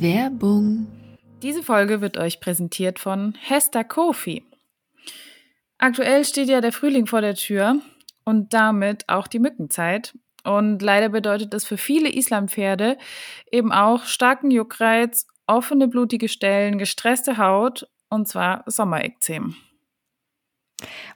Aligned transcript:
Werbung. 0.00 0.86
Diese 1.42 1.62
Folge 1.62 2.00
wird 2.00 2.16
euch 2.16 2.40
präsentiert 2.40 2.98
von 2.98 3.34
Hester 3.38 3.84
Kofi. 3.84 4.44
Aktuell 5.76 6.24
steht 6.24 6.48
ja 6.48 6.62
der 6.62 6.72
Frühling 6.72 7.06
vor 7.06 7.20
der 7.20 7.34
Tür 7.34 7.76
und 8.24 8.54
damit 8.54 9.08
auch 9.08 9.26
die 9.26 9.38
Mückenzeit. 9.38 10.14
Und 10.42 10.80
leider 10.80 11.10
bedeutet 11.10 11.52
das 11.52 11.66
für 11.66 11.76
viele 11.76 12.10
Islampferde 12.10 12.96
eben 13.50 13.72
auch 13.72 14.04
starken 14.04 14.50
Juckreiz, 14.50 15.26
offene 15.46 15.86
blutige 15.86 16.28
Stellen, 16.28 16.78
gestresste 16.78 17.36
Haut 17.36 17.86
und 18.08 18.26
zwar 18.26 18.64
Sommerekzem. 18.66 19.54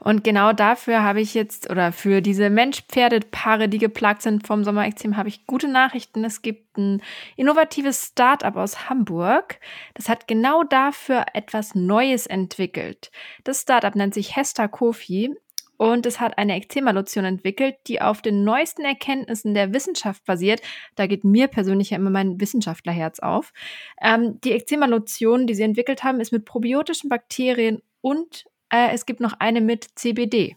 Und 0.00 0.24
genau 0.24 0.52
dafür 0.52 1.02
habe 1.02 1.20
ich 1.20 1.34
jetzt, 1.34 1.70
oder 1.70 1.92
für 1.92 2.20
diese 2.20 2.50
Mensch-Pferde-Paare, 2.50 3.68
die 3.68 3.78
geplagt 3.78 4.22
sind 4.22 4.46
vom 4.46 4.64
Sommerekzem, 4.64 5.16
habe 5.16 5.28
ich 5.28 5.46
gute 5.46 5.68
Nachrichten. 5.68 6.24
Es 6.24 6.42
gibt 6.42 6.76
ein 6.76 7.02
innovatives 7.36 8.06
Startup 8.06 8.56
aus 8.56 8.88
Hamburg. 8.88 9.60
Das 9.94 10.08
hat 10.08 10.28
genau 10.28 10.62
dafür 10.64 11.26
etwas 11.34 11.74
Neues 11.74 12.26
entwickelt. 12.26 13.10
Das 13.44 13.62
Startup 13.62 13.94
nennt 13.94 14.14
sich 14.14 14.36
Hester 14.36 14.68
Kofi 14.68 15.34
und 15.76 16.06
es 16.06 16.20
hat 16.20 16.38
eine 16.38 16.56
Eczema-Lotion 16.56 17.24
entwickelt, 17.24 17.76
die 17.88 18.00
auf 18.00 18.22
den 18.22 18.44
neuesten 18.44 18.84
Erkenntnissen 18.84 19.54
der 19.54 19.72
Wissenschaft 19.72 20.24
basiert. 20.24 20.60
Da 20.94 21.06
geht 21.06 21.24
mir 21.24 21.48
persönlich 21.48 21.90
ja 21.90 21.96
immer 21.96 22.10
mein 22.10 22.40
Wissenschaftlerherz 22.40 23.18
auf. 23.18 23.52
Ähm, 24.00 24.40
die 24.42 24.52
Eczema-Lotion, 24.52 25.46
die 25.46 25.54
sie 25.54 25.62
entwickelt 25.64 26.04
haben, 26.04 26.20
ist 26.20 26.32
mit 26.32 26.44
probiotischen 26.44 27.10
Bakterien 27.10 27.82
und 28.00 28.44
äh, 28.74 28.92
es 28.92 29.06
gibt 29.06 29.20
noch 29.20 29.34
eine 29.38 29.60
mit 29.60 29.86
CBD. 29.94 30.56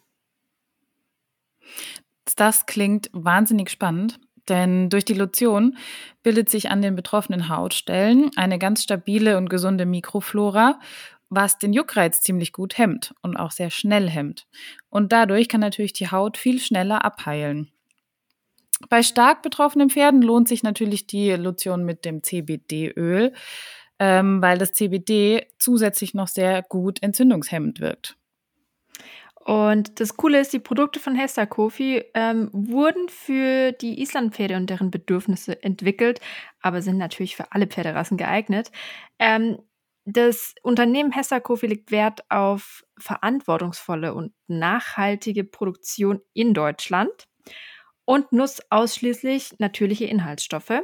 Das 2.35 2.66
klingt 2.66 3.09
wahnsinnig 3.13 3.70
spannend, 3.70 4.20
denn 4.49 4.89
durch 4.89 5.05
die 5.05 5.13
Lotion 5.13 5.77
bildet 6.23 6.49
sich 6.49 6.70
an 6.72 6.81
den 6.81 6.95
betroffenen 6.95 7.49
Hautstellen 7.49 8.31
eine 8.35 8.58
ganz 8.58 8.84
stabile 8.84 9.38
und 9.38 9.49
gesunde 9.49 9.85
Mikroflora, 9.85 10.80
was 11.30 11.58
den 11.58 11.73
Juckreiz 11.73 12.22
ziemlich 12.22 12.53
gut 12.53 12.78
hemmt 12.78 13.14
und 13.22 13.38
auch 13.38 13.52
sehr 13.52 13.69
schnell 13.69 14.09
hemmt. 14.09 14.47
Und 14.89 15.11
dadurch 15.11 15.50
kann 15.50 15.61
natürlich 15.61 15.94
die 15.94 16.09
Haut 16.09 16.38
viel 16.38 16.59
schneller 16.59 17.03
abheilen. 17.03 17.72
Bei 18.89 19.03
stark 19.03 19.41
betroffenen 19.41 19.89
Pferden 19.89 20.22
lohnt 20.22 20.47
sich 20.47 20.63
natürlich 20.63 21.08
die 21.08 21.31
Lotion 21.31 21.84
mit 21.84 22.06
dem 22.06 22.23
CBD-Öl, 22.23 23.34
ähm, 24.00 24.42
weil 24.42 24.58
das 24.58 24.73
CBD 24.73 25.48
zusätzlich 25.58 26.14
noch 26.14 26.28
sehr 26.28 26.64
gut 26.64 27.02
entzündungshemmend 27.02 27.80
wirkt. 27.80 28.17
Und 29.48 30.02
das 30.02 30.17
Coole 30.17 30.42
ist, 30.42 30.52
die 30.52 30.59
Produkte 30.59 31.00
von 31.00 31.16
Hester 31.16 31.48
Kofi 31.48 32.03
ähm, 32.14 32.50
wurden 32.52 33.08
für 33.08 33.72
die 33.72 34.02
Islandpferde 34.02 34.58
und 34.58 34.70
deren 34.70 34.92
Bedürfnisse 34.92 35.64
entwickelt, 35.64 36.20
aber 36.62 36.81
sind 36.81 36.98
natürlich 36.98 37.38
für 37.38 37.53
alle 37.53 37.68
Pferderassen 37.68 38.18
geeignet. 38.18 38.72
Ähm, 39.20 39.58
das 40.03 40.53
Unternehmen 40.64 41.14
Hester 41.14 41.40
Kofi 41.40 41.68
legt 41.68 41.92
Wert 41.92 42.30
auf 42.30 42.84
verantwortungsvolle 42.98 44.14
und 44.14 44.34
nachhaltige 44.48 45.45
Produktion 45.45 46.20
in 46.34 46.53
Deutschland 46.53 47.28
und 48.03 48.34
nutzt 48.34 48.70
ausschließlich 48.70 49.59
natürliche 49.59 50.06
Inhaltsstoffe. 50.06 50.81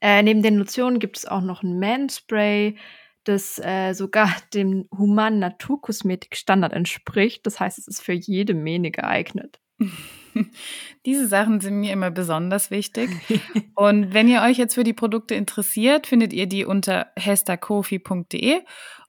Äh, 0.00 0.22
neben 0.22 0.42
den 0.42 0.56
Lotionen 0.56 0.98
gibt 0.98 1.18
es 1.18 1.26
auch 1.26 1.40
noch 1.40 1.62
ein 1.62 1.78
Manspray, 1.78 2.76
das 3.24 3.58
äh, 3.58 3.92
sogar 3.92 4.34
dem 4.54 4.88
humanen 4.96 5.38
Naturkosmetik-Standard 5.38 6.72
entspricht. 6.72 7.46
Das 7.46 7.60
heißt, 7.60 7.78
es 7.78 7.88
ist 7.88 8.02
für 8.02 8.12
jede 8.12 8.54
Mähne 8.54 8.90
geeignet. 8.90 9.60
Diese 11.06 11.26
Sachen 11.26 11.60
sind 11.60 11.80
mir 11.80 11.92
immer 11.92 12.10
besonders 12.10 12.70
wichtig. 12.70 13.10
Und 13.74 14.12
wenn 14.14 14.28
ihr 14.28 14.42
euch 14.42 14.58
jetzt 14.58 14.74
für 14.74 14.84
die 14.84 14.92
Produkte 14.92 15.34
interessiert, 15.34 16.06
findet 16.06 16.32
ihr 16.32 16.46
die 16.46 16.64
unter 16.64 17.08
hesterkofi.de 17.16 18.60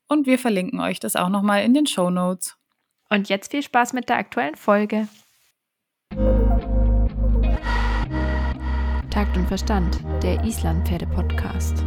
und 0.08 0.26
wir 0.26 0.40
verlinken 0.40 0.80
euch 0.80 1.00
das 1.00 1.16
auch 1.16 1.30
nochmal 1.30 1.64
in 1.64 1.76
den 1.76 1.86
Show 1.86 2.10
Notes. 2.10 2.58
Und 3.10 3.30
jetzt 3.30 3.52
viel 3.52 3.62
Spaß 3.62 3.94
mit 3.94 4.10
der 4.10 4.18
aktuellen 4.18 4.56
Folge. 4.56 5.08
Takt 9.20 9.36
und 9.36 9.50
Verstand, 9.50 10.00
der 10.24 10.42
Islandpferde-Podcast. 10.46 11.84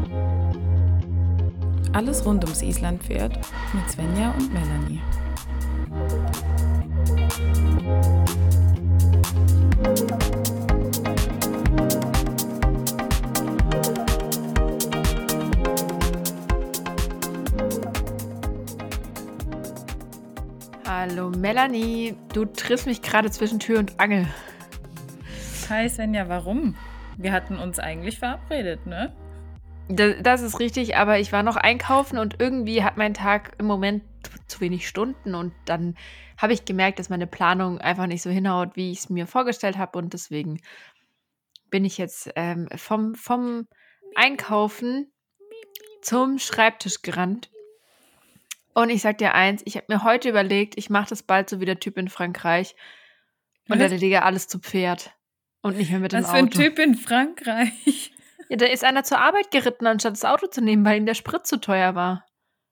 Alles 1.94 2.26
rund 2.26 2.44
ums 2.44 2.60
Islandpferd 2.60 3.38
mit 3.72 3.90
Svenja 3.90 4.32
und 4.32 4.52
Melanie. 4.52 5.00
Hallo 20.86 21.30
Melanie, 21.30 22.14
du 22.34 22.44
triffst 22.44 22.86
mich 22.86 23.00
gerade 23.00 23.30
zwischen 23.30 23.58
Tür 23.58 23.78
und 23.78 23.98
Angel. 23.98 24.26
Hi 25.70 25.88
Svenja, 25.88 26.28
warum? 26.28 26.74
Wir 27.18 27.32
hatten 27.32 27.58
uns 27.58 27.78
eigentlich 27.78 28.18
verabredet, 28.18 28.86
ne? 28.86 29.14
Das 29.88 30.42
ist 30.42 30.60
richtig, 30.60 30.96
aber 30.96 31.18
ich 31.18 31.32
war 31.32 31.42
noch 31.42 31.56
einkaufen 31.56 32.18
und 32.18 32.40
irgendwie 32.40 32.82
hat 32.82 32.96
mein 32.96 33.14
Tag 33.14 33.52
im 33.58 33.66
Moment 33.66 34.04
zu 34.46 34.60
wenig 34.60 34.88
Stunden 34.88 35.34
und 35.34 35.52
dann 35.64 35.96
habe 36.38 36.52
ich 36.52 36.64
gemerkt, 36.64 36.98
dass 36.98 37.10
meine 37.10 37.26
Planung 37.26 37.78
einfach 37.78 38.06
nicht 38.06 38.22
so 38.22 38.30
hinhaut, 38.30 38.76
wie 38.76 38.92
ich 38.92 39.00
es 39.00 39.10
mir 39.10 39.26
vorgestellt 39.26 39.76
habe 39.76 39.98
und 39.98 40.12
deswegen 40.12 40.60
bin 41.70 41.84
ich 41.84 41.98
jetzt 41.98 42.30
ähm, 42.36 42.68
vom, 42.76 43.14
vom 43.14 43.66
Einkaufen 44.14 45.10
zum 46.00 46.38
Schreibtisch 46.38 47.02
gerannt. 47.02 47.50
Und 48.74 48.88
ich 48.88 49.02
sag 49.02 49.18
dir 49.18 49.34
eins, 49.34 49.62
ich 49.64 49.76
habe 49.76 49.86
mir 49.88 50.04
heute 50.04 50.28
überlegt, 50.28 50.78
ich 50.78 50.90
mache 50.90 51.10
das 51.10 51.22
bald 51.22 51.50
so 51.50 51.60
wie 51.60 51.66
der 51.66 51.80
Typ 51.80 51.98
in 51.98 52.08
Frankreich 52.08 52.74
und 53.68 53.78
der 53.78 53.88
lege 53.88 54.22
alles 54.22 54.48
zu 54.48 54.58
Pferd 54.58 55.14
und 55.62 55.76
nicht 55.76 55.90
mehr 55.90 56.00
mit 56.00 56.12
dem 56.12 56.22
Was 56.22 56.30
Auto. 56.30 56.36
für 56.36 56.44
ein 56.44 56.50
Typ 56.50 56.78
in 56.78 56.94
Frankreich? 56.94 58.12
Ja, 58.48 58.58
da 58.58 58.66
ist 58.66 58.84
einer 58.84 59.02
zur 59.02 59.18
Arbeit 59.18 59.50
geritten, 59.50 59.86
anstatt 59.86 60.12
das 60.12 60.26
Auto 60.26 60.46
zu 60.46 60.60
nehmen, 60.60 60.84
weil 60.84 60.98
ihm 60.98 61.06
der 61.06 61.14
Sprit 61.14 61.46
zu 61.46 61.58
teuer 61.58 61.94
war. 61.94 62.26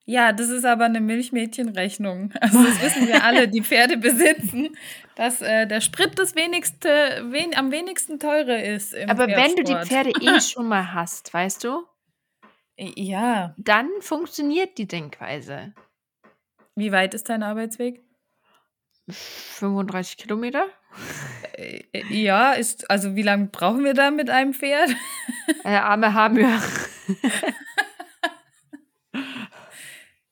Ja, 0.04 0.32
das 0.32 0.50
ist 0.50 0.66
aber 0.66 0.84
eine 0.84 1.00
Milchmädchenrechnung. 1.00 2.34
Also 2.40 2.62
das 2.62 2.82
wissen 2.82 3.08
wir 3.08 3.24
alle, 3.24 3.48
die 3.48 3.62
Pferde 3.62 3.96
besitzen, 3.96 4.76
dass 5.14 5.40
äh, 5.40 5.66
der 5.66 5.80
Sprit 5.80 6.18
das 6.18 6.34
wenigste, 6.34 7.24
wen, 7.30 7.56
am 7.56 7.70
wenigsten 7.70 8.18
teure 8.18 8.60
ist. 8.60 8.94
aber 8.94 9.26
wenn 9.28 9.56
du 9.56 9.64
die 9.64 9.76
Pferde 9.86 10.10
eh 10.20 10.40
schon 10.42 10.68
mal 10.68 10.92
hast, 10.92 11.32
weißt 11.32 11.64
du? 11.64 11.86
Ja. 12.76 13.54
Dann 13.56 13.88
funktioniert 14.00 14.76
die 14.76 14.86
Denkweise. 14.86 15.72
Wie 16.74 16.92
weit 16.92 17.14
ist 17.14 17.30
dein 17.30 17.42
Arbeitsweg? 17.42 18.02
35 19.08 20.18
Kilometer? 20.18 20.66
Äh, 21.56 21.82
ja, 22.10 22.52
ist, 22.52 22.90
also 22.90 23.14
wie 23.16 23.22
lange 23.22 23.46
brauchen 23.46 23.84
wir 23.84 23.94
da 23.94 24.10
mit 24.10 24.30
einem 24.30 24.54
Pferd? 24.54 24.90
Äh, 25.64 25.74
arme 25.74 26.14
Hamür. 26.14 26.48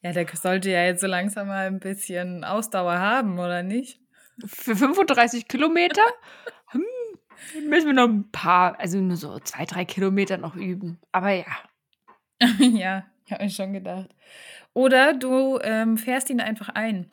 ja, 0.01 0.13
der 0.13 0.27
sollte 0.33 0.71
ja 0.71 0.85
jetzt 0.85 1.01
so 1.01 1.09
langsam 1.09 1.49
mal 1.49 1.67
ein 1.67 1.81
bisschen 1.81 2.45
Ausdauer 2.45 2.99
haben, 3.01 3.37
oder 3.41 3.65
nicht? 3.65 4.01
Für 4.47 4.77
35 4.77 5.49
Kilometer? 5.49 6.03
hm, 6.71 6.85
müssen 7.69 7.87
wir 7.87 7.95
noch 7.95 8.09
ein 8.09 8.31
paar, 8.31 8.79
also 8.79 8.99
nur 8.99 9.17
so 9.17 9.41
zwei, 9.41 9.65
drei 9.65 9.85
Kilometer 9.85 10.39
noch 10.39 10.55
üben. 10.55 11.01
Aber 11.11 11.31
ja. 11.31 11.47
ja, 12.61 13.05
ich 13.27 13.33
habe 13.33 13.43
mir 13.43 13.51
schon 13.51 13.73
gedacht. 13.73 14.15
Oder 14.73 15.15
du 15.15 15.59
ähm, 15.63 15.99
fährst 15.99 16.31
ihn 16.31 16.41
einfach 16.41 16.69
ein. 16.69 17.11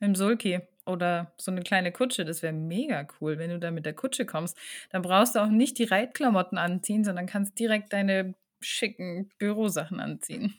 Im 0.00 0.14
Sulki 0.14 0.62
oder 0.86 1.32
so 1.36 1.50
eine 1.50 1.62
kleine 1.62 1.92
Kutsche, 1.92 2.24
das 2.24 2.42
wäre 2.42 2.52
mega 2.52 3.06
cool, 3.20 3.38
wenn 3.38 3.50
du 3.50 3.58
da 3.58 3.70
mit 3.70 3.86
der 3.86 3.94
Kutsche 3.94 4.26
kommst. 4.26 4.56
Dann 4.90 5.02
brauchst 5.02 5.34
du 5.34 5.40
auch 5.40 5.48
nicht 5.48 5.78
die 5.78 5.84
Reitklamotten 5.84 6.58
anziehen, 6.58 7.04
sondern 7.04 7.26
kannst 7.26 7.58
direkt 7.58 7.92
deine 7.92 8.34
schicken 8.60 9.30
Bürosachen 9.38 10.00
anziehen. 10.00 10.54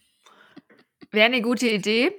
Wäre 1.12 1.26
eine 1.26 1.42
gute 1.42 1.70
Idee. 1.70 2.12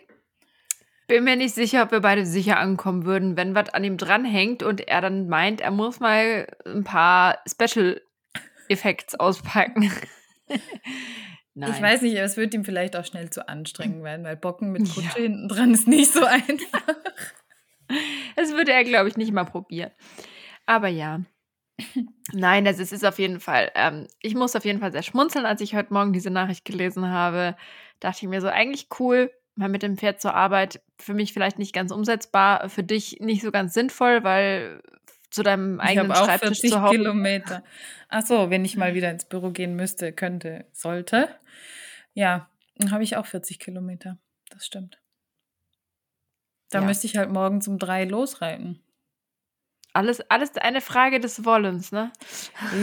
Bin 1.06 1.24
mir 1.24 1.36
nicht 1.36 1.54
sicher, 1.54 1.82
ob 1.82 1.92
wir 1.92 2.00
beide 2.00 2.24
sicher 2.24 2.58
ankommen 2.58 3.04
würden, 3.04 3.36
wenn 3.36 3.54
was 3.54 3.68
an 3.70 3.84
ihm 3.84 3.98
dranhängt 3.98 4.62
und 4.62 4.80
er 4.88 5.02
dann 5.02 5.28
meint, 5.28 5.60
er 5.60 5.70
muss 5.70 6.00
mal 6.00 6.46
ein 6.64 6.84
paar 6.84 7.40
Special 7.46 8.00
Effects 8.68 9.14
auspacken. 9.14 9.92
Nein. 11.54 11.72
Ich 11.72 11.80
weiß 11.80 12.02
nicht, 12.02 12.16
aber 12.16 12.24
es 12.24 12.36
wird 12.36 12.52
ihm 12.52 12.64
vielleicht 12.64 12.96
auch 12.96 13.04
schnell 13.04 13.30
zu 13.30 13.48
anstrengend 13.48 14.02
werden, 14.02 14.24
weil 14.24 14.36
Bocken 14.36 14.72
mit 14.72 14.84
Kutsche 14.94 15.18
ja. 15.18 15.24
hinten 15.24 15.48
dran 15.48 15.72
ist 15.72 15.86
nicht 15.86 16.12
so 16.12 16.24
einfach. 16.24 16.96
Das 18.36 18.50
würde 18.52 18.72
er, 18.72 18.82
glaube 18.82 19.08
ich, 19.08 19.16
nicht 19.16 19.32
mal 19.32 19.44
probieren. 19.44 19.92
Aber 20.66 20.88
ja. 20.88 21.20
Nein, 22.32 22.64
das 22.64 22.80
ist, 22.80 22.92
ist 22.92 23.04
auf 23.04 23.18
jeden 23.20 23.38
Fall. 23.38 23.70
Ähm, 23.76 24.08
ich 24.20 24.34
muss 24.34 24.56
auf 24.56 24.64
jeden 24.64 24.80
Fall 24.80 24.90
sehr 24.90 25.02
schmunzeln, 25.02 25.46
als 25.46 25.60
ich 25.60 25.74
heute 25.74 25.92
Morgen 25.92 26.12
diese 26.12 26.30
Nachricht 26.30 26.64
gelesen 26.64 27.08
habe. 27.08 27.56
Dachte 28.00 28.18
ich 28.22 28.28
mir 28.28 28.40
so, 28.40 28.48
eigentlich 28.48 28.88
cool, 28.98 29.30
mal 29.54 29.68
mit 29.68 29.82
dem 29.82 29.96
Pferd 29.96 30.20
zur 30.20 30.34
Arbeit. 30.34 30.80
Für 30.98 31.14
mich 31.14 31.32
vielleicht 31.32 31.58
nicht 31.58 31.72
ganz 31.72 31.92
umsetzbar, 31.92 32.68
für 32.68 32.82
dich 32.82 33.20
nicht 33.20 33.42
so 33.42 33.52
ganz 33.52 33.72
sinnvoll, 33.74 34.24
weil 34.24 34.82
zu 35.30 35.42
deinem 35.42 35.80
eigenen 35.80 36.10
ich 36.10 36.16
Schreibtisch 36.16 36.60
40 36.60 36.70
zu 36.70 36.82
Hause. 36.82 36.96
Kilometer. 36.96 37.64
Ach 38.08 38.24
so, 38.24 38.50
wenn 38.50 38.64
ich 38.64 38.76
mal 38.76 38.94
wieder 38.94 39.10
ins 39.10 39.24
Büro 39.24 39.50
gehen 39.50 39.74
müsste, 39.74 40.12
könnte, 40.12 40.66
sollte. 40.72 41.28
Ja, 42.14 42.48
dann 42.76 42.92
habe 42.92 43.02
ich 43.02 43.16
auch 43.16 43.26
40 43.26 43.58
Kilometer. 43.58 44.18
Das 44.50 44.64
stimmt. 44.64 44.98
Da 46.74 46.80
Ja. 46.80 46.86
müsste 46.86 47.06
ich 47.06 47.16
halt 47.16 47.30
morgens 47.30 47.68
um 47.68 47.78
drei 47.78 48.04
losreiten. 48.04 48.80
Alles, 49.92 50.20
alles 50.28 50.56
eine 50.56 50.80
Frage 50.80 51.20
des 51.20 51.44
Wollens, 51.44 51.92
ne? 51.92 52.10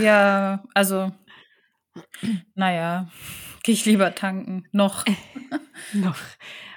Ja, 0.01 0.63
also, 0.73 1.11
naja, 2.55 3.09
gehe 3.63 3.73
ich 3.73 3.85
lieber 3.85 4.15
tanken. 4.15 4.65
Noch. 4.71 5.03
Noch. 5.93 6.15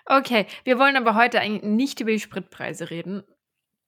Okay, 0.06 0.46
wir 0.64 0.78
wollen 0.80 0.96
aber 0.96 1.14
heute 1.14 1.40
eigentlich 1.40 1.62
nicht 1.62 2.00
über 2.00 2.10
die 2.10 2.18
Spritpreise 2.18 2.90
reden 2.90 3.22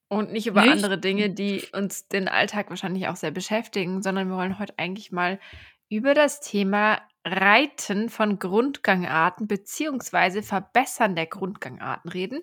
und 0.09 0.31
nicht 0.33 0.47
über 0.47 0.63
Nicht? 0.63 0.73
andere 0.73 0.99
Dinge, 0.99 1.31
die 1.31 1.65
uns 1.73 2.07
den 2.07 2.29
Alltag 2.29 2.71
wahrscheinlich 2.71 3.09
auch 3.09 3.17
sehr 3.17 3.33
beschäftigen, 3.33 4.03
sondern 4.03 4.29
wir 4.29 4.37
wollen 4.37 4.61
heute 4.61 4.75
eigentlich 4.79 5.11
mal 5.11 5.41
über 5.89 6.15
das 6.15 6.41
Thema 6.41 7.03
Reiten 7.27 8.09
von 8.09 8.39
Grundgangarten 8.39 9.49
beziehungsweise 9.49 10.45
Verbessern 10.45 11.17
der 11.17 11.27
Grundgangarten 11.27 12.09
reden. 12.09 12.43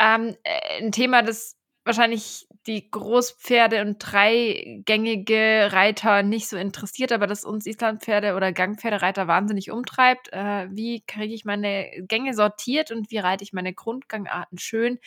Ähm, 0.00 0.36
äh, 0.44 0.82
ein 0.82 0.92
Thema, 0.92 1.22
das 1.22 1.56
wahrscheinlich 1.84 2.46
die 2.66 2.90
Großpferde 2.90 3.80
und 3.80 3.98
dreigängige 3.98 5.70
Reiter 5.72 6.22
nicht 6.22 6.48
so 6.48 6.56
interessiert, 6.58 7.12
aber 7.12 7.26
das 7.26 7.44
uns 7.44 7.64
Islandpferde 7.66 8.34
oder 8.34 8.52
Gangpferdereiter 8.52 9.26
wahnsinnig 9.26 9.70
umtreibt. 9.70 10.30
Äh, 10.32 10.68
wie 10.70 11.02
kriege 11.06 11.32
ich 11.34 11.44
meine 11.46 11.90
Gänge 12.06 12.34
sortiert 12.34 12.90
und 12.90 13.10
wie 13.10 13.18
reite 13.18 13.42
ich 13.44 13.52
meine 13.54 13.72
Grundgangarten 13.74 14.58
schön, 14.58 14.98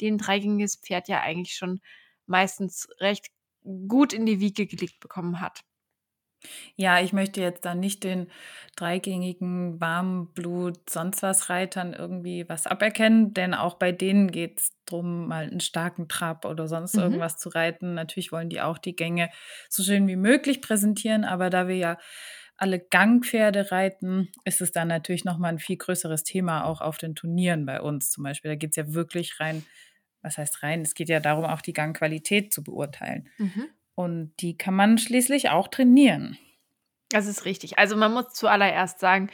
die 0.00 0.08
ein 0.10 0.18
dreigängiges 0.18 0.76
Pferd 0.76 1.08
ja 1.08 1.20
eigentlich 1.22 1.54
schon 1.56 1.80
meistens 2.26 2.88
recht 3.00 3.28
gut 3.88 4.12
in 4.12 4.26
die 4.26 4.40
Wiege 4.40 4.66
gelegt 4.66 5.00
bekommen 5.00 5.40
hat. 5.40 5.62
Ja, 6.76 7.00
ich 7.00 7.12
möchte 7.12 7.40
jetzt 7.40 7.64
da 7.64 7.74
nicht 7.74 8.04
den 8.04 8.28
dreigängigen 8.76 9.80
Warmblut, 9.80 10.90
sonst 10.90 11.22
was 11.22 11.48
Reitern 11.48 11.94
irgendwie 11.94 12.48
was 12.48 12.66
aberkennen, 12.66 13.32
denn 13.34 13.54
auch 13.54 13.74
bei 13.74 13.92
denen 13.92 14.30
geht 14.30 14.60
es 14.60 14.68
darum, 14.84 15.28
mal 15.28 15.44
einen 15.44 15.60
starken 15.60 16.08
Trab 16.08 16.44
oder 16.44 16.68
sonst 16.68 16.96
Mhm. 16.96 16.98
irgendwas 16.98 17.38
zu 17.38 17.48
reiten. 17.48 17.94
Natürlich 17.94 18.32
wollen 18.32 18.50
die 18.50 18.60
auch 18.60 18.78
die 18.78 18.94
Gänge 18.96 19.30
so 19.68 19.82
schön 19.82 20.06
wie 20.08 20.16
möglich 20.16 20.60
präsentieren, 20.60 21.24
aber 21.24 21.48
da 21.50 21.68
wir 21.68 21.76
ja 21.76 21.98
alle 22.56 22.80
Gangpferde 22.80 23.70
reiten, 23.70 24.28
ist 24.44 24.60
es 24.60 24.72
dann 24.72 24.88
natürlich 24.88 25.24
nochmal 25.24 25.52
ein 25.52 25.58
viel 25.58 25.76
größeres 25.76 26.22
Thema 26.24 26.64
auch 26.64 26.80
auf 26.80 26.96
den 26.98 27.14
Turnieren 27.14 27.66
bei 27.66 27.80
uns 27.80 28.10
zum 28.10 28.24
Beispiel. 28.24 28.50
Da 28.50 28.54
geht 28.56 28.70
es 28.70 28.76
ja 28.76 28.92
wirklich 28.94 29.40
rein, 29.40 29.66
was 30.22 30.38
heißt 30.38 30.62
rein? 30.62 30.82
Es 30.82 30.94
geht 30.94 31.08
ja 31.08 31.20
darum, 31.20 31.44
auch 31.44 31.60
die 31.62 31.72
Gangqualität 31.74 32.52
zu 32.52 32.62
beurteilen. 32.64 33.28
Mhm. 33.38 33.75
Und 33.96 34.34
die 34.40 34.56
kann 34.56 34.74
man 34.74 34.98
schließlich 34.98 35.50
auch 35.50 35.66
trainieren. 35.66 36.38
Das 37.08 37.26
ist 37.26 37.44
richtig. 37.44 37.78
Also 37.78 37.96
man 37.96 38.12
muss 38.12 38.34
zuallererst 38.34 39.00
sagen, 39.00 39.30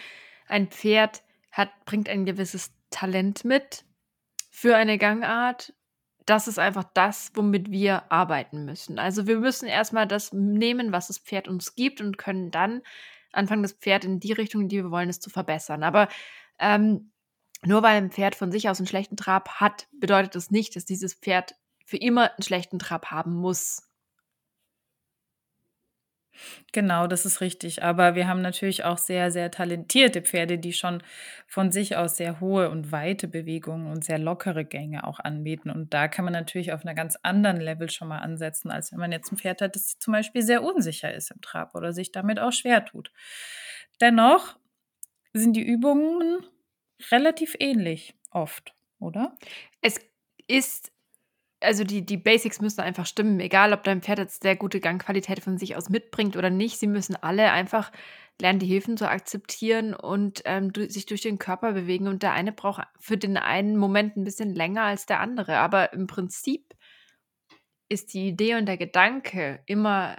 ein 0.46 0.68
Pferd 0.68 1.22
hat, 1.50 1.70
bringt 1.84 2.08
ein 2.08 2.24
gewisses 2.24 2.72
Talent 2.90 3.44
mit 3.44 3.84
für 4.50 4.76
eine 4.76 4.98
Gangart. 4.98 5.74
Das 6.26 6.46
ist 6.46 6.60
einfach 6.60 6.84
das, 6.94 7.32
womit 7.34 7.70
wir 7.70 8.10
arbeiten 8.12 8.64
müssen. 8.64 8.98
Also 8.98 9.26
wir 9.26 9.38
müssen 9.38 9.66
erstmal 9.66 10.06
das 10.06 10.32
nehmen, 10.32 10.92
was 10.92 11.08
das 11.08 11.18
Pferd 11.18 11.48
uns 11.48 11.74
gibt 11.74 12.00
und 12.00 12.16
können 12.16 12.50
dann 12.52 12.82
anfangen, 13.32 13.62
das 13.62 13.72
Pferd 13.72 14.04
in 14.04 14.20
die 14.20 14.32
Richtung, 14.32 14.62
in 14.62 14.68
die 14.68 14.84
wir 14.84 14.90
wollen, 14.90 15.08
es 15.08 15.18
zu 15.18 15.30
verbessern. 15.30 15.82
Aber 15.82 16.08
ähm, 16.60 17.10
nur 17.64 17.82
weil 17.82 17.96
ein 17.96 18.10
Pferd 18.10 18.36
von 18.36 18.52
sich 18.52 18.68
aus 18.68 18.78
einen 18.78 18.86
schlechten 18.86 19.16
Trab 19.16 19.60
hat, 19.60 19.88
bedeutet 19.92 20.36
das 20.36 20.50
nicht, 20.50 20.76
dass 20.76 20.84
dieses 20.84 21.14
Pferd 21.14 21.56
für 21.84 21.96
immer 21.96 22.30
einen 22.32 22.42
schlechten 22.42 22.78
Trab 22.78 23.06
haben 23.06 23.34
muss. 23.34 23.88
Genau, 26.73 27.06
das 27.06 27.26
ist 27.26 27.40
richtig. 27.40 27.82
Aber 27.82 28.14
wir 28.14 28.26
haben 28.29 28.40
natürlich 28.40 28.84
auch 28.84 28.99
sehr, 28.99 29.31
sehr 29.31 29.50
talentierte 29.50 30.23
Pferde, 30.23 30.58
die 30.58 30.73
schon 30.73 31.02
von 31.46 31.70
sich 31.70 31.96
aus 31.96 32.17
sehr 32.17 32.40
hohe 32.40 32.70
und 32.70 32.93
weite 32.93 33.29
Bewegungen 33.29 33.87
und 33.90 34.05
sehr 34.05 34.19
lockere 34.19 34.64
Gänge 34.64 35.05
auch 35.06 35.20
anbieten. 35.20 35.70
Und 35.70 35.93
da 35.94 36.08
kann 36.08 36.25
man 36.25 36.32
natürlich 36.32 36.73
auf 36.73 36.82
einer 36.82 36.94
ganz 36.94 37.17
anderen 37.23 37.61
Level 37.61 37.90
schon 37.90 38.08
mal 38.08 38.19
ansetzen, 38.19 38.70
als 38.70 38.93
wenn 38.93 38.99
man 38.99 39.12
jetzt 39.12 39.31
ein 39.32 39.37
Pferd 39.37 39.61
hat, 39.61 39.76
das 39.76 39.99
zum 39.99 40.12
Beispiel 40.12 40.43
sehr 40.43 40.62
unsicher 40.62 41.12
ist 41.12 41.31
im 41.31 41.40
Trab 41.40 41.75
oder 41.75 41.93
sich 41.93 42.12
damit 42.12 42.38
auch 42.40 42.52
schwer 42.52 42.84
tut. 42.84 43.12
Dennoch 44.00 44.56
sind 45.32 45.55
die 45.55 45.62
Übungen 45.67 46.46
relativ 47.11 47.56
ähnlich 47.58 48.14
oft, 48.31 48.75
oder? 48.99 49.37
Es 49.81 50.00
ist 50.49 50.93
also 51.62 51.84
die, 51.84 52.04
die 52.04 52.16
Basics 52.16 52.60
müssen 52.60 52.80
einfach 52.80 53.06
stimmen, 53.06 53.40
egal 53.40 53.72
ob 53.72 53.84
dein 53.84 54.02
Pferd 54.02 54.18
jetzt 54.18 54.42
sehr 54.42 54.56
gute 54.56 54.80
Gangqualität 54.80 55.40
von 55.40 55.58
sich 55.58 55.76
aus 55.76 55.88
mitbringt 55.88 56.36
oder 56.36 56.50
nicht. 56.50 56.78
Sie 56.78 56.86
müssen 56.86 57.16
alle 57.16 57.52
einfach 57.52 57.92
lernen, 58.40 58.58
die 58.58 58.66
Hilfen 58.66 58.96
zu 58.96 59.08
akzeptieren 59.08 59.94
und 59.94 60.42
ähm, 60.44 60.72
du, 60.72 60.88
sich 60.88 61.06
durch 61.06 61.22
den 61.22 61.38
Körper 61.38 61.72
bewegen. 61.72 62.08
Und 62.08 62.22
der 62.22 62.32
eine 62.32 62.52
braucht 62.52 62.86
für 63.00 63.16
den 63.16 63.36
einen 63.36 63.76
Moment 63.76 64.16
ein 64.16 64.24
bisschen 64.24 64.54
länger 64.54 64.82
als 64.82 65.06
der 65.06 65.20
andere. 65.20 65.58
Aber 65.58 65.92
im 65.92 66.06
Prinzip 66.06 66.74
ist 67.88 68.14
die 68.14 68.28
Idee 68.28 68.56
und 68.56 68.66
der 68.66 68.78
Gedanke 68.78 69.62
immer 69.66 70.16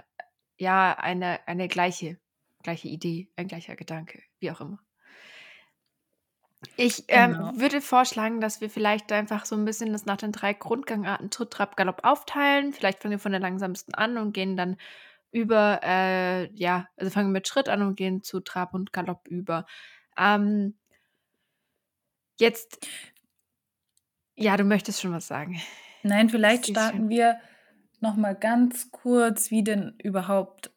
ja 0.58 0.92
eine, 0.92 1.46
eine 1.48 1.68
gleiche, 1.68 2.18
gleiche 2.62 2.88
Idee, 2.88 3.30
ein 3.36 3.48
gleicher 3.48 3.76
Gedanke, 3.76 4.22
wie 4.38 4.50
auch 4.50 4.60
immer. 4.60 4.78
Ich 6.76 7.04
ähm, 7.08 7.32
Genau. 7.32 7.52
würde 7.54 7.80
vorschlagen, 7.80 8.40
dass 8.40 8.60
wir 8.60 8.68
vielleicht 8.70 9.12
einfach 9.12 9.44
so 9.44 9.54
ein 9.56 9.64
bisschen 9.64 9.92
das 9.92 10.06
nach 10.06 10.16
den 10.16 10.32
drei 10.32 10.52
Grundgangarten 10.52 11.30
Tritt, 11.30 11.50
Trab, 11.52 11.76
Galopp 11.76 12.00
aufteilen. 12.04 12.72
Vielleicht 12.72 13.00
fangen 13.00 13.12
wir 13.12 13.18
von 13.18 13.32
der 13.32 13.40
langsamsten 13.40 13.94
an 13.94 14.18
und 14.18 14.32
gehen 14.32 14.56
dann 14.56 14.76
über, 15.30 15.80
äh, 15.82 16.52
ja, 16.54 16.88
also 16.96 17.10
fangen 17.10 17.28
wir 17.28 17.32
mit 17.34 17.48
Schritt 17.48 17.68
an 17.68 17.82
und 17.82 17.96
gehen 17.96 18.22
zu 18.22 18.40
Trab 18.40 18.74
und 18.74 18.92
Galopp 18.92 19.28
über. 19.28 19.66
Ähm, 20.18 20.74
jetzt, 22.38 22.86
ja, 24.36 24.56
du 24.56 24.64
möchtest 24.64 25.00
schon 25.00 25.12
was 25.12 25.26
sagen. 25.26 25.60
Nein, 26.02 26.28
vielleicht 26.28 26.66
starten 26.66 26.98
schön. 26.98 27.08
wir 27.08 27.40
noch 28.00 28.16
mal 28.16 28.34
ganz 28.34 28.90
kurz, 28.90 29.50
wie 29.50 29.64
denn 29.64 29.94
überhaupt 30.02 30.70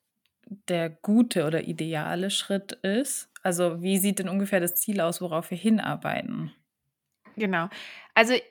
der 0.69 0.89
gute 0.89 1.45
oder 1.45 1.63
ideale 1.67 2.29
Schritt 2.29 2.71
ist. 2.71 3.29
Also 3.47 3.81
wie 3.81 3.97
sieht 3.97 4.19
denn 4.19 4.27
ungefähr 4.27 4.59
das 4.59 4.75
Ziel 4.75 4.99
aus, 4.99 5.21
worauf 5.21 5.51
wir 5.51 5.57
hinarbeiten? 5.57 6.51
Genau. 7.37 7.69
Also 8.13 8.33
äh, 8.33 8.41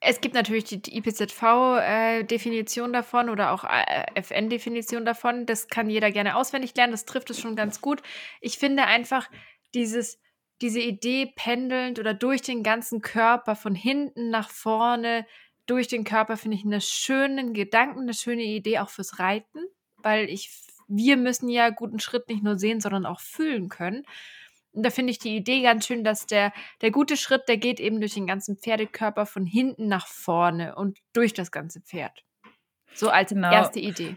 es 0.00 0.20
gibt 0.20 0.34
natürlich 0.34 0.64
die, 0.64 0.96
IPZV-Definition 0.98 2.92
davon 2.92 3.30
oder 3.30 3.52
auch 3.52 3.62
äh, 3.62 4.04
FN-Definition 4.16 5.04
davon. 5.04 5.46
Das 5.46 5.68
kann 5.68 5.88
jeder 5.88 6.10
gerne 6.10 6.34
auswendig 6.34 6.74
lernen. 6.74 6.90
Das 6.90 7.04
trifft 7.04 7.30
es 7.30 7.38
schon 7.38 7.54
ganz 7.54 7.80
gut. 7.80 8.02
Ich 8.40 8.58
finde 8.58 8.86
einfach 8.86 9.30
dieses, 9.76 10.20
diese 10.60 10.80
Idee 10.80 11.32
pendelnd 11.36 12.00
oder 12.00 12.12
durch 12.12 12.42
den 12.42 12.64
ganzen 12.64 13.02
Körper 13.02 13.54
von 13.54 13.76
hinten 13.76 14.30
nach 14.30 14.50
vorne 14.50 15.24
durch 15.66 15.86
den 15.86 16.02
Körper 16.02 16.36
finde 16.36 16.56
ich 16.56 16.64
einen 16.64 16.80
schönen 16.80 17.54
Gedanken, 17.54 18.00
eine 18.00 18.14
schöne 18.14 18.42
Idee 18.42 18.80
auch 18.80 18.90
fürs 18.90 19.20
Reiten, 19.20 19.60
weil 19.98 20.28
ich 20.28 20.50
wir 20.88 21.16
müssen 21.16 21.48
ja 21.48 21.70
guten 21.70 22.00
Schritt 22.00 22.28
nicht 22.28 22.42
nur 22.42 22.58
sehen, 22.58 22.80
sondern 22.80 23.06
auch 23.06 23.20
fühlen 23.20 23.68
können. 23.68 24.04
Und 24.72 24.84
da 24.84 24.90
finde 24.90 25.10
ich 25.10 25.18
die 25.18 25.34
Idee 25.34 25.62
ganz 25.62 25.86
schön, 25.86 26.04
dass 26.04 26.26
der, 26.26 26.52
der 26.82 26.90
gute 26.90 27.16
Schritt, 27.16 27.48
der 27.48 27.56
geht 27.56 27.80
eben 27.80 28.00
durch 28.00 28.14
den 28.14 28.26
ganzen 28.26 28.58
Pferdekörper 28.58 29.24
von 29.24 29.46
hinten 29.46 29.88
nach 29.88 30.06
vorne 30.06 30.74
und 30.74 30.98
durch 31.14 31.32
das 31.32 31.50
ganze 31.50 31.80
Pferd. 31.80 32.24
So 32.92 33.08
als 33.08 33.30
Genau. 33.30 33.50
erste 33.50 33.80
Idee. 33.80 34.16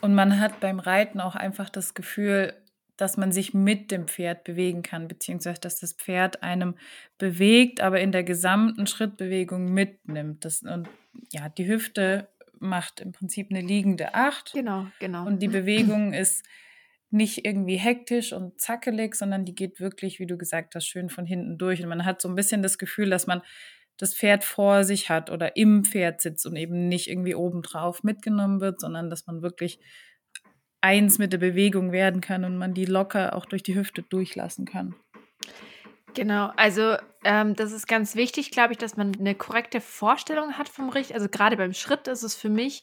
Und 0.00 0.14
man 0.14 0.40
hat 0.40 0.60
beim 0.60 0.80
Reiten 0.80 1.20
auch 1.20 1.34
einfach 1.34 1.68
das 1.68 1.92
Gefühl, 1.92 2.54
dass 2.96 3.16
man 3.16 3.32
sich 3.32 3.54
mit 3.54 3.90
dem 3.90 4.08
Pferd 4.08 4.44
bewegen 4.44 4.82
kann, 4.82 5.08
beziehungsweise 5.08 5.60
dass 5.60 5.78
das 5.78 5.92
Pferd 5.92 6.42
einem 6.42 6.74
bewegt, 7.18 7.80
aber 7.80 8.00
in 8.00 8.10
der 8.10 8.24
gesamten 8.24 8.86
Schrittbewegung 8.86 9.72
mitnimmt. 9.72 10.44
Das, 10.44 10.62
und 10.62 10.88
ja, 11.30 11.48
die 11.48 11.66
Hüfte 11.66 12.28
macht 12.60 13.00
im 13.00 13.12
Prinzip 13.12 13.48
eine 13.50 13.60
liegende 13.60 14.14
Acht. 14.14 14.52
Genau, 14.52 14.86
genau. 14.98 15.26
Und 15.26 15.40
die 15.40 15.48
Bewegung 15.48 16.12
ist 16.12 16.44
nicht 17.10 17.44
irgendwie 17.44 17.76
hektisch 17.76 18.32
und 18.32 18.60
zackelig, 18.60 19.14
sondern 19.14 19.44
die 19.44 19.54
geht 19.54 19.80
wirklich, 19.80 20.18
wie 20.18 20.26
du 20.26 20.36
gesagt 20.36 20.74
hast, 20.74 20.86
schön 20.86 21.08
von 21.08 21.24
hinten 21.24 21.56
durch. 21.56 21.82
Und 21.82 21.88
man 21.88 22.04
hat 22.04 22.20
so 22.20 22.28
ein 22.28 22.34
bisschen 22.34 22.62
das 22.62 22.78
Gefühl, 22.78 23.10
dass 23.10 23.26
man 23.26 23.42
das 23.96 24.14
Pferd 24.14 24.44
vor 24.44 24.84
sich 24.84 25.08
hat 25.08 25.30
oder 25.30 25.56
im 25.56 25.84
Pferd 25.84 26.20
sitzt 26.20 26.46
und 26.46 26.56
eben 26.56 26.88
nicht 26.88 27.08
irgendwie 27.08 27.34
obendrauf 27.34 28.02
mitgenommen 28.02 28.60
wird, 28.60 28.80
sondern 28.80 29.10
dass 29.10 29.26
man 29.26 29.42
wirklich 29.42 29.80
eins 30.80 31.18
mit 31.18 31.32
der 31.32 31.38
Bewegung 31.38 31.90
werden 31.92 32.20
kann 32.20 32.44
und 32.44 32.56
man 32.56 32.74
die 32.74 32.84
locker 32.84 33.34
auch 33.34 33.46
durch 33.46 33.62
die 33.62 33.74
Hüfte 33.74 34.02
durchlassen 34.02 34.64
kann. 34.64 34.94
Genau, 36.14 36.50
also 36.56 36.96
ähm, 37.24 37.54
das 37.54 37.70
ist 37.72 37.86
ganz 37.86 38.14
wichtig, 38.16 38.50
glaube 38.50 38.72
ich, 38.72 38.78
dass 38.78 38.96
man 38.96 39.14
eine 39.18 39.34
korrekte 39.34 39.80
Vorstellung 39.80 40.54
hat 40.58 40.68
vom 40.68 40.88
Richt. 40.88 41.12
Also 41.12 41.28
gerade 41.28 41.56
beim 41.56 41.74
Schritt 41.74 42.08
ist 42.08 42.22
es 42.22 42.34
für 42.34 42.48
mich 42.48 42.82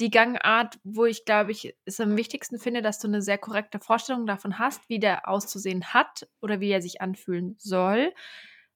die 0.00 0.10
Gangart, 0.10 0.78
wo 0.82 1.04
ich, 1.06 1.24
glaube 1.24 1.52
ich, 1.52 1.76
es 1.84 2.00
am 2.00 2.16
wichtigsten 2.16 2.58
finde, 2.58 2.82
dass 2.82 2.98
du 2.98 3.06
eine 3.06 3.22
sehr 3.22 3.38
korrekte 3.38 3.78
Vorstellung 3.78 4.26
davon 4.26 4.58
hast, 4.58 4.88
wie 4.88 4.98
der 4.98 5.28
auszusehen 5.28 5.94
hat 5.94 6.26
oder 6.42 6.60
wie 6.60 6.70
er 6.70 6.82
sich 6.82 7.00
anfühlen 7.00 7.54
soll. 7.58 8.12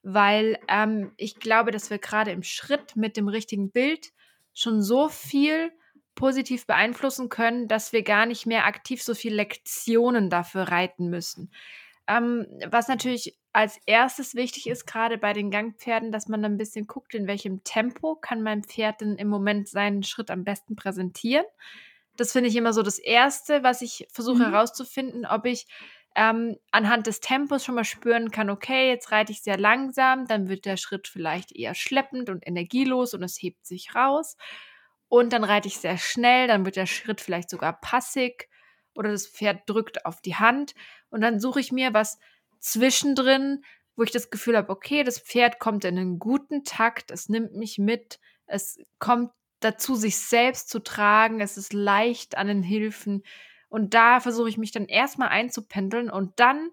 Weil 0.03 0.59
ähm, 0.69 1.13
ich 1.17 1.41
glaube, 1.41 1.71
dass 1.73 1.91
wir 1.91 1.99
gerade 1.99 2.31
im 2.31 2.43
Schritt 2.43 2.97
mit 2.97 3.17
dem 3.17 3.29
richtigen 3.29 3.71
Bild 3.73 4.09
schon 4.55 4.81
so 4.83 5.09
viel 5.09 5.73
positiv 6.15 6.67
beeinflussen 6.67 7.29
können, 7.29 7.69
dass 7.69 7.93
wir 7.93 8.03
gar 8.03 8.27
nicht 8.27 8.47
mehr 8.47 8.65
aktiv 8.67 9.03
so 9.03 9.15
viele 9.15 9.37
Lektionen 9.37 10.31
dafür 10.31 10.63
reiten 10.65 11.09
müssen. 11.11 11.51
ähm, 12.09 12.47
was 12.71 12.89
natürlich 12.89 13.38
als 13.53 13.79
erstes 13.87 14.35
wichtig 14.35 14.67
ist, 14.69 14.87
gerade 14.87 15.19
bei 15.19 15.33
den 15.33 15.51
Gangpferden, 15.51 16.13
dass 16.13 16.29
man 16.29 16.43
dann 16.43 16.53
ein 16.55 16.59
bisschen 16.59 16.87
guckt, 16.87 17.15
in 17.15 17.27
welchem 17.27 17.65
Tempo 17.65 18.15
kann 18.17 18.43
mein 18.43 18.63
Pferd 18.63 19.01
denn 19.01 19.17
im 19.17 19.29
Moment 19.29 19.69
seinen 19.69 20.03
Schritt 20.03 20.31
am 20.31 20.45
besten 20.45 20.77
präsentieren. 20.77 21.45
Das 22.17 22.33
finde 22.33 22.49
ich 22.49 22.57
immer 22.57 22.73
so 22.73 22.83
das 22.83 22.99
Erste, 22.99 23.63
was 23.63 23.83
ich 23.83 24.07
versuche 24.13 24.45
Mhm. 24.45 24.51
herauszufinden, 24.51 25.25
ob 25.27 25.47
ich 25.47 25.67
ähm, 26.17 26.57
anhand 26.73 27.07
des 27.07 27.21
Tempos 27.21 27.65
schon 27.65 27.77
mal 27.77 27.85
spüren 27.85 28.31
kann, 28.33 28.51
okay, 28.51 28.89
jetzt 28.89 29.13
reite 29.13 29.31
ich 29.31 29.43
sehr 29.43 29.57
langsam, 29.59 30.27
dann 30.27 30.49
wird 30.49 30.65
der 30.65 30.77
Schritt 30.77 31.07
vielleicht 31.07 31.53
eher 31.53 31.75
schleppend 31.75 32.29
und 32.29 32.45
energielos 32.47 33.15
und 33.15 33.23
es 33.23 33.41
hebt 33.41 33.65
sich 33.67 33.95
raus. 33.95 34.37
Und 35.09 35.33
dann 35.33 35.45
reite 35.45 35.69
ich 35.69 35.79
sehr 35.79 35.97
schnell, 35.97 36.49
dann 36.49 36.65
wird 36.65 36.77
der 36.77 36.87
Schritt 36.87 37.21
vielleicht 37.21 37.51
sogar 37.51 37.81
passig 37.81 38.49
oder 38.95 39.11
das 39.11 39.27
Pferd 39.29 39.63
drückt 39.69 40.05
auf 40.05 40.21
die 40.21 40.35
Hand. 40.37 40.75
Und 41.11 41.21
dann 41.21 41.39
suche 41.41 41.61
ich 41.61 41.73
mir 41.73 41.95
was 41.95 42.19
zwischendrin, 42.61 43.65
wo 43.97 44.03
ich 44.03 44.11
das 44.11 44.31
Gefühl 44.31 44.57
habe, 44.57 44.71
okay, 44.71 45.03
das 45.03 45.19
Pferd 45.19 45.59
kommt 45.59 45.85
in 45.85 45.99
einen 45.99 46.19
guten 46.19 46.65
Takt, 46.65 47.11
es 47.11 47.29
nimmt 47.29 47.55
mich 47.55 47.79
mit, 47.79 48.21
es 48.47 48.79
kommt 48.99 49.31
dazu, 49.61 49.95
sich 49.95 50.19
selbst 50.19 50.69
zu 50.69 50.79
tragen, 50.79 51.41
es 51.41 51.57
ist 51.57 51.73
leicht 51.73 52.39
an 52.39 52.47
den 52.47 52.63
Hilfen. 52.63 53.25
Und 53.69 53.95
da 53.95 54.21
versuche 54.21 54.49
ich 54.49 54.57
mich 54.57 54.71
dann 54.71 54.87
erstmal 54.87 55.29
einzupendeln 55.29 56.11
und 56.11 56.39
dann 56.39 56.71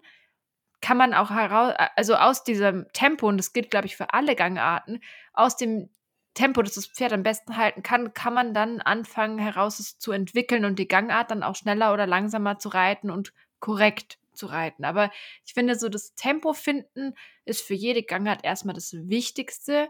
kann 0.80 0.96
man 0.96 1.14
auch 1.14 1.30
heraus, 1.30 1.74
also 1.96 2.14
aus 2.14 2.44
diesem 2.44 2.86
Tempo, 2.92 3.28
und 3.28 3.38
das 3.38 3.52
gilt, 3.52 3.70
glaube 3.70 3.86
ich, 3.86 3.96
für 3.96 4.12
alle 4.12 4.36
Gangarten, 4.36 5.00
aus 5.32 5.56
dem 5.56 5.90
Tempo, 6.34 6.62
das 6.62 6.74
das 6.74 6.86
Pferd 6.86 7.12
am 7.12 7.22
besten 7.22 7.56
halten 7.56 7.82
kann, 7.82 8.12
kann 8.12 8.34
man 8.34 8.54
dann 8.54 8.80
anfangen, 8.80 9.38
heraus 9.38 9.98
zu 9.98 10.12
entwickeln 10.12 10.64
und 10.64 10.78
die 10.78 10.86
Gangart 10.86 11.30
dann 11.30 11.42
auch 11.42 11.56
schneller 11.56 11.92
oder 11.92 12.06
langsamer 12.06 12.58
zu 12.58 12.68
reiten 12.68 13.10
und 13.10 13.32
korrekt 13.58 14.18
zu 14.36 14.46
reiten. 14.46 14.84
Aber 14.84 15.10
ich 15.44 15.54
finde, 15.54 15.76
so 15.76 15.88
das 15.88 16.14
Tempo 16.14 16.52
finden 16.52 17.14
ist 17.44 17.62
für 17.62 17.74
jede 17.74 18.02
Gangart 18.02 18.44
erstmal 18.44 18.74
das 18.74 18.92
Wichtigste, 18.92 19.88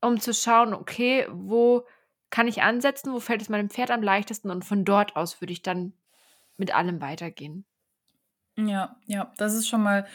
um 0.00 0.20
zu 0.20 0.32
schauen, 0.34 0.74
okay, 0.74 1.26
wo 1.30 1.86
kann 2.30 2.48
ich 2.48 2.62
ansetzen, 2.62 3.12
wo 3.12 3.20
fällt 3.20 3.42
es 3.42 3.48
meinem 3.48 3.70
Pferd 3.70 3.90
am 3.90 4.02
leichtesten 4.02 4.50
und 4.50 4.64
von 4.64 4.84
dort 4.84 5.16
aus 5.16 5.40
würde 5.40 5.52
ich 5.52 5.62
dann 5.62 5.94
mit 6.56 6.74
allem 6.74 7.00
weitergehen. 7.00 7.66
Ja, 8.56 8.96
ja, 9.06 9.32
das 9.36 9.54
ist 9.54 9.68
schon 9.68 9.82
mal 9.82 10.06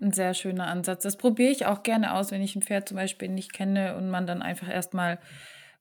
ein 0.00 0.12
sehr 0.12 0.32
schöner 0.32 0.66
Ansatz. 0.68 1.02
Das 1.02 1.18
probiere 1.18 1.50
ich 1.50 1.66
auch 1.66 1.82
gerne 1.82 2.14
aus, 2.14 2.30
wenn 2.30 2.40
ich 2.40 2.56
ein 2.56 2.62
Pferd 2.62 2.88
zum 2.88 2.96
Beispiel 2.96 3.28
nicht 3.28 3.52
kenne 3.52 3.94
und 3.96 4.08
man 4.08 4.26
dann 4.26 4.40
einfach 4.40 4.68
erst 4.68 4.94
mal 4.94 5.18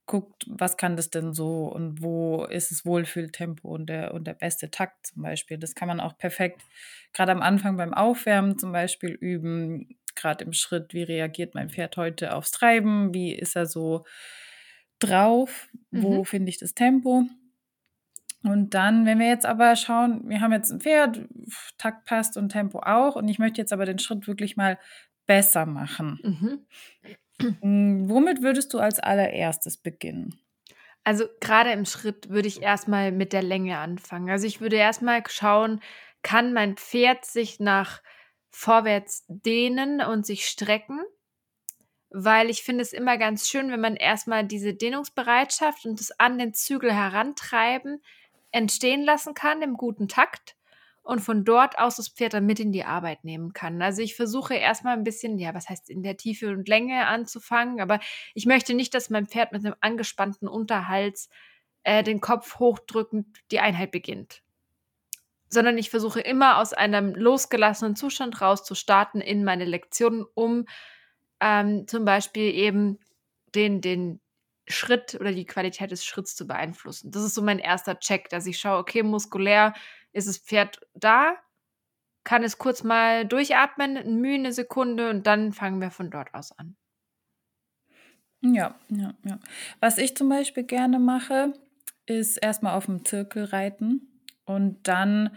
guckt, 0.09 0.45
was 0.49 0.75
kann 0.77 0.97
das 0.97 1.11
denn 1.11 1.33
so 1.33 1.67
und 1.67 2.01
wo 2.03 2.43
ist 2.45 2.71
das 2.71 2.85
Wohlfühltempo 2.85 3.69
und 3.69 3.87
der 3.87 4.13
und 4.13 4.25
der 4.27 4.33
beste 4.33 4.71
Takt 4.71 5.07
zum 5.07 5.21
Beispiel. 5.23 5.57
Das 5.59 5.75
kann 5.75 5.87
man 5.87 6.01
auch 6.01 6.17
perfekt 6.17 6.63
gerade 7.13 7.31
am 7.31 7.41
Anfang 7.41 7.77
beim 7.77 7.93
Aufwärmen 7.93 8.57
zum 8.59 8.73
Beispiel 8.73 9.11
üben, 9.11 9.95
Gerade 10.15 10.43
im 10.43 10.51
Schritt. 10.53 10.93
Wie 10.93 11.03
reagiert 11.03 11.55
mein 11.55 11.69
Pferd 11.69 11.95
heute 11.95 12.35
aufs 12.35 12.51
Treiben? 12.51 13.13
Wie 13.13 13.33
ist 13.33 13.55
er 13.55 13.67
so 13.67 14.05
drauf? 14.99 15.67
Wo 15.91 16.23
Mhm. 16.23 16.25
finde 16.25 16.49
ich 16.49 16.57
das 16.57 16.73
Tempo? 16.73 17.25
Und 18.43 18.73
dann, 18.73 19.05
wenn 19.05 19.19
wir 19.19 19.27
jetzt 19.27 19.45
aber 19.45 19.75
schauen, 19.75 20.29
wir 20.29 20.39
haben 20.41 20.53
jetzt 20.53 20.71
ein 20.71 20.79
Pferd, 20.79 21.21
Takt 21.77 22.05
passt 22.05 22.37
und 22.37 22.49
Tempo 22.49 22.79
auch, 22.79 23.15
und 23.15 23.27
ich 23.27 23.39
möchte 23.39 23.59
jetzt 23.61 23.73
aber 23.73 23.85
den 23.85 23.99
Schritt 23.99 24.27
wirklich 24.27 24.55
mal 24.55 24.79
besser 25.25 25.65
machen. 25.65 26.19
Mhm. 26.23 26.65
Hm, 27.61 28.09
womit 28.09 28.41
würdest 28.41 28.73
du 28.73 28.79
als 28.79 28.99
allererstes 28.99 29.77
beginnen? 29.77 30.39
Also, 31.03 31.25
gerade 31.39 31.71
im 31.71 31.85
Schritt 31.85 32.29
würde 32.29 32.47
ich 32.47 32.61
erst 32.61 32.87
mal 32.87 33.11
mit 33.11 33.33
der 33.33 33.41
Länge 33.43 33.77
anfangen. 33.79 34.29
Also, 34.29 34.47
ich 34.47 34.61
würde 34.61 34.75
erst 34.75 35.01
mal 35.01 35.23
schauen, 35.27 35.81
kann 36.21 36.53
mein 36.53 36.75
Pferd 36.77 37.25
sich 37.25 37.59
nach 37.59 38.01
vorwärts 38.51 39.25
dehnen 39.27 40.01
und 40.01 40.25
sich 40.25 40.47
strecken? 40.47 40.99
Weil 42.11 42.49
ich 42.49 42.63
finde 42.63 42.81
es 42.81 42.93
immer 42.93 43.17
ganz 43.17 43.47
schön, 43.47 43.71
wenn 43.71 43.81
man 43.81 43.95
erst 43.95 44.27
mal 44.27 44.43
diese 44.45 44.73
Dehnungsbereitschaft 44.73 45.85
und 45.85 45.99
das 45.99 46.11
an 46.19 46.37
den 46.37 46.53
Zügel 46.53 46.93
herantreiben 46.93 48.01
entstehen 48.51 49.03
lassen 49.03 49.35
kann 49.35 49.61
im 49.61 49.75
guten 49.75 50.07
Takt 50.07 50.55
und 51.09 51.21
von 51.21 51.45
dort 51.45 51.79
aus 51.79 51.97
das 51.97 52.09
Pferd 52.09 52.33
dann 52.35 52.45
mit 52.47 52.59
in 52.61 52.71
die 52.71 52.85
Arbeit 52.85 53.23
nehmen 53.25 53.53
kann. 53.53 53.81
Also, 53.81 54.01
ich 54.03 54.15
versuche 54.15 54.55
erst 54.55 54.83
mal 54.85 54.95
'n 54.97 55.03
bisschen 55.05 55.39
ja, 55.39 55.53
was 55.55 55.69
heißt 55.69 55.89
in 55.89 56.03
der 56.03 56.17
Tiefe 56.17 56.49
und 56.51 56.67
Länge 56.69 57.07
anzufangen, 57.07 57.81
aber 57.81 57.99
ich 58.35 58.45
möchte 58.47 58.73
nicht, 58.75 58.93
dass 58.95 59.09
mein 59.09 59.27
Pferd 59.27 59.51
mit 59.53 59.63
'nem 59.63 59.75
angespannten 59.81 60.47
Unterhals, 60.49 61.29
äh, 61.83 62.03
den 62.03 62.21
Kopf 62.21 62.59
hochdrückend 62.59 63.27
die 63.51 63.59
Einheit 63.61 63.91
beginnt. 63.91 64.41
Sondern 65.51 65.77
ich 65.79 65.89
versuche 65.89 66.19
immer 66.21 66.59
aus 66.59 66.73
einem 66.73 67.15
losgelassenen 67.15 67.95
Zustand 67.95 68.39
raus 68.41 68.63
zu 68.63 68.75
starten 68.75 69.19
in 69.19 69.43
meine 69.43 69.65
Lektion, 69.65 70.25
um, 70.35 70.65
ähm, 71.41 71.87
zum 71.87 72.05
Beispiel 72.05 72.53
eben 72.53 72.99
den 73.55 73.81
den 73.81 74.21
Schritt 74.67 75.15
oder 75.19 75.31
die 75.31 75.45
Qualität 75.45 75.89
des 75.91 76.05
Schritts 76.05 76.35
zu 76.35 76.45
beeinflussen. 76.47 77.11
Das 77.11 77.23
ist 77.23 77.33
so 77.35 77.41
mein 77.41 77.57
erster 77.59 77.99
Check, 77.99 78.29
dass 78.29 78.45
ich 78.45 78.59
schaue, 78.59 78.77
okay, 78.79 79.01
muskulär 79.03 79.73
ist 80.13 80.27
das 80.27 80.37
Pferd 80.39 80.79
da? 80.95 81.35
Kann 82.25 82.43
es 82.43 82.57
kurz 82.59 82.83
mal 82.83 83.25
durchatmen, 83.27 84.21
Mühe 84.21 84.39
'ne 84.39 84.53
Sekunde 84.53 85.09
und 85.11 85.27
dann 85.27 85.53
fangen 85.53 85.81
wir 85.81 85.91
von 85.91 86.11
dort 86.11 86.33
aus 86.35 86.51
an. 86.59 86.75
Ja, 88.43 88.75
ja, 88.89 89.13
ja. 89.25 89.39
Was 89.81 89.97
ich 89.97 90.15
zum 90.15 90.29
Beispiel 90.29 90.63
gerne 90.63 90.97
mache, 90.99 91.53
ist 92.05 92.37
erst 92.37 92.63
mal 92.63 92.77
auf'm 92.77 93.03
Zirkel 93.05 93.43
reiten 93.45 94.07
und 94.45 94.87
dann 94.87 95.31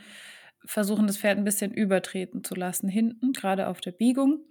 versuchen, 0.65 1.07
das 1.09 1.19
Pferd 1.19 1.39
'n 1.39 1.45
bisschen 1.45 1.73
übertreten 1.73 2.45
zu 2.45 2.55
lassen 2.55 2.89
hinten, 2.89 3.33
grade 3.33 3.67
auf 3.69 3.81
der 3.81 3.91
Biegung. 3.93 4.45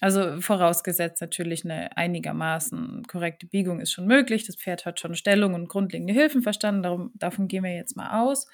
Also, 0.00 0.40
vorausgesetzt 0.42 1.22
natürlich 1.22 1.64
'ne 1.64 1.96
einigermaßen 1.96 3.04
korrekte 3.08 3.46
Biegung 3.46 3.80
ist 3.80 3.92
schon 3.92 4.06
möglich. 4.06 4.44
Das 4.46 4.56
Pferd 4.56 4.84
hat 4.84 5.00
schon 5.00 5.14
Stellung 5.14 5.54
und 5.54 5.68
grundlegende 5.68 6.12
Hilfen 6.12 6.42
verstanden, 6.42 6.82
darum 6.82 7.10
davon 7.14 7.48
gehen 7.48 7.64
wir 7.64 7.74
jetzt 7.74 7.96
mal 7.96 8.20
aus. 8.22 8.46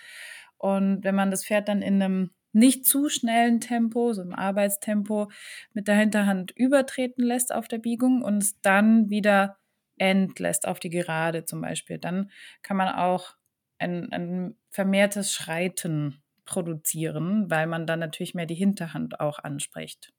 Und 0.61 1.05
wenn 1.05 1.15
man 1.17 1.31
das 1.33 1.47
Pferd 1.47 1.69
dann 1.69 1.83
in 1.83 1.99
'nem 1.99 2.31
nicht 2.53 2.85
zu 2.87 3.09
schnellen 3.11 3.61
Tempo, 3.61 4.13
so 4.13 4.23
im 4.23 4.35
Arbeitstempo, 4.35 5.31
mit 5.75 5.89
der 5.89 5.97
Hinterhand 5.97 6.53
übertreten 6.53 7.23
lässt 7.25 7.55
auf 7.55 7.69
der 7.69 7.79
Biegung 7.79 8.23
und 8.23 8.39
es 8.43 8.61
dann 8.63 9.11
wieder 9.11 9.59
entlässt 9.99 10.67
auf 10.69 10.81
die 10.81 10.91
Gerade 10.91 11.45
zum 11.47 11.61
Beispiel, 11.63 11.99
dann 11.99 12.31
kann 12.63 12.77
man 12.79 12.89
auch 12.95 13.37
ein 13.79 14.13
ein 14.13 14.57
vermehrtes 14.71 15.33
Schreiten 15.35 16.23
produzieren, 16.47 17.51
weil 17.51 17.67
man 17.69 17.87
dann 17.87 18.01
natürlich 18.01 18.35
mehr 18.35 18.47
die 18.47 18.55
Hinterhand 18.57 19.21
auch 19.21 19.39
anspricht. 19.41 20.13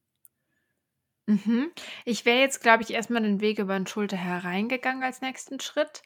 Mhm. 1.27 1.71
Ich 2.05 2.25
wäre 2.25 2.39
jetzt, 2.39 2.61
glaube 2.61 2.83
ich, 2.83 2.91
erst 2.91 3.09
mal 3.09 3.21
den 3.21 3.41
Weg 3.41 3.59
über 3.59 3.75
'n 3.75 3.85
Schulter 3.87 4.17
hereingegangen 4.17 5.03
als 5.03 5.21
nächsten 5.21 5.59
Schritt. 5.59 6.01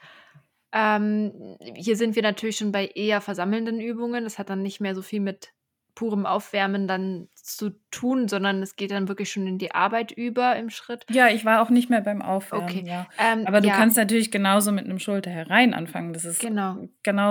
Ähm, 0.76 1.58
hier 1.76 1.98
sind 1.98 2.16
wir 2.18 2.24
natürlich 2.24 2.58
schon 2.58 2.74
bei 2.74 2.88
eher 2.88 3.22
versammelnden 3.22 3.80
Übungen. 3.82 4.26
Das 4.26 4.40
hat 4.40 4.50
dann 4.52 4.62
nicht 4.64 4.82
mehr 4.82 4.96
so 4.96 5.02
viel 5.04 5.22
mit 5.22 5.54
purem 5.96 6.26
Aufwärmen 6.26 6.88
dann 6.90 7.30
zu 7.36 7.72
tun, 7.92 8.28
sondern 8.28 8.62
es 8.62 8.76
geht 8.76 8.92
dann 8.92 9.08
wirklich 9.08 9.32
schon 9.32 9.48
in 9.48 9.58
die 9.60 9.74
Arbeit 9.74 10.12
über 10.12 10.58
im 10.58 10.70
Schritt. 10.70 11.08
Ja, 11.10 11.28
ich 11.30 11.46
war 11.46 11.62
auch 11.62 11.70
nicht 11.70 11.90
mehr 11.92 12.02
beim 12.02 12.22
Aufwärmen, 12.24 12.84
Okay, 12.84 12.88
ja. 12.88 13.08
ähm, 13.18 13.48
Aber 13.48 13.62
du 13.62 13.70
ja. 13.70 13.72
kannst 13.72 13.96
natürlich 13.96 14.32
genauso 14.32 14.72
mit 14.72 14.88
'nem 14.88 14.98
Schulter 14.98 15.30
herein 15.30 15.74
anfangen. 15.76 16.14
Das 16.14 16.26
ist 16.26 16.42
Genau. 16.42 16.80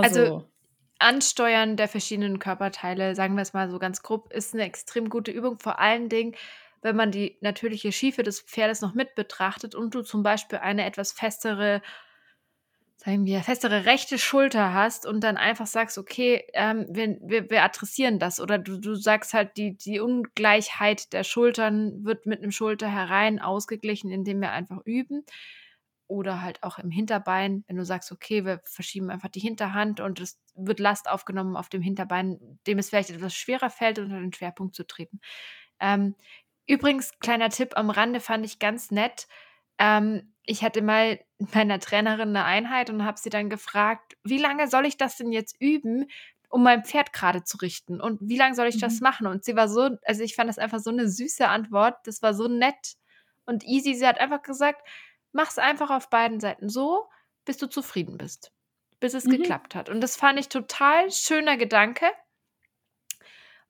Also, 0.00 0.30
genauso. 0.30 0.48
Ansteuern 0.98 1.76
der 1.76 1.88
verschiedenen 1.88 2.38
Körperteile, 2.38 3.14
sagen 3.16 3.36
wir's 3.36 3.52
mal 3.54 3.70
so 3.70 3.78
ganz 3.78 4.02
grob, 4.02 4.32
ist 4.32 4.54
'ne 4.54 4.64
extrem 4.64 5.10
gute 5.10 5.30
Übung, 5.32 5.58
vor 5.58 5.78
allen 5.80 6.08
Dingen, 6.08 6.34
wenn 6.82 6.96
man 6.96 7.10
die 7.12 7.38
natürliche 7.42 7.92
Schiefe 7.92 8.22
des 8.22 8.40
Pferdes 8.42 8.80
noch 8.82 8.94
mit 8.94 9.14
betrachtet 9.14 9.74
und 9.74 9.94
du 9.94 10.02
zum 10.02 10.22
Beispiel 10.22 10.58
eine 10.60 10.84
etwas 10.86 11.12
festere 11.12 11.82
sagen 13.04 13.26
wir, 13.26 13.42
festere 13.42 13.84
rechte 13.84 14.18
Schulter 14.18 14.72
hast 14.72 15.06
und 15.06 15.20
dann 15.22 15.36
einfach 15.36 15.66
sagst: 15.66 15.98
„Okay, 15.98 16.44
ähm, 16.54 16.86
wir 16.90 17.18
wir 17.22 17.50
wir 17.50 17.62
adressieren 17.62 18.18
das.“ 18.18 18.40
Oder 18.40 18.58
du 18.58 18.78
du 18.78 18.94
sagst 18.94 19.34
halt, 19.34 19.56
die 19.56 19.76
die 19.76 20.00
Ungleichheit 20.00 21.12
der 21.12 21.24
Schultern 21.24 22.04
wird 22.04 22.26
mit 22.26 22.40
'nem 22.40 22.50
Schulter 22.52 22.88
herein 22.88 23.40
ausgeglichen, 23.40 24.10
indem 24.10 24.40
wir 24.40 24.52
einfach 24.52 24.80
üben. 24.84 25.24
Oder 26.08 26.42
halt 26.42 26.62
auch 26.62 26.78
im 26.78 26.90
Hinterbein, 26.90 27.64
wenn 27.68 27.76
du 27.76 27.84
sagst: 27.84 28.12
„Okay, 28.12 28.44
wir 28.44 28.60
verschieben 28.66 29.10
einfach 29.10 29.28
die 29.30 29.40
Hinterhand 29.40 30.00
und 30.00 30.20
es 30.20 30.40
wird 30.54 30.80
Last 30.80 31.08
aufgenommen 31.10 31.56
auf 31.56 31.68
dem 31.70 31.82
Hinterbein, 31.82 32.38
dem 32.66 32.78
es 32.78 32.90
vielleicht 32.90 33.10
etwas 33.10 33.34
schwerer 33.34 33.70
fällt, 33.70 33.98
unter 33.98 34.20
den 34.20 34.32
Schwerpunkt 34.32 34.74
zu 34.76 34.86
treten.“ 34.86 35.20
Ähm, 35.80 36.14
übrigens, 36.66 37.12
kleiner 37.20 37.50
Tipp 37.50 37.72
am 37.76 37.90
Rande, 37.90 38.20
fand 38.20 38.44
ich 38.46 38.58
ganz 38.58 38.90
nett. 38.90 39.26
Ähm, 39.78 40.34
ich 40.44 40.62
hatte 40.62 40.82
mal 40.82 41.20
meiner 41.52 41.80
Trainerin 41.80 42.32
'ne 42.32 42.44
Einheit 42.44 42.90
und 42.90 43.04
habe 43.04 43.18
sie 43.18 43.30
dann 43.30 43.50
gefragt: 43.50 44.16
„Wie 44.24 44.38
lange 44.38 44.68
soll 44.68 44.86
ich 44.86 44.96
das 44.96 45.16
denn 45.16 45.32
jetzt 45.32 45.56
üben, 45.60 46.06
um 46.48 46.62
mein 46.62 46.84
Pferd 46.84 47.12
grade 47.12 47.44
zu 47.44 47.58
richten? 47.58 48.00
Und 48.00 48.20
wie 48.22 48.36
lang 48.38 48.54
soll 48.54 48.66
ich 48.68 48.78
das 48.78 49.00
Mhm. 49.00 49.02
machen?“ 49.02 49.26
Und 49.26 49.44
sie 49.44 49.56
war 49.56 49.68
so 49.68 49.90
also, 50.04 50.22
ich 50.22 50.34
fand 50.36 50.48
das 50.48 50.58
einfach 50.58 50.78
so 50.80 50.90
'ne 50.90 51.08
süße 51.08 51.48
Antwort. 51.48 51.96
Das 52.06 52.22
war 52.22 52.34
so 52.34 52.48
nett 52.48 52.94
und 53.46 53.64
easy. 53.64 53.94
Sie 53.94 54.06
hat 54.06 54.18
einfach 54.20 54.42
gesagt: 54.42 54.86
„Mach's 55.32 55.58
einfach 55.58 55.90
auf 55.90 56.10
beiden 56.10 56.40
Seiten 56.40 56.68
so, 56.68 57.06
bis 57.44 57.58
du 57.58 57.66
zufrieden 57.68 58.18
bist, 58.18 58.52
bis 59.00 59.14
es 59.14 59.28
Mhm. 59.28 59.54
geklappt 59.54 59.74
hat.“ 59.74 59.88
Und 59.90 60.00
das 60.00 60.16
fand 60.16 60.38
ich 60.40 60.48
total 60.48 61.10
schöner 61.10 61.56
Gedanke 61.56 62.06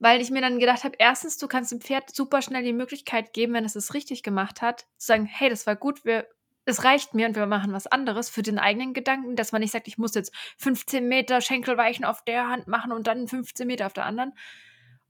weil 0.00 0.20
ich 0.20 0.30
mir 0.30 0.40
dann 0.40 0.58
gedacht 0.58 0.84
habe, 0.84 0.96
erstens, 0.98 1.38
du 1.38 1.46
kannst 1.48 1.72
dem 1.72 1.80
Pferd 1.80 2.14
super 2.14 2.42
schnell 2.42 2.62
die 2.62 2.72
Möglichkeit 2.72 3.32
geben, 3.32 3.54
wenn 3.54 3.64
es 3.64 3.76
es 3.76 3.94
richtig 3.94 4.22
gemacht 4.22 4.60
hat, 4.62 4.80
zu 4.98 5.06
sagen, 5.06 5.26
hey, 5.26 5.48
das 5.48 5.66
war 5.66 5.76
gut, 5.76 6.04
wir, 6.04 6.26
es 6.64 6.84
reicht 6.84 7.14
mir 7.14 7.26
und 7.26 7.36
wir 7.36 7.46
machen 7.46 7.72
was 7.72 7.86
anderes 7.86 8.30
für 8.30 8.42
den 8.42 8.58
eigenen 8.58 8.94
Gedanken, 8.94 9.36
dass 9.36 9.52
man 9.52 9.60
nicht 9.60 9.72
sagt, 9.72 9.88
ich 9.88 9.98
muss 9.98 10.14
jetzt 10.14 10.34
15 10.58 11.06
Meter 11.06 11.40
Schenkelweichen 11.40 12.04
auf 12.04 12.24
der 12.24 12.48
Hand 12.48 12.68
machen 12.68 12.92
und 12.92 13.06
dann 13.06 13.28
15 13.28 13.66
Meter 13.66 13.86
auf 13.86 13.92
der 13.92 14.06
anderen. 14.06 14.32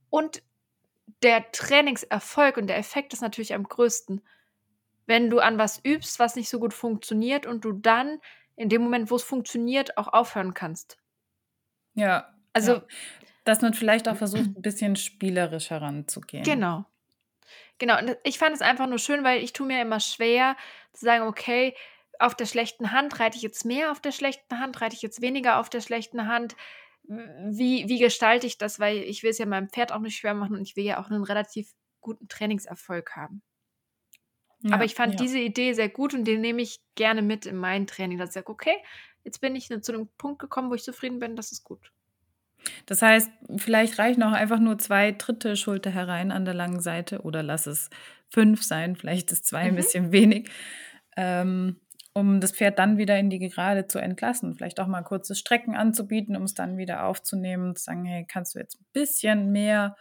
Und 0.09 0.43
der 1.23 1.51
Trainingserfolg 1.51 2.57
und 2.57 2.67
der 2.67 2.77
Effekt 2.77 3.13
ist 3.13 3.21
natürlich 3.21 3.53
am 3.53 3.63
größten, 3.63 4.21
wenn 5.05 5.29
du 5.29 5.39
an 5.39 5.57
was 5.57 5.79
übst, 5.83 6.19
was 6.19 6.35
nicht 6.35 6.49
so 6.49 6.59
gut 6.59 6.73
funktioniert 6.73 7.45
und 7.45 7.63
du 7.63 7.71
dann 7.71 8.19
in 8.55 8.69
dem 8.69 8.81
Moment, 8.81 9.11
wo 9.11 9.15
es 9.15 9.23
funktioniert, 9.23 9.97
auch 9.97 10.07
aufhören 10.07 10.53
kannst. 10.53 10.97
Ja. 11.93 12.33
Also 12.53 12.73
ja 12.73 12.83
dass 13.45 13.61
man 13.61 13.73
vielleicht 13.73 14.09
auch 14.09 14.17
versucht, 14.17 14.43
ein 14.43 14.61
bisschen 14.61 14.97
spielerisch 14.97 15.69
heranzugehen. 15.69 16.43
Genau. 16.43 16.83
Genau. 17.77 17.99
Und 17.99 18.17
ich 18.23 18.37
fand 18.37 18.55
es 18.55 18.61
einfach 18.61 18.87
nur 18.87 18.99
schön, 18.99 19.23
weil 19.23 19.41
ich 19.41 19.53
tue 19.53 19.67
mir 19.67 19.81
immer 19.81 19.99
schwer 19.99 20.57
zu 20.95 21.05
sagen, 21.05 21.25
okay, 21.25 21.75
auf 22.19 22.35
der 22.35 22.45
schlechten 22.45 22.91
Hand 22.91 23.19
reite 23.19 23.37
ich 23.37 23.43
jetzt 23.43 23.65
mehr 23.65 23.91
auf 23.91 23.99
der 23.99 24.11
schlechten 24.11 24.59
Hand, 24.59 24.79
reite 24.81 24.95
ich 24.95 25.01
jetzt 25.01 25.21
weniger 25.21 25.59
auf 25.59 25.69
der 25.69 25.81
schlechten 25.81 26.27
Hand. 26.27 26.55
Wie, 27.03 27.87
wie 27.87 27.99
gestalte 27.99 28.47
ich 28.47 28.57
das? 28.57 28.79
Weil 28.79 28.97
ich 28.97 29.21
will 29.23 29.31
es 29.31 29.37
ja 29.37 29.45
meinem 29.45 29.69
Pferd 29.69 29.91
auch 29.91 29.99
nicht 29.99 30.17
schwer 30.17 30.33
machen 30.33 30.55
und 30.55 30.61
ich 30.61 30.75
will 30.75 30.85
ja 30.85 30.99
auch 30.99 31.09
einen 31.09 31.23
relativ 31.23 31.71
guten 32.01 32.27
Trainingserfolg 32.27 33.15
haben. 33.15 33.41
Ja, 34.61 34.73
Aber 34.73 34.85
ich 34.85 34.95
fand 34.95 35.13
ja. 35.13 35.19
diese 35.19 35.39
Idee 35.39 35.73
sehr 35.73 35.89
gut 35.89 36.13
und 36.13 36.25
den 36.25 36.41
nehme 36.41 36.61
ich 36.61 36.79
gerne 36.95 37.21
mit 37.21 37.45
in 37.45 37.57
mein 37.57 37.85
Training. 37.85 38.17
Dass 38.17 38.29
ich 38.29 38.33
sage, 38.33 38.49
okay, 38.49 38.75
jetzt 39.23 39.41
bin 39.41 39.55
ich 39.55 39.67
zu 39.67 39.93
einem 39.93 40.07
Punkt 40.17 40.39
gekommen, 40.39 40.69
wo 40.69 40.75
ich 40.75 40.83
zufrieden 40.83 41.19
bin, 41.19 41.35
das 41.35 41.51
ist 41.51 41.63
gut. 41.63 41.91
Das 42.85 43.01
heißt, 43.01 43.29
vielleicht 43.57 43.99
reichen 43.99 44.23
auch 44.23 44.31
einfach 44.31 44.59
nur 44.59 44.77
zwei 44.79 45.11
dritte 45.11 45.55
Schulter 45.55 45.91
herein 45.91 46.31
an 46.31 46.45
der 46.45 46.53
langen 46.53 46.79
Seite 46.79 47.21
oder 47.21 47.43
lass 47.43 47.67
es 47.67 47.89
fünf 48.29 48.63
sein, 48.63 48.95
vielleicht 48.95 49.31
ist 49.31 49.45
zwei 49.45 49.63
mhm. 49.63 49.69
ein 49.69 49.75
bisschen 49.75 50.11
wenig, 50.11 50.49
ähm, 51.17 51.79
um 52.13 52.39
das 52.39 52.53
Pferd 52.53 52.79
dann 52.79 52.97
wieder 52.97 53.17
in 53.17 53.29
die 53.29 53.39
Gerade 53.39 53.87
zu 53.87 53.99
entlassen. 53.99 54.55
Vielleicht 54.55 54.79
auch 54.79 54.87
mal 54.87 55.01
kurzes 55.01 55.39
Strecken 55.39 55.75
anzubieten, 55.75 56.35
um 56.35 56.43
es 56.43 56.53
dann 56.53 56.77
wieder 56.77 57.05
aufzunehmen 57.05 57.69
und 57.69 57.77
zu 57.77 57.85
sagen, 57.85 58.05
hey, 58.05 58.25
kannst 58.25 58.55
du 58.55 58.59
jetzt 58.59 58.79
ein 58.79 58.85
bisschen 58.93 59.51
mehr 59.51 59.95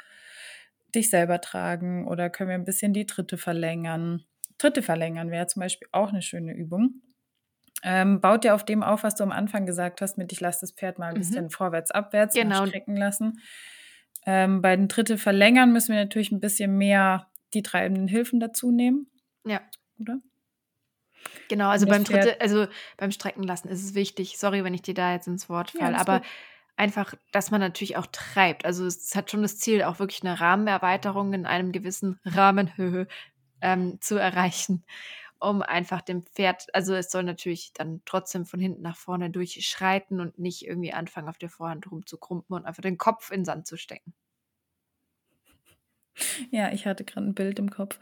dich 0.94 1.10
selber 1.10 1.40
tragen 1.40 2.06
oder 2.06 2.30
können 2.30 2.50
wir 2.50 2.54
ein 2.54 2.64
bisschen 2.64 2.92
die 2.92 3.06
Dritte 3.06 3.36
verlängern? 3.36 4.24
Dritte 4.58 4.82
verlängern 4.82 5.30
wäre 5.30 5.46
zum 5.48 5.60
Beispiel 5.60 5.88
auch 5.90 6.10
eine 6.10 6.22
schöne 6.22 6.54
Übung. 6.54 7.02
Ähm, 7.82 8.20
baut 8.20 8.44
ja 8.44 8.54
auf 8.54 8.64
dem 8.64 8.82
auf, 8.82 9.02
was 9.02 9.14
du 9.14 9.24
am 9.24 9.32
Anfang 9.32 9.66
gesagt 9.66 10.00
hast, 10.00 10.16
mit 10.16 10.32
ich 10.32 10.40
lasse 10.40 10.60
das 10.62 10.72
Pferd 10.72 10.98
mal 10.98 11.08
ein 11.08 11.14
mhm. 11.14 11.18
bisschen 11.18 11.50
vorwärts, 11.50 11.90
abwärts 11.90 12.34
genau. 12.34 12.66
strecken 12.66 12.96
lassen. 12.96 13.40
Ähm, 14.24 14.62
bei 14.62 14.74
den 14.74 14.88
Dritte 14.88 15.18
verlängern 15.18 15.72
müssen 15.72 15.92
wir 15.92 16.00
natürlich 16.00 16.32
ein 16.32 16.40
bisschen 16.40 16.78
mehr 16.78 17.26
die 17.54 17.62
treibenden 17.62 18.08
Hilfen 18.08 18.40
dazu 18.40 18.70
nehmen. 18.70 19.10
Ja. 19.46 19.60
Oder? 19.98 20.18
Genau, 21.48 21.68
also 21.68 21.86
beim 21.86 22.04
Dritte, 22.04 22.40
also 22.40 22.66
beim 22.96 23.10
Strecken 23.10 23.42
lassen 23.42 23.68
ist 23.68 23.82
es 23.82 23.94
wichtig. 23.94 24.38
Sorry, 24.38 24.64
wenn 24.64 24.74
ich 24.74 24.82
dir 24.82 24.94
da 24.94 25.12
jetzt 25.12 25.26
ins 25.26 25.48
Wort 25.48 25.70
falle, 25.70 25.92
ja, 25.92 25.98
aber 25.98 26.20
gut. 26.20 26.28
einfach, 26.76 27.14
dass 27.32 27.50
man 27.50 27.60
natürlich 27.60 27.96
auch 27.96 28.06
treibt. 28.06 28.64
Also 28.64 28.86
es 28.86 29.14
hat 29.14 29.30
schon 29.30 29.42
das 29.42 29.58
Ziel, 29.58 29.82
auch 29.82 29.98
wirklich 29.98 30.22
eine 30.22 30.40
Rahmenerweiterung 30.40 31.32
in 31.32 31.46
einem 31.46 31.72
gewissen 31.72 32.20
Rahmen 32.24 32.70
ähm, 33.60 33.98
zu 34.00 34.16
erreichen 34.16 34.84
um 35.44 35.62
einfach 35.62 36.00
dem 36.00 36.24
Pferd, 36.24 36.74
also 36.74 36.94
es 36.94 37.10
soll 37.10 37.22
natürlich 37.22 37.72
dann 37.74 38.00
trotzdem 38.04 38.46
von 38.46 38.60
hinten 38.60 38.82
nach 38.82 38.96
vorne 38.96 39.30
durchschreiten 39.30 40.20
und 40.20 40.38
nicht 40.38 40.66
irgendwie 40.66 40.92
anfangen, 40.92 41.28
auf 41.28 41.38
der 41.38 41.50
Vorhand 41.50 41.90
rumzukrumpen 41.90 42.56
und 42.56 42.64
einfach 42.64 42.82
den 42.82 42.98
Kopf 42.98 43.30
in 43.30 43.40
den 43.40 43.44
Sand 43.44 43.66
zu 43.66 43.76
stecken. 43.76 44.14
Ja, 46.50 46.72
ich 46.72 46.86
hatte 46.86 47.04
gerade 47.04 47.26
ein 47.26 47.34
Bild 47.34 47.58
im 47.58 47.70
Kopf. 47.70 47.98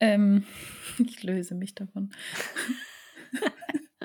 Ähm, 0.00 0.44
ich 0.98 1.22
löse 1.22 1.54
mich 1.54 1.74
davon. 1.74 2.12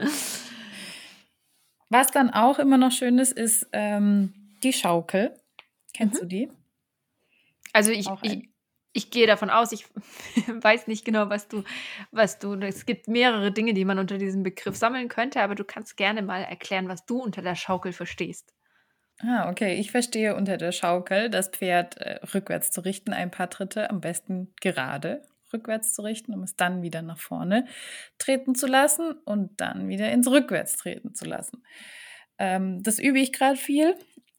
Was 1.90 2.12
dann 2.12 2.30
auch 2.30 2.60
immer 2.60 2.78
noch 2.78 2.92
schön 2.92 3.18
ist, 3.18 3.32
ist 3.34 3.68
ähm, 3.74 4.34
die 4.64 4.74
Schaukel. 4.74 5.34
Kennst 5.94 6.16
mhm. 6.16 6.20
du 6.20 6.26
die? 6.28 6.50
Also 7.74 7.92
ich, 7.92 8.08
ich, 8.22 8.50
ich 8.94 9.12
gehe 9.12 9.28
davon 9.28 9.50
aus, 9.50 9.72
ich 9.72 9.86
weiß 10.48 10.88
nicht 10.88 11.06
genau, 11.06 11.30
was 11.30 11.48
du, 11.48 11.64
was 12.12 12.40
du, 12.40 12.54
es 12.56 12.86
gibt 12.86 13.08
mehrere 13.08 13.52
Dinge, 13.52 13.74
die 13.74 13.86
man 13.86 14.00
unter 14.00 14.18
diesem 14.18 14.44
Begriff 14.44 14.76
sammeln 14.76 15.08
könnte, 15.08 15.42
aber 15.42 15.56
du 15.56 15.64
kannst 15.64 15.98
gerne 15.98 16.22
mal 16.22 16.44
erklären, 16.44 16.88
was 16.88 17.06
du 17.06 17.22
unter 17.22 17.42
der 17.42 17.56
Schaukel 17.56 17.94
verstehst. 17.94 18.54
Ah, 19.22 19.50
okay. 19.50 19.76
Ich 19.76 19.92
verstehe 19.92 20.36
unter 20.36 20.58
der 20.58 20.72
Schaukel, 20.72 21.30
das 21.30 21.50
Pferd 21.50 21.98
äh, 21.98 22.20
rückwärts 22.34 22.72
zu 22.72 22.82
richten, 22.82 23.12
ein 23.14 23.32
paar 23.32 23.50
Tritte, 23.50 23.90
am 23.90 24.00
besten 24.00 24.54
gerade 24.62 25.24
rückwärts 25.52 25.94
zu 25.94 26.04
richten, 26.04 26.34
um 26.34 26.44
es 26.44 26.56
dann 26.56 26.82
wieder 26.82 27.02
nach 27.02 27.18
vorne 27.20 27.66
treten 28.18 28.56
zu 28.56 28.68
lassen 28.68 29.14
und 29.26 29.60
dann 29.60 29.88
wieder 29.88 30.12
ins 30.12 30.30
Rückwärts 30.30 30.78
treten 30.78 31.16
zu 31.16 31.26
lassen. 31.26 31.64
Ähm, 32.38 32.82
das 32.84 33.00
übe 33.00 33.20
ich 33.20 33.34
gerade 33.34 33.58
viel 33.58 33.96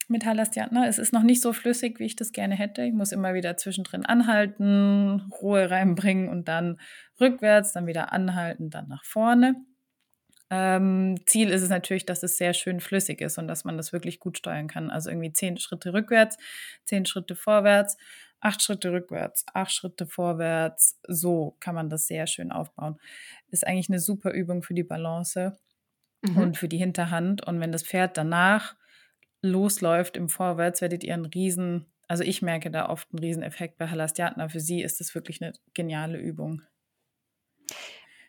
mit 0.09 0.25
Halastiatna. 0.25 0.87
Es 0.87 0.99
ist 0.99 1.13
noch 1.13 1.23
nicht 1.23 1.43
so 1.43 1.53
flüssig, 1.53 1.99
wie 2.01 2.07
ich 2.07 2.17
das 2.17 2.33
gerne 2.33 2.55
hätte. 2.55 2.83
Ich 2.83 2.93
muss 2.93 3.13
immer 3.13 3.35
wieder 3.35 3.57
zwischendrin 3.57 4.07
anhalten, 4.07 5.31
Ruhe 5.41 5.71
reinbringen 5.71 6.29
und 6.29 6.49
dann 6.49 6.81
rückwärts, 7.21 7.73
dann 7.73 7.87
wieder 7.87 8.13
anhalten, 8.13 8.71
dann 8.71 8.89
nach 8.89 9.05
vorne. 9.05 9.57
Ähm, 10.51 11.15
Ziel 11.27 11.51
ist 11.51 11.63
es 11.63 11.69
natürlich, 11.69 12.07
dass 12.07 12.25
es 12.25 12.37
sehr 12.37 12.55
schön 12.55 12.81
flüssig 12.81 13.21
ist 13.21 13.39
und 13.39 13.47
dass 13.47 13.65
man 13.65 13.77
das 13.77 13.93
wirklich 13.93 14.19
gut 14.19 14.39
steuern 14.39 14.67
kann. 14.67 14.91
Also 14.91 15.09
irgendwie 15.09 15.33
zehn 15.33 15.57
Schritte 15.59 15.93
rückwärts, 15.93 16.37
zehn 16.85 17.07
Schritte 17.07 17.37
vorwärts, 17.37 17.97
acht 18.41 18.61
Schritte 18.63 18.91
rückwärts, 18.93 19.45
acht 19.55 19.73
Schritte 19.73 20.07
vorwärts. 20.07 20.99
So 21.07 21.57
kann 21.61 21.77
man 21.77 21.89
das 21.89 22.07
sehr 22.07 22.27
schön 22.27 22.51
aufbauen. 22.51 22.99
Ist 23.51 23.67
eigentlich 23.67 23.89
eine 23.89 24.01
super 24.01 24.33
Übung 24.33 24.63
für 24.63 24.75
die 24.75 24.83
Balance 24.83 25.57
mhm. 26.23 26.37
und 26.37 26.59
für 26.59 26.69
die 26.69 26.79
Hinterhand. 26.79 27.47
Und 27.47 27.61
wenn 27.61 27.71
das 27.73 27.85
Pferd 27.85 28.17
danach 28.17 28.75
losläuft 29.43 30.17
im 30.17 30.29
Vorwärts, 30.29 30.81
werdet 30.81 31.05
ihr 31.05 31.15
einen 31.15 31.27
riesen, 31.27 31.87
also 32.09 32.25
ich 32.25 32.43
merke 32.43 32.73
da 32.73 32.89
oft 32.89 33.09
einen 33.13 33.21
riesen 33.21 33.45
Effekt 33.45 33.79
bei 33.79 33.89
Halastiatna. 33.89 34.49
Für 34.49 34.61
sie 34.61 34.83
ist 34.83 34.99
das 34.99 35.15
wirklich 35.15 35.41
eine 35.41 35.53
geniale 35.75 36.19
Übung. 36.19 36.63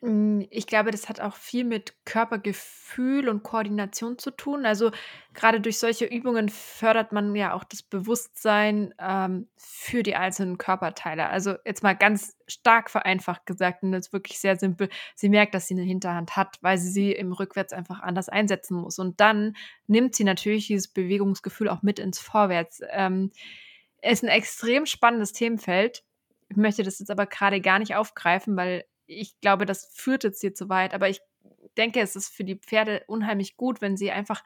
Hm, 0.01 0.47
ich 0.49 0.65
glaube, 0.65 0.89
das 0.89 1.09
hat 1.09 1.19
auch 1.19 1.35
viel 1.35 1.63
mit 1.63 1.93
Körpergefühl 2.05 3.29
und 3.29 3.43
Koordination 3.43 4.17
zu 4.17 4.31
tun. 4.31 4.65
Also 4.65 4.91
gerade 5.35 5.61
durch 5.61 5.77
solche 5.77 6.05
Übungen 6.05 6.49
fördert 6.49 7.11
man 7.11 7.35
ja 7.35 7.53
auch 7.53 7.63
das 7.63 7.83
Bewusstsein 7.83 8.95
ähm, 8.99 9.47
für 9.57 10.01
die 10.01 10.15
einzelnen 10.15 10.57
Körperteile. 10.57 11.29
Also 11.29 11.53
jetzt 11.65 11.83
mal 11.83 11.93
ganz 11.93 12.35
stark 12.47 12.89
vereinfacht 12.89 13.45
gesagt 13.45 13.83
und 13.83 13.93
jetzt 13.93 14.11
wirklich 14.11 14.39
sehr 14.39 14.57
simpel. 14.57 14.89
Sie 15.15 15.29
merkt, 15.29 15.53
dass 15.53 15.67
sie 15.67 15.75
eine 15.75 15.83
Hinterhand 15.83 16.35
hat, 16.35 16.57
weil 16.61 16.79
sie 16.79 16.89
sie 16.89 17.11
im 17.11 17.31
Rückwärts 17.31 17.71
einfach 17.71 17.99
anders 17.99 18.27
einsetzen 18.27 18.77
muss. 18.77 18.97
Und 18.97 19.19
dann 19.19 19.55
nimmt 19.85 20.15
sie 20.15 20.23
natürlich 20.23 20.65
dieses 20.65 20.87
Bewegungsgefühl 20.87 21.69
auch 21.69 21.83
mit 21.83 21.99
ins 21.99 22.19
Vorwärts. 22.19 22.81
Ähm, 22.89 23.31
ist 24.01 24.23
ein 24.23 24.29
extrem 24.29 24.87
spannendes 24.87 25.31
Themenfeld. 25.31 26.03
Ich 26.49 26.57
möchte 26.57 26.81
das 26.81 26.97
jetzt 26.97 27.11
aber 27.11 27.27
gerade 27.27 27.61
gar 27.61 27.77
nicht 27.77 27.95
aufgreifen, 27.95 28.57
weil 28.57 28.83
ich 29.11 29.39
glaube, 29.41 29.65
das 29.65 29.89
führt 29.93 30.23
jetzt 30.23 30.41
hier 30.41 30.53
zu 30.53 30.69
weit, 30.69 30.93
aber 30.93 31.09
ich 31.09 31.21
denke, 31.77 31.99
es 32.01 32.15
ist 32.15 32.29
für 32.29 32.43
die 32.43 32.55
Pferde 32.55 33.03
unheimlich 33.07 33.57
gut, 33.57 33.81
wenn 33.81 33.97
sie 33.97 34.11
einfach 34.11 34.43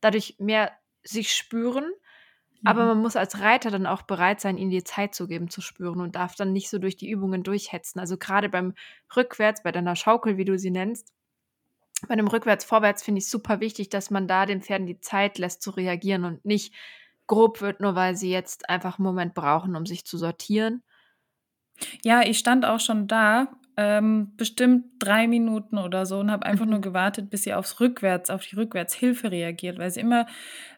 dadurch 0.00 0.36
mehr 0.38 0.72
sich 1.02 1.32
spüren. 1.32 1.84
Mhm. 1.84 2.66
Aber 2.66 2.86
man 2.86 3.00
muss 3.00 3.16
als 3.16 3.40
Reiter 3.40 3.70
dann 3.70 3.86
auch 3.86 4.02
bereit 4.02 4.40
sein, 4.40 4.58
ihnen 4.58 4.70
die 4.70 4.84
Zeit 4.84 5.14
zu 5.14 5.26
geben, 5.26 5.50
zu 5.50 5.60
spüren 5.60 6.00
und 6.00 6.16
darf 6.16 6.34
dann 6.34 6.52
nicht 6.52 6.68
so 6.68 6.78
durch 6.78 6.96
die 6.96 7.10
Übungen 7.10 7.42
durchhetzen. 7.42 7.98
Also 8.00 8.16
gerade 8.16 8.48
beim 8.48 8.74
Rückwärts, 9.14 9.62
bei 9.62 9.72
deiner 9.72 9.96
Schaukel, 9.96 10.36
wie 10.36 10.44
du 10.44 10.58
sie 10.58 10.70
nennst, 10.70 11.12
bei 12.08 12.16
dem 12.16 12.26
Rückwärts-Vorwärts 12.26 13.02
finde 13.02 13.20
ich 13.20 13.28
super 13.28 13.60
wichtig, 13.60 13.88
dass 13.88 14.10
man 14.10 14.26
da 14.26 14.44
den 14.44 14.60
Pferden 14.60 14.86
die 14.86 15.00
Zeit 15.00 15.38
lässt 15.38 15.62
zu 15.62 15.70
reagieren 15.70 16.24
und 16.24 16.44
nicht 16.44 16.74
grob 17.28 17.60
wird, 17.60 17.80
nur 17.80 17.94
weil 17.94 18.16
sie 18.16 18.30
jetzt 18.30 18.68
einfach 18.68 18.98
einen 18.98 19.06
Moment 19.06 19.34
brauchen, 19.34 19.76
um 19.76 19.86
sich 19.86 20.04
zu 20.04 20.18
sortieren. 20.18 20.82
Ja, 22.02 22.22
ich 22.22 22.38
stand 22.38 22.64
auch 22.64 22.80
schon 22.80 23.06
da 23.06 23.48
ähm, 23.76 24.32
bestimmt 24.36 24.84
drei 24.98 25.26
Minuten 25.26 25.78
oder 25.78 26.04
so 26.04 26.18
und 26.18 26.30
habe 26.30 26.44
einfach 26.44 26.64
mhm. 26.66 26.72
nur 26.72 26.80
gewartet, 26.80 27.30
bis 27.30 27.44
sie 27.44 27.54
aufs 27.54 27.80
Rückwärts, 27.80 28.28
auf 28.28 28.44
die 28.44 28.56
Rückwärtshilfe 28.56 29.30
reagiert, 29.30 29.78
weil 29.78 29.90
sie 29.90 30.00
immer 30.00 30.26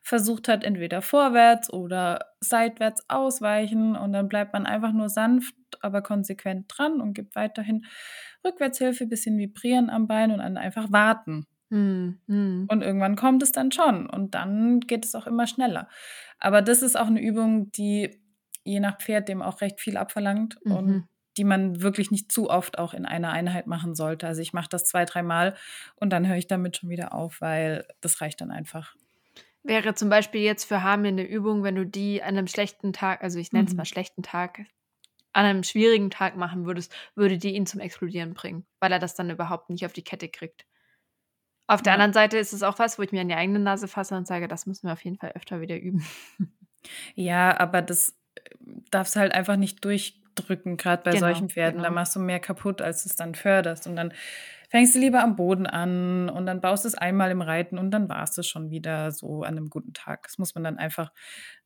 versucht 0.03 0.49
hat, 0.49 0.63
entweder 0.63 1.03
vorwärts 1.03 1.73
oder 1.73 2.21
seitwärts 2.41 3.09
ausweichen 3.09 3.97
und 3.97 4.13
dann 4.13 4.29
bleibt 4.29 4.53
man 4.53 4.67
einfach 4.67 4.93
nur 4.93 5.09
sanft, 5.09 5.55
aber 5.81 6.03
konsequent 6.03 6.67
dran 6.69 7.01
und 7.01 7.15
gibt 7.15 7.35
weiterhin 7.35 7.85
Rückwärtshilfe, 8.45 9.07
bisschen 9.07 9.39
vibrieren 9.39 9.91
am 9.91 10.07
Bein 10.07 10.31
und 10.31 10.39
dann 10.39 10.57
einfach 10.57 10.93
warten. 10.93 11.47
Mhm. 11.71 12.67
Und 12.69 12.83
irgendwann 12.83 13.17
kommt 13.17 13.43
es 13.43 13.51
dann 13.51 13.73
schon 13.73 14.09
und 14.09 14.35
dann 14.35 14.81
geht 14.81 15.05
es 15.05 15.15
auch 15.17 15.27
immer 15.27 15.47
schneller. 15.49 15.89
Aber 16.39 16.63
das 16.63 16.83
ist 16.83 16.97
auch 16.97 17.09
eine 17.09 17.21
Übung, 17.21 17.73
die 17.73 18.21
je 18.63 18.81
nach 18.81 18.99
Pferd 18.99 19.29
dem 19.29 19.43
auch 19.43 19.61
recht 19.61 19.81
viel 19.81 19.97
abverlangt 19.97 20.59
mhm. 20.65 20.73
und 20.73 21.09
die 21.37 21.45
man 21.45 21.83
wirklich 21.83 22.11
nicht 22.11 22.31
zu 22.33 22.51
oft 22.51 22.79
auch 22.79 22.95
in 22.95 23.07
einer 23.07 23.31
Einheit 23.33 23.67
machen 23.67 23.95
sollte. 23.95 24.27
Also 24.27 24.41
ich 24.43 24.53
mache 24.53 24.69
das 24.69 24.85
zwei, 24.87 25.05
dreimal 25.05 25.57
und 25.97 26.11
dann 26.11 26.27
höre 26.29 26.37
ich 26.37 26.47
damit 26.47 26.77
schon 26.77 26.91
wieder 26.91 27.15
auf, 27.15 27.41
weil 27.41 27.87
das 28.01 28.21
reicht 28.21 28.41
dann 28.41 28.51
einfach. 28.51 28.95
Wäre 29.63 29.95
zum 29.95 30.11
Beispiel 30.11 30.43
jetzt 30.43 30.65
für 30.65 30.83
Hamir 30.83 31.09
eine 31.09 31.27
Übung, 31.27 31.63
wenn 31.65 31.75
du 31.75 31.85
die 31.87 32.23
an 32.23 32.37
einem 32.37 32.47
schlechten 32.47 32.93
Tag, 32.93 33.23
also 33.23 33.39
ich 33.39 33.53
nenne 33.53 33.67
es 33.67 33.77
Mhm. 33.77 33.77
mal 33.77 33.85
schlechten 33.87 34.23
Tag, 34.23 34.61
an 35.33 35.47
einem 35.47 35.65
schwierigen 35.65 36.11
Tag 36.11 36.37
machen 36.37 36.67
würdest, 36.67 36.95
würde 37.17 37.39
die 37.39 37.55
ihn 37.55 37.67
zum 37.67 37.81
Explodieren 37.81 38.35
bringen, 38.35 38.67
weil 38.81 38.93
er 38.93 38.99
das 39.01 39.15
dann 39.17 39.31
überhaupt 39.31 39.71
nicht 39.71 39.87
auf 39.87 39.93
die 39.95 40.05
Kette 40.05 40.29
kriegt. 40.29 40.67
Auf 41.67 41.83
der 41.83 41.93
Ja. 41.93 41.95
anderen 41.95 42.13
Seite 42.15 42.39
ist 42.39 42.53
es 42.55 42.63
auch 42.63 42.79
was, 42.79 42.99
wo 42.99 43.03
ich 43.03 43.13
mir 43.13 43.21
an 43.23 43.29
die 43.29 43.35
eigene 43.35 43.59
Nase 43.59 43.87
fasse 43.89 44.17
und 44.17 44.27
sage, 44.27 44.49
das 44.49 44.65
müssen 44.67 44.87
wir 44.89 44.93
auf 44.95 45.05
jeden 45.05 45.17
Fall 45.19 45.33
öfter 45.33 45.61
wieder 45.61 45.79
üben. 45.79 46.05
Ja, 47.15 47.59
aber 47.59 47.83
das 47.83 48.11
äh, 48.35 48.41
darfst 48.91 49.17
du 49.17 49.21
halt 49.21 49.33
einfach 49.35 49.57
nicht 49.57 49.85
durchdrücken, 50.35 50.77
gerade 50.77 51.03
bei 51.03 51.13
Genau, 51.13 51.27
solchen 51.27 51.49
Pferden. 51.49 51.83
Da 51.83 51.89
genau. 51.89 52.01
machst 52.01 52.17
du 52.17 52.21
mehr 52.21 52.41
kaputt, 52.41 52.83
als 52.83 53.05
du 53.05 53.09
es 53.09 53.17
dann 53.17 53.35
förderst. 53.35 53.87
Und 53.87 53.97
dann 53.97 54.13
fängst 54.71 54.95
du 54.95 54.99
lieber 54.99 55.23
am 55.23 55.37
Boden 55.37 55.67
an 55.67 56.29
und 56.29 56.47
dann 56.47 56.61
baust 56.61 56.85
du 56.85 56.89
es 56.89 56.95
einmal 56.95 57.31
im 57.31 57.43
Reiten 57.43 57.79
und 57.79 57.91
dann 57.91 58.09
war 58.09 58.23
es 58.23 58.33
das 58.33 58.47
schon 58.47 58.71
wieder 58.71 59.13
so 59.13 59.43
an 59.43 59.57
einem 59.57 59.71
guten 59.71 59.93
Tag. 59.93 60.25
Das 60.25 60.39
muss 60.39 60.55
man 60.55 60.65
dann 60.65 60.79
einfach 60.79 61.13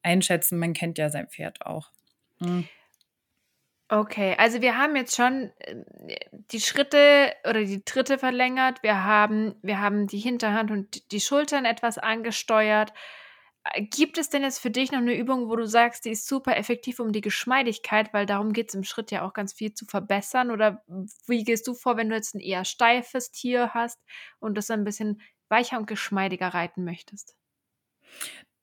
einschätzen. 0.02 0.58
Man 0.58 0.74
kennt 0.74 0.98
ja 0.98 1.08
sein 1.08 1.28
Pferd 1.28 1.64
auch. 1.64 1.90
Mhm. 2.40 2.68
Okay, 3.90 4.34
also 4.36 4.60
wir 4.60 4.76
haben 4.76 4.96
jetzt 4.96 5.16
schon 5.16 5.50
äh, 5.60 5.76
die 6.52 6.60
Schritte 6.60 7.32
oder 7.48 7.64
die 7.64 7.82
Tritte 7.84 8.18
verlängert. 8.18 8.82
Wir 8.82 9.04
haben, 9.04 9.54
wir 9.62 9.80
haben 9.80 10.06
die 10.06 10.18
Hinterhand 10.18 10.70
und 10.70 11.10
die 11.10 11.20
Schultern 11.20 11.64
etwas 11.64 11.96
angesteuert. 11.96 12.92
Äh, 13.72 13.82
Gibt 13.82 14.18
es 14.18 14.30
denn 14.30 14.42
jetzt 14.42 14.58
für 14.60 14.70
dich 14.70 14.92
noch 14.92 14.98
eine 14.98 15.16
Übung, 15.16 15.48
wo 15.48 15.56
du 15.56 15.66
sagst, 15.66 16.04
die 16.04 16.10
ist 16.10 16.26
super 16.26 16.56
effektiv 16.56 17.00
um 17.00 17.12
die 17.12 17.20
Geschmeidigkeit, 17.20 18.12
weil 18.12 18.26
darum 18.26 18.52
geht 18.52 18.68
es 18.68 18.74
im 18.74 18.84
Schritt 18.84 19.10
ja 19.10 19.26
auch 19.26 19.32
ganz 19.32 19.52
viel 19.52 19.72
zu 19.74 19.86
verbessern? 19.86 20.50
Oder 20.50 20.82
wie 21.26 21.44
gehst 21.44 21.66
du 21.66 21.74
vor, 21.74 21.96
wenn 21.96 22.08
du 22.08 22.14
jetzt 22.16 22.34
ein 22.34 22.40
eher 22.40 22.64
steifes 22.64 23.30
Tier 23.30 23.74
hast 23.74 23.98
und 24.38 24.56
das 24.56 24.70
ein 24.70 24.84
bisschen 24.84 25.20
weicher 25.48 25.78
und 25.78 25.86
geschmeidiger 25.86 26.48
reiten 26.48 26.84
möchtest? 26.84 27.34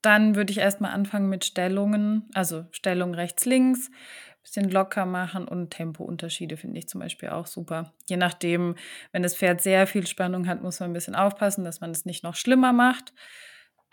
Dann 0.02 0.36
würde 0.36 0.52
ich 0.52 0.60
erstmal 0.60 0.92
anfangen 0.92 1.30
mit 1.30 1.46
Stellungen, 1.46 2.30
also 2.36 2.66
Stellung 2.72 3.16
rechts, 3.16 3.46
links, 3.46 3.90
bisschen 4.44 4.70
locker 4.70 5.08
machen 5.08 5.48
und 5.48 5.72
Tempounterschiede 5.72 6.58
finde 6.58 6.78
ich 6.78 6.88
zum 6.88 7.02
Beispiel 7.02 7.30
auch 7.30 7.48
super. 7.48 7.94
Je 8.08 8.16
nachdem, 8.18 8.76
wenn 9.12 9.24
das 9.24 9.36
Pferd 9.36 9.62
sehr 9.62 9.88
viel 9.88 10.06
Spannung 10.06 10.48
hat, 10.48 10.62
muss 10.62 10.80
man 10.80 10.92
ein 10.92 10.94
bisschen 10.94 11.16
aufpassen, 11.16 11.64
dass 11.66 11.82
man 11.82 11.90
es 11.90 12.06
nicht 12.06 12.24
noch 12.24 12.36
schlimmer 12.36 12.72
macht. 12.72 13.14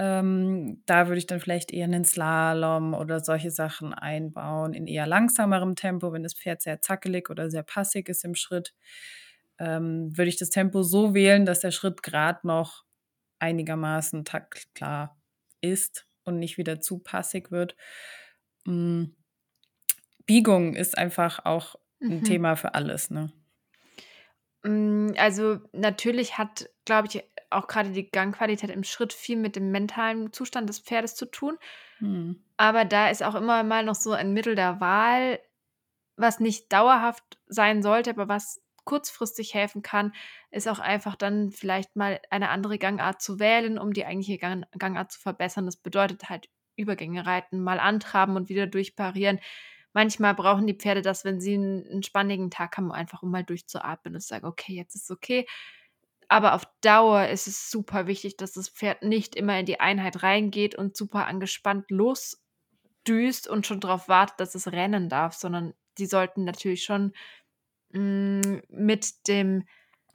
Ähm, 0.02 0.82
da 0.86 1.06
würde 1.08 1.18
ich 1.18 1.26
dann 1.26 1.40
vielleicht 1.40 1.70
eher 1.72 1.84
einen 1.84 2.04
Slalom 2.04 2.94
oder 2.94 3.20
solche 3.20 3.52
Sachen 3.52 3.94
einbauen 3.94 4.74
in 4.74 4.88
eher 4.88 5.06
langsamerem 5.06 5.76
Tempo, 5.76 6.12
wenn 6.12 6.24
das 6.24 6.34
Pferd 6.34 6.62
sehr 6.62 6.80
zackelig 6.80 7.30
oder 7.30 7.50
sehr 7.50 7.62
passig 7.62 8.08
ist 8.08 8.24
im 8.24 8.34
Schritt. 8.34 8.74
Ähm, 9.58 10.16
würde 10.16 10.30
ich 10.30 10.38
das 10.38 10.50
Tempo 10.50 10.82
so 10.82 11.14
wählen, 11.14 11.46
dass 11.46 11.60
der 11.60 11.70
Schritt 11.72 12.02
gerade 12.02 12.46
noch 12.46 12.84
einigermaßen 13.40 14.24
taktklar 14.24 15.20
ist 15.60 16.08
und 16.24 16.38
nicht 16.40 16.58
wieder 16.58 16.80
zu 16.80 17.00
passig 17.00 17.50
wird. 17.52 17.76
Mm, 18.66 19.04
Biegung 20.26 20.74
ist 20.74 20.98
einfach 20.98 21.44
auch 21.44 21.76
ein 22.08 22.22
Mhm. 22.22 22.22
Thema 22.24 22.56
für 22.56 22.74
alles, 22.74 23.10
ne? 23.10 23.32
Mm, 24.64 25.12
Also 25.18 25.60
natürlich 25.72 26.38
hat, 26.38 26.68
glaube 26.84 27.08
ich, 27.08 27.24
auch 27.54 27.66
gerade 27.66 27.90
die 27.90 28.10
Gangqualität 28.10 28.70
im 28.70 28.84
Schritt 28.84 29.12
viel 29.12 29.36
mit 29.36 29.56
dem 29.56 29.70
mentalen 29.70 30.32
Zustand 30.32 30.68
des 30.68 30.80
Pferdes 30.80 31.14
zu 31.14 31.26
tun. 31.26 31.58
Hm. 31.98 32.42
Aber 32.56 32.84
da 32.84 33.08
ist 33.08 33.22
auch 33.22 33.34
immer 33.34 33.62
mal 33.62 33.84
noch 33.84 33.94
so 33.94 34.12
ein 34.12 34.32
Mittel 34.32 34.54
der 34.54 34.80
Wahl, 34.80 35.40
was 36.16 36.40
nicht 36.40 36.72
dauerhaft 36.72 37.38
sein 37.46 37.82
sollte, 37.82 38.10
aber 38.10 38.28
was 38.28 38.62
kurzfristig 38.84 39.54
helfen 39.54 39.82
kann, 39.82 40.12
ist 40.50 40.68
auch 40.68 40.78
einfach 40.78 41.16
dann 41.16 41.50
vielleicht 41.50 41.94
mal 41.96 42.20
eine 42.30 42.50
andere 42.50 42.78
Gangart 42.78 43.22
zu 43.22 43.38
wählen, 43.38 43.78
um 43.78 43.92
die 43.92 44.04
eigentliche 44.04 44.38
Gang 44.38 44.64
Gangart 44.76 45.12
zu 45.12 45.20
verbessern. 45.20 45.66
Das 45.66 45.76
bedeutet 45.76 46.28
halt 46.28 46.48
Übergänge 46.76 47.26
reiten, 47.26 47.62
mal 47.62 47.78
antraben 47.78 48.36
und 48.36 48.48
wieder 48.48 48.66
durchparieren. 48.66 49.40
Manchmal 49.92 50.34
brauchen 50.34 50.66
die 50.66 50.74
Pferde 50.74 51.02
das, 51.02 51.24
wenn 51.24 51.40
sie 51.40 51.54
einen, 51.54 51.86
einen 51.86 52.02
spannigen 52.02 52.50
Tag 52.50 52.76
haben, 52.76 52.90
einfach 52.92 53.22
um 53.22 53.30
mal 53.30 53.44
durchzuatmen 53.44 54.14
und 54.14 54.20
zu 54.20 54.28
sagen, 54.28 54.46
okay, 54.46 54.74
jetzt 54.74 54.94
ist 54.94 55.10
okay. 55.10 55.46
Aber 56.32 56.54
auf 56.54 56.66
Dauer 56.80 57.26
ist 57.28 57.46
es 57.46 57.70
super 57.70 58.06
wichtig, 58.06 58.38
dass 58.38 58.52
das 58.52 58.70
Pferd 58.70 59.02
nicht 59.02 59.36
immer 59.36 59.58
in 59.58 59.66
die 59.66 59.80
Einheit 59.80 60.22
reingeht 60.22 60.74
und 60.74 60.96
super 60.96 61.26
angespannt 61.26 61.90
losdüst 61.90 63.46
und 63.48 63.66
schon 63.66 63.80
darauf 63.80 64.08
wartet, 64.08 64.40
dass 64.40 64.54
es 64.54 64.72
rennen 64.72 65.10
darf, 65.10 65.34
sondern 65.34 65.74
die 65.98 66.06
sollten 66.06 66.44
natürlich 66.44 66.84
schon 66.84 67.12
mm, 67.90 68.60
mit 68.70 69.28
dem 69.28 69.64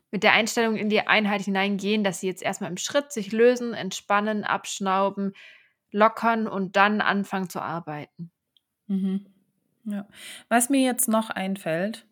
mit 0.09 0.23
der 0.23 0.33
Einstellung 0.33 0.75
in 0.75 0.89
die 0.89 1.05
Einheit 1.05 1.41
hineingehen, 1.41 2.03
dass 2.03 2.21
sie 2.21 2.27
jetzt 2.27 2.41
erstmal 2.41 2.71
im 2.71 2.77
Schritt 2.77 3.11
sich 3.11 3.31
lösen, 3.31 3.75
entspannen, 3.75 4.43
abschnauben, 4.43 5.33
lockern 5.91 6.47
und 6.47 6.77
dann 6.77 6.99
anfangen 6.99 7.51
zu 7.51 7.61
arbeiten. 7.61 8.31
Mhm. 8.87 9.27
Ja. 9.83 10.07
Was 10.49 10.71
mir 10.71 10.81
jetzt 10.81 11.09
noch 11.09 11.29
einfällt 11.29 12.07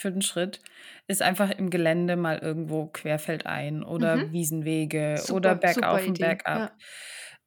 für 0.00 0.10
den 0.12 0.22
Schritt, 0.22 0.60
ist 1.06 1.22
einfach 1.22 1.50
im 1.50 1.70
Gelände 1.70 2.16
mal 2.16 2.38
irgendwo 2.38 2.86
querfeldein 2.86 3.82
oder 3.82 4.16
Mhm. 4.16 4.32
Wiesenwege 4.32 5.16
Super, 5.16 5.36
oder 5.36 5.54
bergauf 5.54 6.06
und 6.06 6.18
bergab. 6.18 6.58
Ja. 6.58 6.72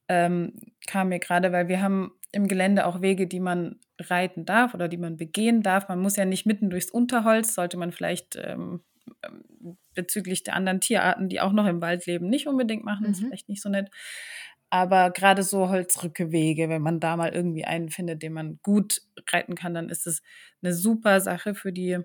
Ähm, 0.07 0.53
kam 0.87 1.09
mir 1.09 1.19
gerade, 1.19 1.51
weil 1.51 1.67
wir 1.67 1.81
haben 1.81 2.11
im 2.31 2.47
Gelände 2.47 2.85
auch 2.85 3.01
Wege, 3.01 3.27
die 3.27 3.39
man 3.39 3.79
reiten 3.99 4.45
darf 4.45 4.73
oder 4.73 4.87
die 4.87 4.97
man 4.97 5.17
begehen 5.17 5.61
darf. 5.63 5.87
Man 5.89 5.99
muss 5.99 6.15
ja 6.15 6.25
nicht 6.25 6.45
mitten 6.45 6.69
durchs 6.69 6.89
Unterholz, 6.91 7.53
sollte 7.53 7.77
man 7.77 7.91
vielleicht 7.91 8.35
ähm, 8.35 8.81
ähm, 9.23 9.77
bezüglich 9.93 10.43
der 10.43 10.55
anderen 10.55 10.79
Tierarten, 10.81 11.29
die 11.29 11.41
auch 11.41 11.51
noch 11.53 11.67
im 11.67 11.81
Wald 11.81 12.05
leben, 12.05 12.27
nicht 12.29 12.47
unbedingt 12.47 12.83
machen. 12.83 13.05
Ist 13.11 13.21
Mhm. 13.21 13.27
vielleicht 13.27 13.49
nicht 13.49 13.61
so 13.61 13.69
nett. 13.69 13.89
Aber 14.69 15.11
gerade 15.11 15.43
so 15.43 15.69
Holzrückewege, 15.69 16.69
wenn 16.69 16.81
man 16.81 16.99
da 17.01 17.17
mal 17.17 17.33
irgendwie 17.33 17.65
einen 17.65 17.89
findet, 17.89 18.23
den 18.23 18.33
man 18.33 18.59
gut 18.63 19.01
reiten 19.31 19.55
kann, 19.55 19.73
dann 19.73 19.89
ist 19.89 20.07
es 20.07 20.21
eine 20.63 20.73
super 20.73 21.19
Sache 21.19 21.55
für 21.55 21.73
die, 21.73 21.99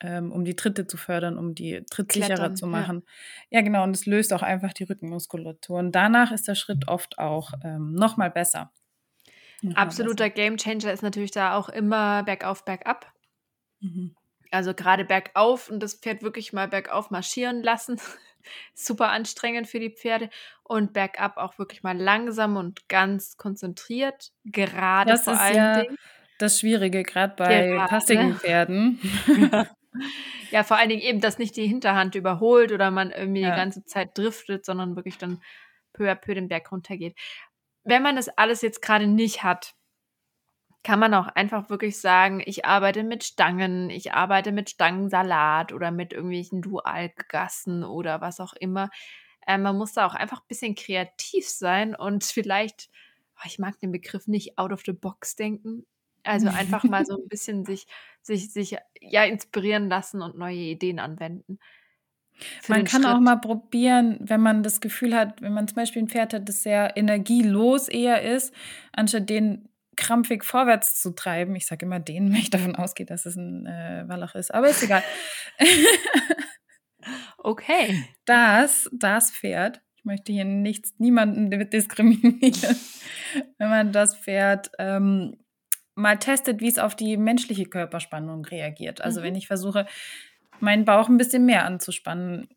ähm, 0.00 0.32
um 0.32 0.44
die 0.44 0.56
Tritte 0.56 0.86
zu 0.86 0.96
fördern, 0.96 1.38
um 1.38 1.54
die 1.54 1.84
trittsicherer 1.90 2.34
Klettern, 2.34 2.56
zu 2.56 2.66
ja. 2.66 2.72
machen. 2.72 3.02
Ja, 3.50 3.60
genau. 3.60 3.82
Und 3.82 3.94
es 3.94 4.06
löst 4.06 4.32
auch 4.32 4.42
einfach 4.42 4.72
die 4.72 4.84
Rückenmuskulatur. 4.84 5.78
Und 5.78 5.92
danach 5.92 6.32
ist 6.32 6.48
der 6.48 6.54
Schritt 6.54 6.88
oft 6.88 7.18
auch 7.18 7.52
ähm, 7.64 7.92
noch 7.92 8.16
mal 8.16 8.30
besser. 8.30 8.72
Noch 9.62 9.76
Absoluter 9.76 10.30
Gamechanger 10.30 10.92
ist 10.92 11.02
natürlich 11.02 11.32
da 11.32 11.56
auch 11.56 11.68
immer 11.68 12.22
bergauf, 12.22 12.64
bergab. 12.64 13.12
Mhm. 13.80 14.14
Also 14.50 14.74
gerade 14.74 15.04
bergauf 15.04 15.70
und 15.70 15.80
das 15.80 15.94
Pferd 15.94 16.22
wirklich 16.22 16.52
mal 16.52 16.68
bergauf 16.68 17.10
marschieren 17.10 17.62
lassen. 17.62 18.00
Super 18.74 19.10
anstrengend 19.10 19.68
für 19.68 19.80
die 19.80 19.90
Pferde. 19.90 20.30
Und 20.62 20.92
bergab 20.92 21.36
auch 21.36 21.58
wirklich 21.58 21.82
mal 21.82 21.96
langsam 21.96 22.56
und 22.56 22.88
ganz 22.88 23.36
konzentriert. 23.36 24.32
Gerade 24.44 25.10
Das 25.10 25.24
vor 25.24 25.34
ist 25.34 25.40
allen 25.40 25.56
ja 25.56 25.80
Dingen. 25.82 25.96
das 26.38 26.60
Schwierige, 26.60 27.02
gerade 27.02 27.34
bei 27.36 27.66
Gerade. 27.66 27.88
passigen 27.88 28.36
Pferden. 28.36 28.98
Ja, 29.52 29.66
vor 30.62 30.76
allen 30.76 30.88
Dingen 30.88 31.02
eben, 31.02 31.20
dass 31.20 31.38
nicht 31.38 31.56
die 31.56 31.66
Hinterhand 31.66 32.14
überholt 32.14 32.72
oder 32.72 32.90
man 32.90 33.10
irgendwie 33.10 33.40
Ja. 33.42 33.50
die 33.50 33.56
ganze 33.56 33.84
Zeit 33.84 34.16
driftet, 34.16 34.64
sondern 34.64 34.96
wirklich 34.96 35.18
dann 35.18 35.42
peu 35.92 36.10
à 36.10 36.14
peu 36.14 36.34
den 36.34 36.48
Berg 36.48 36.70
runtergeht. 36.72 37.16
Wenn 37.84 38.02
man 38.02 38.16
das 38.16 38.28
alles 38.28 38.62
jetzt 38.62 38.82
gerade 38.82 39.06
nicht 39.06 39.42
hat, 39.42 39.74
kann 40.82 40.98
man 40.98 41.12
auch 41.12 41.26
einfach 41.28 41.68
wirklich 41.68 41.98
sagen, 42.00 42.42
ich 42.44 42.64
arbeite 42.64 43.04
mit 43.04 43.22
Stangen, 43.24 43.90
ich 43.90 44.14
arbeite 44.14 44.50
mit 44.52 44.70
Stangensalat 44.70 45.72
oder 45.72 45.90
mit 45.90 46.12
irgendwelchen 46.12 46.62
Dualgassen 46.62 47.84
oder 47.84 48.20
was 48.22 48.40
auch 48.40 48.54
immer. 48.54 48.88
Äh, 49.46 49.58
man 49.58 49.76
muss 49.76 49.92
da 49.92 50.06
auch 50.06 50.14
einfach 50.14 50.40
ein 50.40 50.48
bisschen 50.48 50.74
kreativ 50.74 51.46
sein 51.48 51.94
und 51.94 52.24
vielleicht, 52.34 52.88
oh, 53.36 53.42
ich 53.46 53.58
mag 53.58 53.78
den 53.80 53.92
Begriff 53.92 54.26
nicht, 54.26 54.58
out 54.58 54.72
of 54.72 54.82
the 54.86 54.92
box 54.92 55.36
denken. 55.36 55.86
Also 56.24 56.48
einfach 56.54 56.84
mal 56.84 57.04
so 57.04 57.20
ein 57.20 57.28
bisschen 57.28 57.64
sich, 57.64 57.86
sich, 58.22 58.52
sich 58.52 58.76
ja 59.00 59.24
inspirieren 59.24 59.88
lassen 59.88 60.22
und 60.22 60.36
neue 60.36 60.56
Ideen 60.56 60.98
anwenden. 60.98 61.58
Man 62.68 62.84
kann 62.84 63.04
auch 63.04 63.16
Schritt. 63.16 63.22
mal 63.22 63.36
probieren, 63.36 64.18
wenn 64.20 64.40
man 64.40 64.62
das 64.62 64.80
Gefühl 64.80 65.14
hat, 65.14 65.42
wenn 65.42 65.52
man 65.52 65.68
zum 65.68 65.76
Beispiel 65.76 66.02
ein 66.02 66.08
Pferd 66.08 66.32
hat, 66.32 66.48
das 66.48 66.62
sehr 66.62 66.96
energielos 66.96 67.88
eher 67.88 68.22
ist, 68.22 68.54
anstatt 68.92 69.28
den 69.28 69.68
krampfig 69.96 70.44
vorwärts 70.44 71.00
zu 71.00 71.14
treiben. 71.14 71.54
Ich 71.56 71.66
sage 71.66 71.86
immer 71.86 72.00
den, 72.00 72.28
wenn 72.32 72.40
ich 72.40 72.50
davon 72.50 72.76
ausgehe, 72.76 73.06
dass 73.06 73.26
es 73.26 73.36
ein 73.36 73.66
äh, 73.66 74.04
Wallach 74.06 74.34
ist, 74.34 74.52
aber 74.52 74.68
ist 74.68 74.82
egal. 74.82 75.02
Okay. 77.42 78.04
das, 78.26 78.90
das 78.92 79.30
Pferd, 79.30 79.80
ich 79.96 80.04
möchte 80.04 80.32
hier 80.32 80.44
nichts, 80.44 80.92
niemanden 80.98 81.48
diskriminieren, 81.70 82.76
wenn 83.56 83.70
man 83.70 83.92
das 83.92 84.14
Pferd 84.14 84.70
ähm, 84.78 85.38
mal 86.00 86.18
testet, 86.18 86.60
wie 86.60 86.68
es 86.68 86.78
auf 86.78 86.96
die 86.96 87.16
menschliche 87.16 87.66
Körperspannung 87.66 88.44
reagiert. 88.44 89.00
Also 89.02 89.20
Mhm. 89.20 89.24
wenn 89.24 89.34
ich 89.36 89.46
versuche, 89.46 89.86
meinen 90.60 90.84
Bauch 90.84 91.08
ein 91.08 91.16
bisschen 91.18 91.46
mehr 91.46 91.64
anzuspannen 91.64 92.48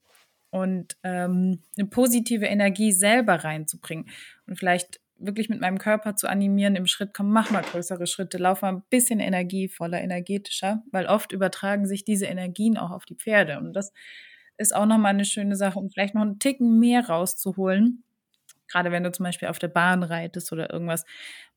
und 0.50 0.98
ähm, 1.04 1.60
eine 1.78 1.88
positive 1.88 2.46
Energie 2.46 2.92
selber 2.92 3.44
reinzubringen 3.44 4.10
und 4.48 4.58
vielleicht 4.58 5.00
wirklich 5.18 5.50
mit 5.50 5.62
meinem 5.62 5.78
Körper 5.78 6.16
zu 6.16 6.28
animieren, 6.28 6.76
im 6.76 6.86
Schritt, 6.88 7.14
komm, 7.14 7.32
mach 7.32 7.50
mal 7.52 7.64
größere 7.64 8.08
Schritte, 8.08 8.38
lauf 8.38 8.62
mal 8.62 8.74
ein 8.74 8.84
bisschen 8.90 9.20
energievoller, 9.20 10.02
energetischer, 10.02 10.84
weil 10.92 11.06
oft 11.06 11.32
übertragen 11.32 11.88
sich 11.88 12.04
diese 12.04 12.26
Energien 12.26 12.78
auch 12.78 12.92
auf 12.92 13.06
die 13.06 13.16
Pferde 13.16 13.58
und 13.60 13.74
das 13.74 13.94
ist 14.58 14.76
auch 14.76 14.86
nochmal 14.86 15.14
eine 15.14 15.26
schöne 15.26 15.56
Sache, 15.56 15.80
um 15.80 15.90
vielleicht 15.90 16.16
noch 16.16 16.22
einen 16.22 16.40
Ticken 16.40 16.80
mehr 16.80 17.08
rauszuholen, 17.08 18.04
gerade 18.68 18.92
wenn 18.92 19.04
du 19.04 19.12
zum 19.12 19.24
Beispiel 19.24 19.48
auf 19.48 19.60
der 19.60 19.68
Bahn 19.70 20.04
reitest 20.04 20.52
oder 20.52 20.72
irgendwas. 20.72 21.06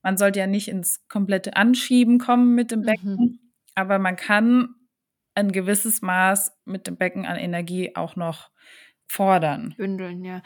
Man 0.07 0.17
sollte 0.17 0.39
ja 0.39 0.47
nicht 0.47 0.69
ins 0.69 1.05
komplette 1.09 1.57
Anschieben 1.57 2.21
kommen 2.21 2.55
mit 2.55 2.71
dem 2.71 2.83
Becken, 2.83 3.17
mhm. 3.17 3.41
aber 3.75 3.99
man 3.99 4.15
kann 4.15 4.77
ein 5.35 5.51
gewisses 5.51 6.01
Maß 6.01 6.57
mit 6.65 6.87
dem 6.87 6.97
Becken 6.97 7.27
an 7.27 7.35
Energie 7.35 7.97
auch 7.97 8.15
noch 8.15 8.53
fordern. 9.09 9.75
Bündeln, 9.77 10.25
ja. 10.25 10.43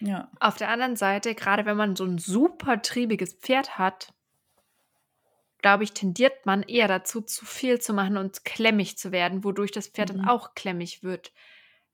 ja. 0.00 0.30
Auf 0.40 0.56
der 0.56 0.70
anderen 0.70 0.96
Seite, 0.96 1.34
gerade 1.34 1.66
wenn 1.66 1.76
man 1.76 1.94
so 1.94 2.06
ein 2.06 2.16
super 2.16 2.80
triebiges 2.80 3.34
Pferd 3.34 3.76
hat, 3.76 4.14
glaube 5.58 5.84
ich, 5.84 5.92
tendiert 5.92 6.46
man 6.46 6.62
eher 6.62 6.88
dazu, 6.88 7.20
zu 7.20 7.44
viel 7.44 7.82
zu 7.82 7.92
machen 7.92 8.16
und 8.16 8.46
klemmig 8.46 8.96
zu 8.96 9.12
werden, 9.12 9.44
wodurch 9.44 9.72
das 9.72 9.88
Pferd 9.88 10.14
mhm. 10.14 10.20
dann 10.20 10.28
auch 10.28 10.54
klemmig 10.54 11.02
wird. 11.02 11.34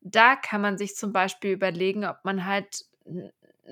Da 0.02 0.36
kann 0.36 0.60
man 0.60 0.78
sich 0.78 0.94
zum 0.94 1.12
Beispiel 1.12 1.50
überlegen, 1.50 2.04
ob 2.04 2.24
man 2.24 2.46
halt 2.46 2.84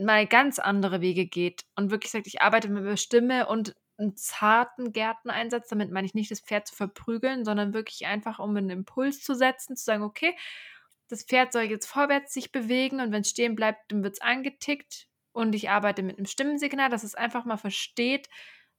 mal 0.00 0.26
ganz 0.26 0.58
andere 0.58 1.00
Wege 1.00 1.26
geht 1.26 1.64
und 1.76 1.90
wirklich 1.90 2.12
sagt, 2.12 2.26
ich 2.26 2.42
arbeite 2.42 2.68
mit 2.68 2.84
der 2.84 2.96
Stimme 2.96 3.46
und 3.46 3.74
einen 3.98 4.16
zarten 4.16 4.92
Gärteneinsatz. 4.92 5.68
Damit 5.68 5.90
meine 5.90 6.06
ich 6.06 6.14
nicht, 6.14 6.30
das 6.30 6.40
Pferd 6.40 6.66
zu 6.66 6.74
verprügeln, 6.74 7.44
sondern 7.44 7.74
wirklich 7.74 8.06
einfach, 8.06 8.38
um 8.38 8.56
einen 8.56 8.70
Impuls 8.70 9.22
zu 9.22 9.34
setzen, 9.34 9.76
zu 9.76 9.84
sagen, 9.84 10.02
okay, 10.02 10.36
das 11.08 11.24
Pferd 11.24 11.52
soll 11.52 11.62
jetzt 11.62 11.86
vorwärts 11.86 12.34
sich 12.34 12.52
bewegen 12.52 13.00
und 13.00 13.12
wenn 13.12 13.22
es 13.22 13.30
stehen 13.30 13.54
bleibt, 13.54 13.92
dann 13.92 14.02
wird 14.02 14.14
es 14.14 14.20
angetickt. 14.20 15.06
Und 15.32 15.54
ich 15.54 15.70
arbeite 15.70 16.02
mit 16.02 16.18
einem 16.18 16.26
Stimmensignal, 16.26 16.88
dass 16.90 17.04
es 17.04 17.14
einfach 17.14 17.44
mal 17.44 17.58
versteht, 17.58 18.28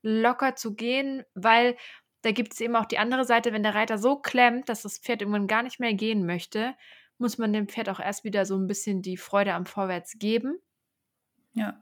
locker 0.02 0.56
zu 0.56 0.76
gehen, 0.76 1.24
weil 1.36 1.78
da 2.24 2.32
gibt 2.32 2.54
es 2.54 2.60
eben 2.60 2.76
auch 2.76 2.86
die 2.86 2.98
andere 2.98 3.26
Seite, 3.26 3.54
wenn 3.54 3.64
der 3.64 3.76
Reiter 3.76 3.98
so 3.98 4.18
klemmt, 4.18 4.70
dass 4.70 4.82
das 4.82 4.98
Pferd 4.98 5.22
irgendwann 5.22 5.48
gar 5.48 5.64
nicht 5.64 5.80
mehr 5.80 5.94
gehen 5.94 6.26
möchte, 6.26 6.76
muss 7.18 7.38
man 7.38 7.54
dem 7.54 7.68
Pferd 7.68 7.90
auch 7.90 8.00
erst 8.00 8.24
wieder 8.24 8.46
so 8.46 8.58
ein 8.58 8.68
bisschen 8.68 9.02
die 9.02 9.18
Freude 9.18 9.54
am 9.54 9.66
Vorwärts 9.66 10.18
geben. 10.20 10.60
Ja. 11.58 11.80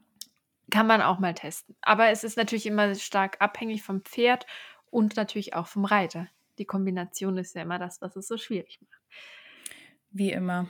Kann 0.70 0.86
man 0.86 1.00
auch 1.00 1.18
mal 1.18 1.34
testen. 1.34 1.76
Aber 1.82 2.08
es 2.08 2.24
ist 2.24 2.36
natürlich 2.36 2.66
immer 2.66 2.94
stark 2.94 3.36
abhängig 3.40 3.82
vom 3.82 4.02
Pferd 4.02 4.46
und 4.90 5.16
natürlich 5.16 5.54
auch 5.54 5.66
vom 5.66 5.84
Reiter. 5.84 6.28
Die 6.58 6.64
Kombination 6.64 7.36
ist 7.38 7.54
ja 7.54 7.62
immer 7.62 7.78
das, 7.78 8.00
was 8.00 8.16
es 8.16 8.26
so 8.26 8.36
schwierig 8.36 8.80
macht. 8.80 9.00
Wie 10.10 10.32
immer. 10.32 10.68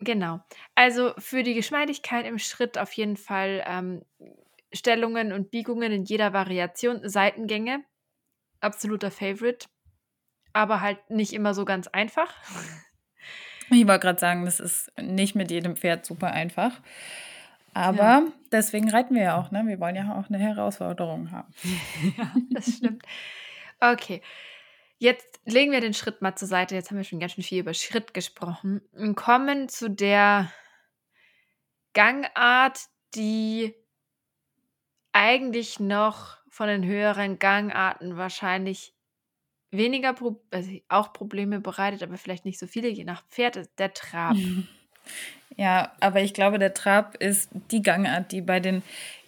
Genau. 0.00 0.40
Also 0.74 1.12
für 1.18 1.42
die 1.42 1.54
Geschmeidigkeit 1.54 2.26
im 2.26 2.38
Schritt 2.38 2.78
auf 2.78 2.92
jeden 2.92 3.16
Fall 3.16 3.64
ähm, 3.66 4.04
Stellungen 4.72 5.32
und 5.32 5.50
Biegungen 5.50 5.92
in 5.92 6.04
jeder 6.04 6.32
Variation, 6.32 7.08
Seitengänge, 7.08 7.84
absoluter 8.60 9.10
Favorite, 9.10 9.66
aber 10.52 10.80
halt 10.80 11.10
nicht 11.10 11.32
immer 11.32 11.54
so 11.54 11.64
ganz 11.64 11.88
einfach. 11.88 12.34
Ich 13.70 13.86
wollte 13.86 14.00
gerade 14.00 14.20
sagen, 14.20 14.44
das 14.44 14.60
ist 14.60 14.92
nicht 15.00 15.34
mit 15.34 15.50
jedem 15.50 15.76
Pferd 15.76 16.04
super 16.04 16.32
einfach. 16.32 16.82
Aber 17.74 17.98
ja. 17.98 18.26
deswegen 18.52 18.88
reiten 18.88 19.14
wir 19.14 19.22
ja 19.22 19.40
auch, 19.40 19.50
ne? 19.50 19.64
Wir 19.66 19.80
wollen 19.80 19.96
ja 19.96 20.18
auch 20.18 20.28
eine 20.28 20.38
Herausforderung 20.38 21.32
haben. 21.32 21.52
ja, 22.16 22.32
das 22.50 22.76
stimmt. 22.76 23.02
Okay. 23.80 24.22
Jetzt 24.98 25.40
legen 25.44 25.72
wir 25.72 25.80
den 25.80 25.92
Schritt 25.92 26.22
mal 26.22 26.36
zur 26.36 26.48
Seite. 26.48 26.76
Jetzt 26.76 26.90
haben 26.90 26.96
wir 26.96 27.04
schon 27.04 27.18
ganz 27.18 27.32
schön 27.32 27.44
viel 27.44 27.60
über 27.60 27.74
Schritt 27.74 28.14
gesprochen 28.14 28.80
und 28.92 29.16
kommen 29.16 29.68
zu 29.68 29.90
der 29.90 30.50
Gangart, 31.94 32.80
die 33.14 33.74
eigentlich 35.12 35.80
noch 35.80 36.38
von 36.48 36.68
den 36.68 36.84
höheren 36.84 37.38
Gangarten 37.40 38.16
wahrscheinlich 38.16 38.94
weniger, 39.72 40.12
Pro 40.12 40.40
also 40.50 40.70
auch 40.88 41.12
Probleme 41.12 41.60
bereitet, 41.60 42.02
aber 42.02 42.16
vielleicht 42.16 42.44
nicht 42.44 42.58
so 42.58 42.66
viele, 42.68 42.88
je 42.88 43.04
nach 43.04 43.26
Pferd, 43.26 43.68
der 43.78 43.92
Trab. 43.92 44.36
Ja, 45.56 45.92
aber 46.00 46.20
ich 46.22 46.34
glaube, 46.34 46.58
der 46.58 46.74
Trab 46.74 47.16
ist 47.16 47.50
die 47.70 47.82
Gangart, 47.82 48.32
die 48.32 48.40
bei 48.40 48.60
den 48.60 48.82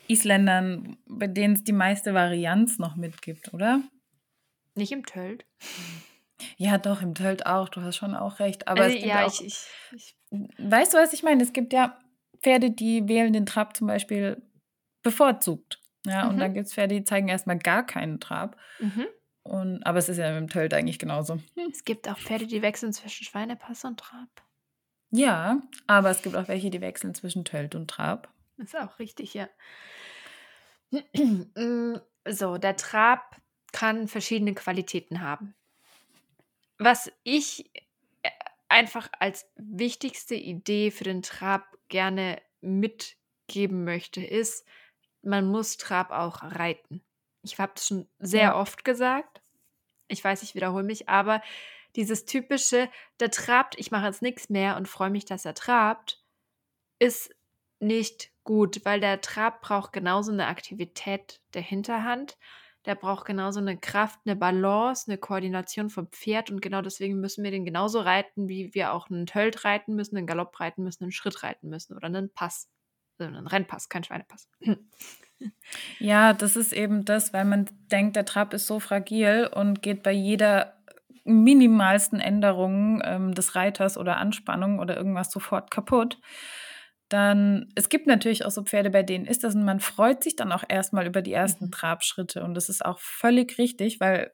Isländern, 0.08 0.96
bei 1.06 1.26
denen 1.26 1.54
es 1.54 1.64
die 1.64 1.72
meiste 1.72 2.14
Varianz 2.14 2.78
noch 2.78 2.96
mitgibt, 2.96 3.52
oder? 3.54 3.80
Nicht 4.74 4.92
im 4.92 5.04
Tölt. 5.04 5.44
Ja, 6.56 6.78
doch, 6.78 7.02
im 7.02 7.14
Tölt 7.14 7.46
auch. 7.46 7.68
Du 7.68 7.80
hast 7.80 7.96
schon 7.96 8.14
auch 8.14 8.40
recht. 8.40 8.68
Aber 8.68 8.84
also, 8.84 8.96
ja, 8.96 9.24
auch, 9.24 9.40
ich, 9.40 9.68
ich, 9.92 10.16
ich, 10.30 10.48
Weißt 10.58 10.92
du, 10.92 10.98
was 10.98 11.12
ich 11.12 11.22
meine? 11.22 11.42
Es 11.42 11.52
gibt 11.52 11.72
ja 11.72 11.98
Pferde, 12.42 12.70
die 12.70 13.08
wählen 13.08 13.32
den 13.32 13.46
Trab 13.46 13.76
zum 13.76 13.86
Beispiel 13.86 14.42
bevorzugt. 15.02 15.80
Ja, 16.04 16.24
mhm. 16.24 16.30
und 16.30 16.38
dann 16.38 16.54
gibt 16.54 16.66
es 16.66 16.74
Pferde, 16.74 16.94
die 16.94 17.04
zeigen 17.04 17.28
erstmal 17.28 17.58
gar 17.58 17.86
keinen 17.86 18.20
Trab. 18.20 18.56
Mhm. 18.80 19.06
Und, 19.42 19.82
aber 19.84 19.98
es 19.98 20.08
ist 20.08 20.18
ja 20.18 20.32
dem 20.32 20.48
Tölt 20.48 20.74
eigentlich 20.74 20.98
genauso. 20.98 21.38
Es 21.70 21.84
gibt 21.84 22.08
auch 22.08 22.18
Pferde, 22.18 22.46
die 22.46 22.62
wechseln 22.62 22.92
zwischen 22.92 23.24
Schweinepass 23.24 23.84
und 23.84 23.98
Trab. 23.98 24.28
Ja, 25.10 25.62
aber 25.86 26.10
es 26.10 26.22
gibt 26.22 26.36
auch 26.36 26.48
welche, 26.48 26.70
die 26.70 26.80
wechseln 26.80 27.14
zwischen 27.14 27.44
Tölt 27.44 27.74
und 27.74 27.88
Trab. 27.88 28.32
ist 28.58 28.76
auch 28.76 28.98
richtig, 28.98 29.34
ja. 29.34 29.48
So, 32.28 32.58
der 32.58 32.76
Trab 32.76 33.36
kann 33.72 34.08
verschiedene 34.08 34.52
Qualitäten 34.54 35.20
haben. 35.20 35.54
Was 36.78 37.12
ich 37.22 37.70
äh, 38.22 38.30
einfach 38.68 39.08
als 39.20 39.46
wichtigste 39.54 40.34
Idee 40.34 40.90
für 40.90 41.04
den 41.04 41.22
Trab 41.22 41.64
gerne 41.88 42.42
mitgeben 42.60 43.84
möchte, 43.84 44.24
ist, 44.24 44.66
man 45.22 45.46
muss 45.46 45.76
Trab 45.76 46.10
auch 46.10 46.42
reiten. 46.42 47.00
Ich 47.42 47.58
habe 47.58 47.72
es 47.76 47.86
schon 47.86 48.08
sehr 48.18 48.42
ja. 48.42 48.56
oft 48.56 48.84
gesagt. 48.84 49.40
Ich 50.08 50.22
weiß, 50.22 50.42
ich 50.42 50.54
wiederhole 50.54 50.84
mich, 50.84 51.08
aber 51.08 51.42
dieses 51.96 52.24
typische, 52.24 52.88
der 53.20 53.30
trabt, 53.30 53.78
ich 53.78 53.90
mache 53.90 54.06
jetzt 54.06 54.22
nichts 54.22 54.48
mehr 54.48 54.76
und 54.76 54.88
freue 54.88 55.10
mich, 55.10 55.24
dass 55.24 55.44
er 55.44 55.54
trabt, 55.54 56.22
ist 56.98 57.34
nicht 57.80 58.30
gut, 58.44 58.84
weil 58.84 59.00
der 59.00 59.20
Trab 59.20 59.60
braucht 59.60 59.92
genauso 59.92 60.32
eine 60.32 60.46
Aktivität 60.46 61.40
der 61.54 61.62
Hinterhand. 61.62 62.38
Der 62.84 62.94
braucht 62.94 63.26
genauso 63.26 63.58
eine 63.58 63.76
Kraft, 63.76 64.20
eine 64.24 64.36
Balance, 64.36 65.10
eine 65.10 65.18
Koordination 65.18 65.90
vom 65.90 66.06
Pferd 66.08 66.50
und 66.50 66.62
genau 66.62 66.82
deswegen 66.82 67.20
müssen 67.20 67.42
wir 67.42 67.50
den 67.50 67.64
genauso 67.64 68.00
reiten, 68.00 68.48
wie 68.48 68.72
wir 68.74 68.92
auch 68.92 69.10
einen 69.10 69.26
Tölt 69.26 69.64
reiten 69.64 69.96
müssen, 69.96 70.16
einen 70.16 70.28
Galopp 70.28 70.60
reiten 70.60 70.84
müssen, 70.84 71.04
einen 71.04 71.12
Schritt 71.12 71.42
reiten 71.42 71.68
müssen 71.68 71.96
oder 71.96 72.06
einen 72.06 72.32
Pass. 72.32 72.68
Also 73.18 73.34
einen 73.34 73.46
Rennpass, 73.46 73.88
kein 73.88 74.04
Schweinepass. 74.04 74.48
Ja, 75.98 76.32
das 76.32 76.56
ist 76.56 76.72
eben 76.72 77.04
das, 77.04 77.32
weil 77.32 77.44
man 77.44 77.68
denkt, 77.90 78.16
der 78.16 78.24
Trab 78.24 78.54
ist 78.54 78.66
so 78.66 78.80
fragil 78.80 79.50
und 79.52 79.82
geht 79.82 80.02
bei 80.02 80.12
jeder 80.12 80.75
minimalsten 81.26 82.20
Änderung 82.20 83.02
ähm, 83.04 83.34
des 83.34 83.54
Reiters 83.54 83.98
oder 83.98 84.16
Anspannung 84.18 84.78
oder 84.78 84.96
irgendwas 84.96 85.30
sofort 85.30 85.70
kaputt. 85.70 86.18
Dann, 87.08 87.68
es 87.74 87.88
gibt 87.88 88.06
natürlich 88.06 88.44
auch 88.44 88.50
so 88.50 88.64
Pferde, 88.64 88.90
bei 88.90 89.02
denen 89.02 89.26
ist 89.26 89.44
das 89.44 89.54
und 89.54 89.64
man 89.64 89.80
freut 89.80 90.24
sich 90.24 90.34
dann 90.34 90.50
auch 90.52 90.64
erstmal 90.68 91.06
über 91.06 91.22
die 91.22 91.32
ersten 91.32 91.66
mhm. 91.66 91.70
Trabschritte 91.70 92.42
und 92.42 92.54
das 92.54 92.68
ist 92.68 92.84
auch 92.84 92.98
völlig 92.98 93.58
richtig, 93.58 94.00
weil 94.00 94.32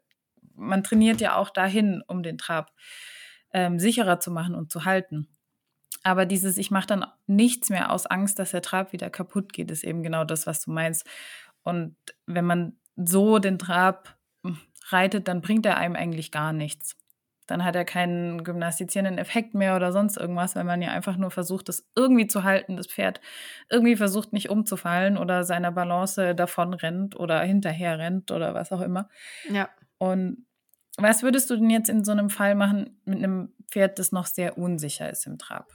man 0.55 0.83
trainiert 0.83 1.21
ja 1.21 1.37
auch 1.37 1.51
dahin, 1.51 2.03
um 2.07 2.23
den 2.23 2.39
Trab 2.39 2.73
ähm, 3.53 3.79
sicherer 3.79 4.21
zu 4.21 4.31
machen 4.31 4.55
und 4.55 4.71
zu 4.71 4.85
halten. 4.85 5.29
Aber 6.03 6.27
dieses, 6.27 6.57
ich 6.59 6.71
mache 6.71 6.87
dann 6.87 7.07
nichts 7.27 7.71
mehr 7.71 7.93
aus 7.93 8.07
Angst, 8.07 8.39
dass 8.39 8.51
der 8.51 8.63
Trab 8.63 8.93
wieder 8.93 9.11
kaputt 9.11 9.53
geht, 9.53 9.71
ist 9.71 9.85
eben 9.85 10.03
genau 10.03 10.25
das, 10.25 10.47
was 10.47 10.65
du 10.65 10.73
meinst. 10.73 11.07
Und 11.63 11.97
wenn 12.27 12.45
man 12.45 12.77
so 12.97 13.39
den 13.39 13.59
Trab 13.59 14.17
hm, 14.45 14.59
reitet, 14.91 15.29
dann 15.29 15.41
bringt 15.41 15.67
er 15.67 15.77
einem 15.77 15.97
eigentlich 15.97 16.31
gar 16.31 16.53
nichts. 16.53 16.97
Dann 17.47 17.65
hat 17.65 17.75
er 17.77 17.85
keinen 17.85 18.45
gymnastizierenden 18.45 19.19
Effekt 19.19 19.55
mehr 19.55 19.77
oder 19.77 19.93
sonst 19.93 20.17
irgendwas, 20.17 20.55
weil 20.57 20.65
man 20.65 20.81
ja 20.81 20.91
einfach 20.91 21.17
nur 21.17 21.31
versucht, 21.31 21.69
das 21.69 21.87
irgendwie 21.97 22.27
zu 22.27 22.45
halten, 22.45 22.77
das 22.77 22.87
Pferd 22.87 23.21
irgendwie 23.69 23.97
versucht, 23.97 24.33
nicht 24.33 24.49
umzufallen 24.49 25.19
oder 25.19 25.45
seiner 25.45 25.73
Balance 25.73 26.35
davon 26.35 26.73
rennt 26.73 27.17
oder 27.17 27.41
hinterher 27.43 27.99
rennt 27.99 28.31
oder 28.31 28.55
was 28.55 28.73
auch 28.73 28.81
immer. 28.81 29.09
Ja. 29.51 29.69
Und 29.99 30.47
was 30.97 31.23
würdest 31.23 31.51
du 31.51 31.57
denn 31.57 31.71
jetzt 31.71 31.89
in 31.89 32.05
so 32.05 32.13
einem 32.13 32.31
Fall 32.31 32.55
machen 32.55 33.01
mit 33.05 33.19
einem 33.19 33.53
Pferd, 33.71 33.99
das 33.99 34.13
noch 34.13 34.27
sehr 34.27 34.57
unsicher 34.57 35.11
ist 35.11 35.27
im 35.27 35.39
Trab? 35.39 35.67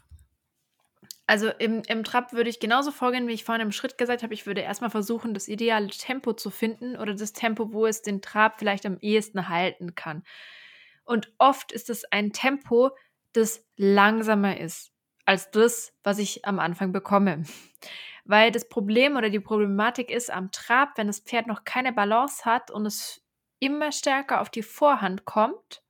Also 1.28 1.50
im, 1.50 1.82
im 1.88 2.06
Trab 2.06 2.32
würde 2.32 2.50
ich 2.50 2.62
genauso 2.62 2.92
vorgehen, 2.92 3.28
wie 3.28 3.34
ich 3.34 3.44
vorhin 3.44 3.62
im 3.62 3.74
Schritt 3.74 3.98
gesagt 3.98 4.24
habe. 4.24 4.34
Ich 4.34 4.46
würde 4.46 4.62
erstmal 4.62 4.90
versuchen, 4.90 5.34
das 5.34 5.50
ideale 5.50 5.90
Tempo 5.90 6.32
zu 6.32 6.50
finden 6.50 6.96
oder 6.96 7.14
das 7.14 7.34
Tempo, 7.34 7.74
wo 7.74 7.86
es 7.86 8.02
den 8.02 8.22
Trab 8.22 8.60
vielleicht 8.60 8.86
am 8.86 8.98
ehesten 9.00 9.50
halten 9.50 9.94
kann. 9.94 10.24
Und 11.04 11.34
oft 11.38 11.74
ist 11.74 11.90
es 11.90 12.06
ein 12.06 12.32
Tempo, 12.32 12.92
das 13.34 13.66
langsamer 13.76 14.58
ist 14.58 14.94
als 15.26 15.52
das, 15.52 15.94
was 16.04 16.18
ich 16.18 16.46
am 16.46 16.58
Anfang 16.60 16.94
bekomme. 16.94 17.44
Weil 18.24 18.52
das 18.52 18.68
Problem 18.68 19.18
oder 19.18 19.30
die 19.30 19.40
Problematik 19.40 20.10
ist 20.10 20.32
am 20.32 20.52
Trab, 20.52 20.98
wenn 20.98 21.08
das 21.08 21.20
Pferd 21.20 21.48
noch 21.48 21.66
keine 21.66 21.92
Balance 21.92 22.46
hat 22.46 22.72
und 22.72 22.86
es 22.86 23.22
immer 23.60 23.92
stärker 23.92 24.42
auf 24.42 24.50
die 24.50 24.64
Vorhand 24.64 25.26
kommt, 25.26 25.84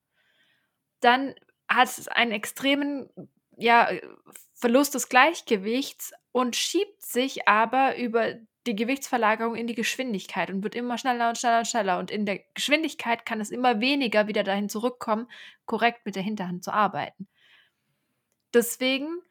dann 1.00 1.36
hat 1.68 1.88
es 1.88 2.08
einen 2.08 2.32
extremen 2.32 3.10
ja, 3.58 3.90
Verlust 4.56 4.96
des 4.96 5.10
Gleichgewichts 5.10 6.14
und 6.32 6.56
schiebt 6.56 7.02
sich 7.02 7.48
aber 7.48 7.98
über 7.98 8.36
die 8.66 8.76
Gewichtsverlagerung 8.76 9.56
in 9.56 9.68
die 9.68 9.76
Geschwindigkeit 9.76 10.50
und 10.50 10.64
wird 10.64 10.76
immer 10.76 10.98
schneller 10.98 11.30
und 11.30 11.38
schneller 11.38 11.60
und 11.60 11.68
schneller. 11.68 12.00
Und 12.00 12.12
in 12.12 12.26
der 12.26 12.40
Geschwindigkeit 12.54 13.26
kann 13.26 13.40
es 13.40 13.52
immer 13.52 13.80
weniger 13.80 14.28
wieder 14.28 14.44
dahin 14.44 14.70
zurückkommen, 14.70 15.28
korrekt 15.66 16.06
mit 16.06 16.16
der 16.16 16.24
Hinterhand 16.24 16.64
zu 16.64 16.74
arbeiten. 16.74 17.28
Deswegen 18.54 19.22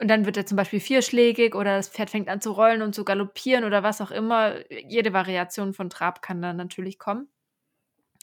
und 0.00 0.08
dann 0.08 0.26
wird 0.26 0.36
er 0.36 0.46
zum 0.46 0.56
Beispiel 0.56 0.80
vierschlägig 0.80 1.54
oder 1.56 1.76
das 1.76 1.88
Pferd 1.88 2.10
fängt 2.10 2.28
an 2.28 2.40
zu 2.40 2.52
rollen 2.52 2.82
und 2.82 2.94
zu 2.94 3.04
galoppieren 3.04 3.64
oder 3.64 3.82
was 3.82 4.00
auch 4.00 4.12
immer. 4.12 4.54
Jede 4.70 5.12
Variation 5.12 5.74
von 5.74 5.90
Trab 5.90 6.22
kann 6.22 6.40
dann 6.40 6.56
natürlich 6.56 6.98
kommen. 6.98 7.28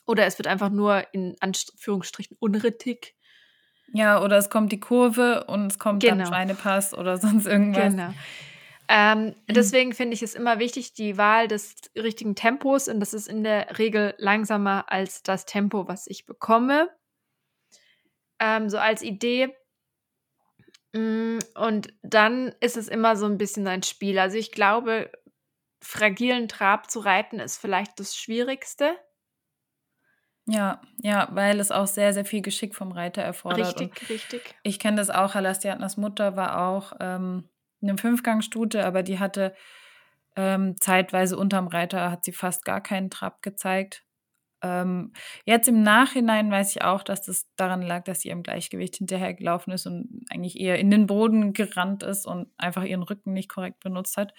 Oder 0.07 0.25
es 0.25 0.37
wird 0.37 0.47
einfach 0.47 0.69
nur 0.69 1.05
in 1.13 1.35
Anführungsstrichen 1.39 2.37
unrittig. 2.39 3.14
Ja, 3.95 4.21
oder 4.21 4.37
es 4.37 4.49
kommt 4.49 4.73
die 4.73 4.79
Kurve 4.79 5.45
und 5.45 5.67
es 5.71 5.79
kommt 5.79 6.03
genau. 6.03 6.17
dann 6.17 6.27
Schweinepass 6.27 6.93
oder 6.93 7.17
sonst 7.17 7.45
irgendwas. 7.45 7.91
Genau. 7.91 8.13
Ähm, 8.87 9.27
mhm. 9.27 9.33
Deswegen 9.47 9.93
finde 9.93 10.15
ich 10.15 10.21
es 10.21 10.35
immer 10.35 10.59
wichtig, 10.59 10.93
die 10.93 11.17
Wahl 11.17 11.47
des 11.47 11.75
richtigen 11.95 12.35
Tempos. 12.35 12.89
Und 12.89 12.99
das 12.99 13.13
ist 13.13 13.27
in 13.27 13.43
der 13.43 13.79
Regel 13.79 14.13
langsamer 14.17 14.91
als 14.91 15.23
das 15.23 15.45
Tempo, 15.45 15.87
was 15.87 16.07
ich 16.07 16.25
bekomme. 16.25 16.89
Ähm, 18.39 18.69
so 18.69 18.77
als 18.77 19.01
Idee. 19.01 19.55
Mm, 20.91 21.39
und 21.55 21.93
dann 22.03 22.53
ist 22.59 22.75
es 22.75 22.89
immer 22.89 23.15
so 23.15 23.25
ein 23.25 23.37
bisschen 23.37 23.65
ein 23.65 23.83
Spiel. 23.83 24.19
Also 24.19 24.37
ich 24.37 24.51
glaube, 24.51 25.09
fragilen 25.81 26.49
Trab 26.49 26.91
zu 26.91 26.99
reiten 26.99 27.39
ist 27.39 27.57
vielleicht 27.57 27.97
das 27.99 28.15
Schwierigste. 28.17 28.97
Ja, 30.47 30.79
ja, 31.01 31.27
weil 31.31 31.59
es 31.59 31.71
auch 31.71 31.87
sehr, 31.87 32.13
sehr 32.13 32.25
viel 32.25 32.41
Geschick 32.41 32.75
vom 32.75 32.91
Reiter 32.91 33.21
erfordert. 33.21 33.79
Richtig, 33.79 34.01
und 34.01 34.09
richtig. 34.09 34.55
Ich 34.63 34.79
kenne 34.79 34.97
das 34.97 35.09
auch. 35.09 35.33
Halastiatnas 35.33 35.97
Mutter 35.97 36.35
war 36.35 36.67
auch 36.67 36.93
ähm, 36.99 37.49
eine 37.81 37.97
Fünfgangstute, 37.97 38.85
aber 38.85 39.01
die 39.01 39.19
hatte 39.19 39.55
ähm, 40.35 40.75
zeitweise 40.79 41.37
unterm 41.37 41.67
Reiter, 41.67 42.11
hat 42.11 42.23
sie 42.23 42.31
fast 42.31 42.63
gar 42.63 42.81
keinen 42.81 43.09
Trab 43.09 43.41
gezeigt. 43.41 44.03
Ähm, 44.61 45.13
jetzt 45.45 45.67
im 45.67 45.81
Nachhinein 45.81 46.51
weiß 46.51 46.75
ich 46.75 46.83
auch, 46.83 47.01
dass 47.01 47.23
das 47.23 47.47
daran 47.55 47.81
lag, 47.81 48.03
dass 48.03 48.21
sie 48.21 48.29
im 48.29 48.43
Gleichgewicht 48.43 48.97
hinterhergelaufen 48.97 49.73
ist 49.73 49.87
und 49.87 50.25
eigentlich 50.29 50.59
eher 50.59 50.77
in 50.77 50.91
den 50.91 51.07
Boden 51.07 51.53
gerannt 51.53 52.03
ist 52.03 52.27
und 52.27 52.49
einfach 52.57 52.83
ihren 52.83 53.03
Rücken 53.03 53.33
nicht 53.33 53.49
korrekt 53.49 53.79
benutzt 53.79 54.17
hat. 54.17 54.33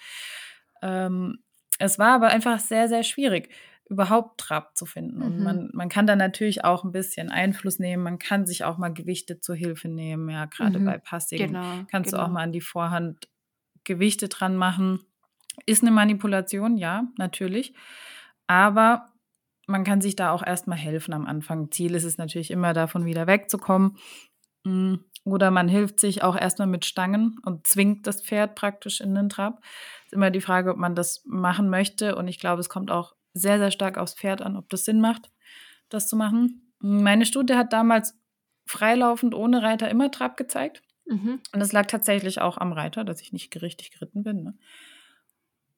Ähm, 0.81 1.39
es 1.79 1.99
war 1.99 2.13
aber 2.15 2.27
einfach 2.29 2.59
sehr, 2.59 2.87
sehr 2.87 3.03
schwierig 3.03 3.49
überhaupt 3.89 4.39
Trab 4.39 4.75
zu 4.75 4.85
finden. 4.85 5.21
Und 5.21 5.37
mhm. 5.37 5.43
man, 5.43 5.69
man 5.73 5.89
kann 5.89 6.07
da 6.07 6.15
natürlich 6.15 6.63
auch 6.63 6.83
ein 6.83 6.91
bisschen 6.91 7.29
Einfluss 7.29 7.79
nehmen. 7.79 8.03
Man 8.03 8.19
kann 8.19 8.45
sich 8.45 8.63
auch 8.63 8.77
mal 8.77 8.93
Gewichte 8.93 9.39
zur 9.39 9.55
Hilfe 9.55 9.87
nehmen. 9.87 10.29
Ja, 10.29 10.45
gerade 10.45 10.79
mhm. 10.79 10.85
bei 10.85 10.97
Passing 10.97 11.39
genau, 11.39 11.85
kannst 11.89 12.11
genau. 12.11 12.17
du 12.17 12.23
auch 12.23 12.27
genau. 12.27 12.33
mal 12.33 12.43
an 12.43 12.51
die 12.51 12.61
Vorhand 12.61 13.29
Gewichte 13.83 14.27
dran 14.27 14.55
machen. 14.55 14.99
Ist 15.65 15.81
eine 15.81 15.91
Manipulation, 15.91 16.77
ja, 16.77 17.05
natürlich. 17.17 17.73
Aber 18.45 19.05
man 19.67 19.83
kann 19.83 20.01
sich 20.01 20.15
da 20.15 20.31
auch 20.31 20.45
erstmal 20.45 20.77
helfen 20.77 21.13
am 21.13 21.25
Anfang. 21.25 21.71
Ziel 21.71 21.95
ist 21.95 22.03
es 22.03 22.17
natürlich 22.17 22.51
immer, 22.51 22.73
davon 22.73 23.05
wieder 23.05 23.27
wegzukommen. 23.27 23.97
Mm, 24.63 24.95
oder 25.23 25.51
man 25.51 25.67
hilft 25.67 25.99
sich 25.99 26.23
auch 26.23 26.37
erstmal 26.37 26.67
mit 26.67 26.85
Stangen 26.85 27.37
und 27.43 27.67
zwingt 27.67 28.07
das 28.07 28.21
Pferd 28.21 28.55
praktisch 28.55 29.01
in 29.01 29.13
den 29.13 29.29
Trab. 29.29 29.61
Ist 30.05 30.13
immer 30.13 30.31
die 30.31 30.41
Frage, 30.41 30.71
ob 30.71 30.77
man 30.77 30.95
das 30.95 31.23
machen 31.25 31.69
möchte. 31.69 32.15
Und 32.15 32.27
ich 32.29 32.39
glaube, 32.39 32.61
es 32.61 32.69
kommt 32.69 32.91
auch 32.91 33.16
sehr, 33.37 33.57
sehr 33.59 33.71
stark 33.71 33.97
aufs 33.97 34.13
Pferd 34.13 34.41
an, 34.41 34.55
ob 34.55 34.69
das 34.69 34.85
Sinn 34.85 34.99
macht, 35.01 35.29
das 35.89 36.07
zu 36.07 36.15
machen. 36.15 36.73
Meine 36.79 37.25
Studie 37.25 37.55
hat 37.55 37.73
damals 37.73 38.17
freilaufend 38.65 39.33
ohne 39.33 39.63
Reiter 39.63 39.89
immer 39.89 40.11
Trab 40.11 40.37
gezeigt. 40.37 40.81
Mhm. 41.05 41.39
Und 41.53 41.59
das 41.59 41.71
lag 41.71 41.85
tatsächlich 41.87 42.41
auch 42.41 42.57
am 42.57 42.73
Reiter, 42.73 43.03
dass 43.03 43.21
ich 43.21 43.31
nicht 43.31 43.61
richtig 43.61 43.91
geritten 43.91 44.23
bin. 44.23 44.43
Ne? 44.43 44.57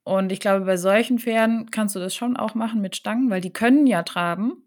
Und 0.04 0.32
ich 0.32 0.40
glaube, 0.40 0.66
bei 0.66 0.78
solchen 0.78 1.20
Pferden 1.20 1.70
kannst 1.70 1.96
du 1.96 2.00
das 2.00 2.16
schon 2.16 2.36
auch 2.36 2.56
machen 2.56 2.82
mit 2.82 2.96
Stangen, 2.96 3.30
weil 3.30 3.42
die 3.42 3.54
können 3.54 3.86
ja 3.86 4.04
traben. 4.04 4.64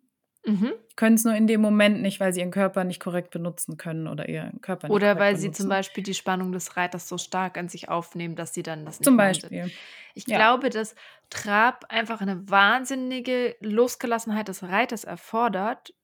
Mhm. 0.46 0.72
Können 0.96 1.16
es 1.16 1.24
nur 1.24 1.34
in 1.34 1.46
dem 1.46 1.60
Moment 1.60 2.02
nicht, 2.02 2.20
weil 2.20 2.32
sie 2.32 2.40
ihren 2.40 2.50
Körper 2.50 2.84
nicht 2.84 3.00
korrekt 3.00 3.30
benutzen 3.30 3.76
können 3.76 4.06
oder 4.06 4.28
ihren 4.28 4.60
Körper 4.60 4.88
nicht 4.88 4.94
Oder 4.94 5.18
weil 5.18 5.34
benutzen. 5.34 5.52
sie 5.54 5.62
zum 5.62 5.68
Beispiel 5.68 6.04
die 6.04 6.14
Spannung 6.14 6.52
des 6.52 6.76
Reiters 6.76 7.08
so 7.08 7.18
stark 7.18 7.56
an 7.56 7.68
sich 7.68 7.88
aufnehmen, 7.88 8.36
dass 8.36 8.52
sie 8.54 8.62
dann 8.62 8.84
das 8.84 9.00
nicht 9.00 9.04
Zum 9.04 9.16
Beispiel. 9.16 9.62
Sind. 9.64 9.72
Ich 10.14 10.26
ja. 10.26 10.36
glaube, 10.36 10.70
dass 10.70 10.94
Trab 11.30 11.86
einfach 11.88 12.20
eine 12.20 12.48
wahnsinnige 12.50 13.56
Losgelassenheit 13.60 14.48
des 14.48 14.62
Reiters 14.62 15.04
erfordert, 15.04 15.94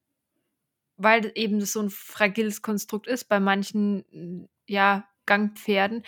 weil 0.97 1.31
eben 1.35 1.61
so 1.61 1.83
ein 1.83 1.91
fragiles 1.91 2.63
Konstrukt 2.63 3.07
ist 3.07 3.25
bei 3.25 3.41
manchen 3.41 4.49
ja, 4.67 5.07
Gangpferden 5.27 6.03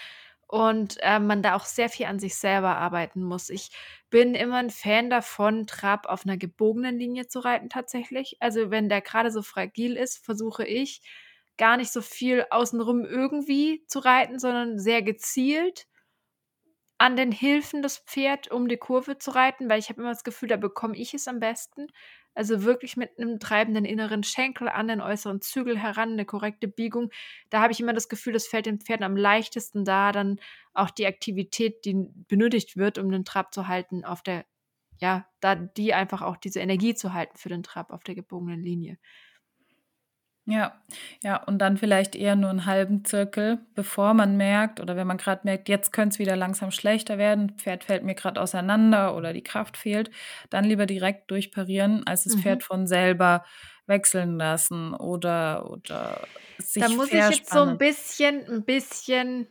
und 0.51 0.97
äh, 1.03 1.21
man 1.21 1.43
da 1.43 1.55
auch 1.55 1.65
sehr 1.65 1.89
viel 1.89 2.07
an 2.07 2.19
sich 2.19 2.35
selber 2.35 2.77
arbeiten 2.77 3.23
muss. 3.23 3.51
Ich 3.51 3.71
bin 4.11 4.35
immer 4.35 4.57
ein 4.57 4.71
Fan 4.71 5.09
davon, 5.09 5.67
Trab 5.69 6.07
auf 6.07 6.25
einer 6.27 6.37
gebogenen 6.37 6.99
Linie 6.99 7.29
zu 7.29 7.39
reiten 7.39 7.69
tatsächlich. 7.69 8.37
Also 8.41 8.71
wenn 8.73 8.89
der 8.89 9.01
gerade 9.01 9.31
so 9.31 9.43
fragil 9.43 9.97
ist, 9.97 10.25
versuche 10.25 10.65
ich 10.67 11.03
gar 11.57 11.77
nicht 11.77 11.93
so 11.93 12.03
viel 12.03 12.47
außenrum 12.51 13.05
irgendwie 13.05 13.85
zu 13.87 14.01
reiten, 14.01 14.41
sondern 14.41 14.79
sehr 14.81 15.03
gezielt 15.03 15.87
an 16.99 17.17
den 17.17 17.33
Hilfen 17.33 17.83
des 17.83 17.99
Pferd, 17.99 18.51
um 18.51 18.69
die 18.69 18.77
Kurve 18.77 19.17
zu 19.19 19.31
reiten, 19.31 19.71
weil 19.71 19.79
ich 19.79 19.89
habe 19.89 20.01
immer 20.03 20.11
das 20.11 20.23
Gefühl, 20.25 20.49
da 20.49 20.57
bekomme 20.57 20.97
ich 20.97 21.15
es 21.15 21.29
am 21.29 21.41
besten. 21.41 21.87
Also 22.35 22.63
wirklich 22.63 22.97
mit 22.97 23.19
einem 23.19 23.41
treibenden 23.41 23.85
inneren 23.85 24.23
Schenkel 24.23 24.69
an 24.69 24.89
den 24.89 25.01
äußeren 25.01 25.41
Zügel 25.41 25.79
heran, 25.79 26.13
eine 26.13 26.25
korrekte 26.25 26.69
Biegung. 26.69 27.11
Da 27.51 27.61
habe 27.61 27.73
ich 27.73 27.81
immer 27.81 27.93
das 27.93 28.09
Gefühl, 28.09 28.33
das 28.33 28.47
fällt 28.47 28.67
den 28.67 28.81
Pferden 28.81 29.05
am 29.05 29.17
leichtesten 29.17 29.85
da, 29.85 30.13
dann 30.13 30.41
auch 30.73 30.91
die 30.91 31.07
Aktivität, 31.07 31.85
die 31.85 32.09
benötigt 32.29 32.77
wird, 32.77 32.99
um 32.99 33.11
den 33.11 33.25
Trab 33.25 33.53
zu 33.53 33.67
halten, 33.69 34.05
auf 34.05 34.23
der, 34.23 34.47
ja, 34.99 35.27
da 35.41 35.57
die 35.57 35.93
einfach 35.95 36.23
auch 36.23 36.37
diese 36.37 36.61
Energie 36.61 36.95
zu 36.95 37.13
halten 37.13 37.37
für 37.37 37.49
den 37.49 37.63
Trab 37.63 37.91
auf 37.91 38.05
der 38.05 38.15
gebogenen 38.15 38.63
Linie. 38.63 38.99
Ja, 40.47 40.75
ja, 41.23 41.43
und 41.45 41.59
dann 41.59 41.77
vielleicht 41.77 42.17
eher 42.17 42.35
nur 42.35 42.51
einen 42.51 42.67
halben 42.67 43.05
Zirkel, 43.05 43.59
bevor 43.75 44.15
man 44.15 44.37
merkt 44.37 44.81
oder 44.81 44.97
wenn 44.97 45.07
man 45.07 45.19
gerade 45.19 45.43
merkt, 45.45 45.69
jetzt 45.69 45.93
könnte 45.93 46.15
es 46.15 46.19
wieder 46.19 46.35
langsam 46.35 46.71
schlechter 46.71 47.19
werden, 47.19 47.51
Pferd 47.57 47.85
fällt 47.85 48.03
mir 48.03 48.15
gerade 48.15 48.41
auseinander 48.41 49.15
oder 49.15 49.33
die 49.33 49.45
Kraft 49.45 49.77
fehlt, 49.77 50.11
dann 50.49 50.65
lieber 50.65 50.87
direkt 50.87 51.31
durchparieren, 51.31 52.07
als 52.07 52.25
das 52.25 52.37
mhm. 52.37 52.41
Pferd 52.41 52.63
von 52.65 52.87
selber 52.87 53.45
wechseln 53.87 54.39
lassen 54.39 54.95
oder, 54.95 55.71
oder 55.71 56.27
sich 56.59 56.83
Da 56.83 56.89
muss 56.89 57.09
ich 57.09 57.15
jetzt 57.15 57.51
so 57.51 57.61
ein 57.61 57.79
bisschen, 57.79 58.45
ein 58.49 58.65
bisschen 58.65 59.47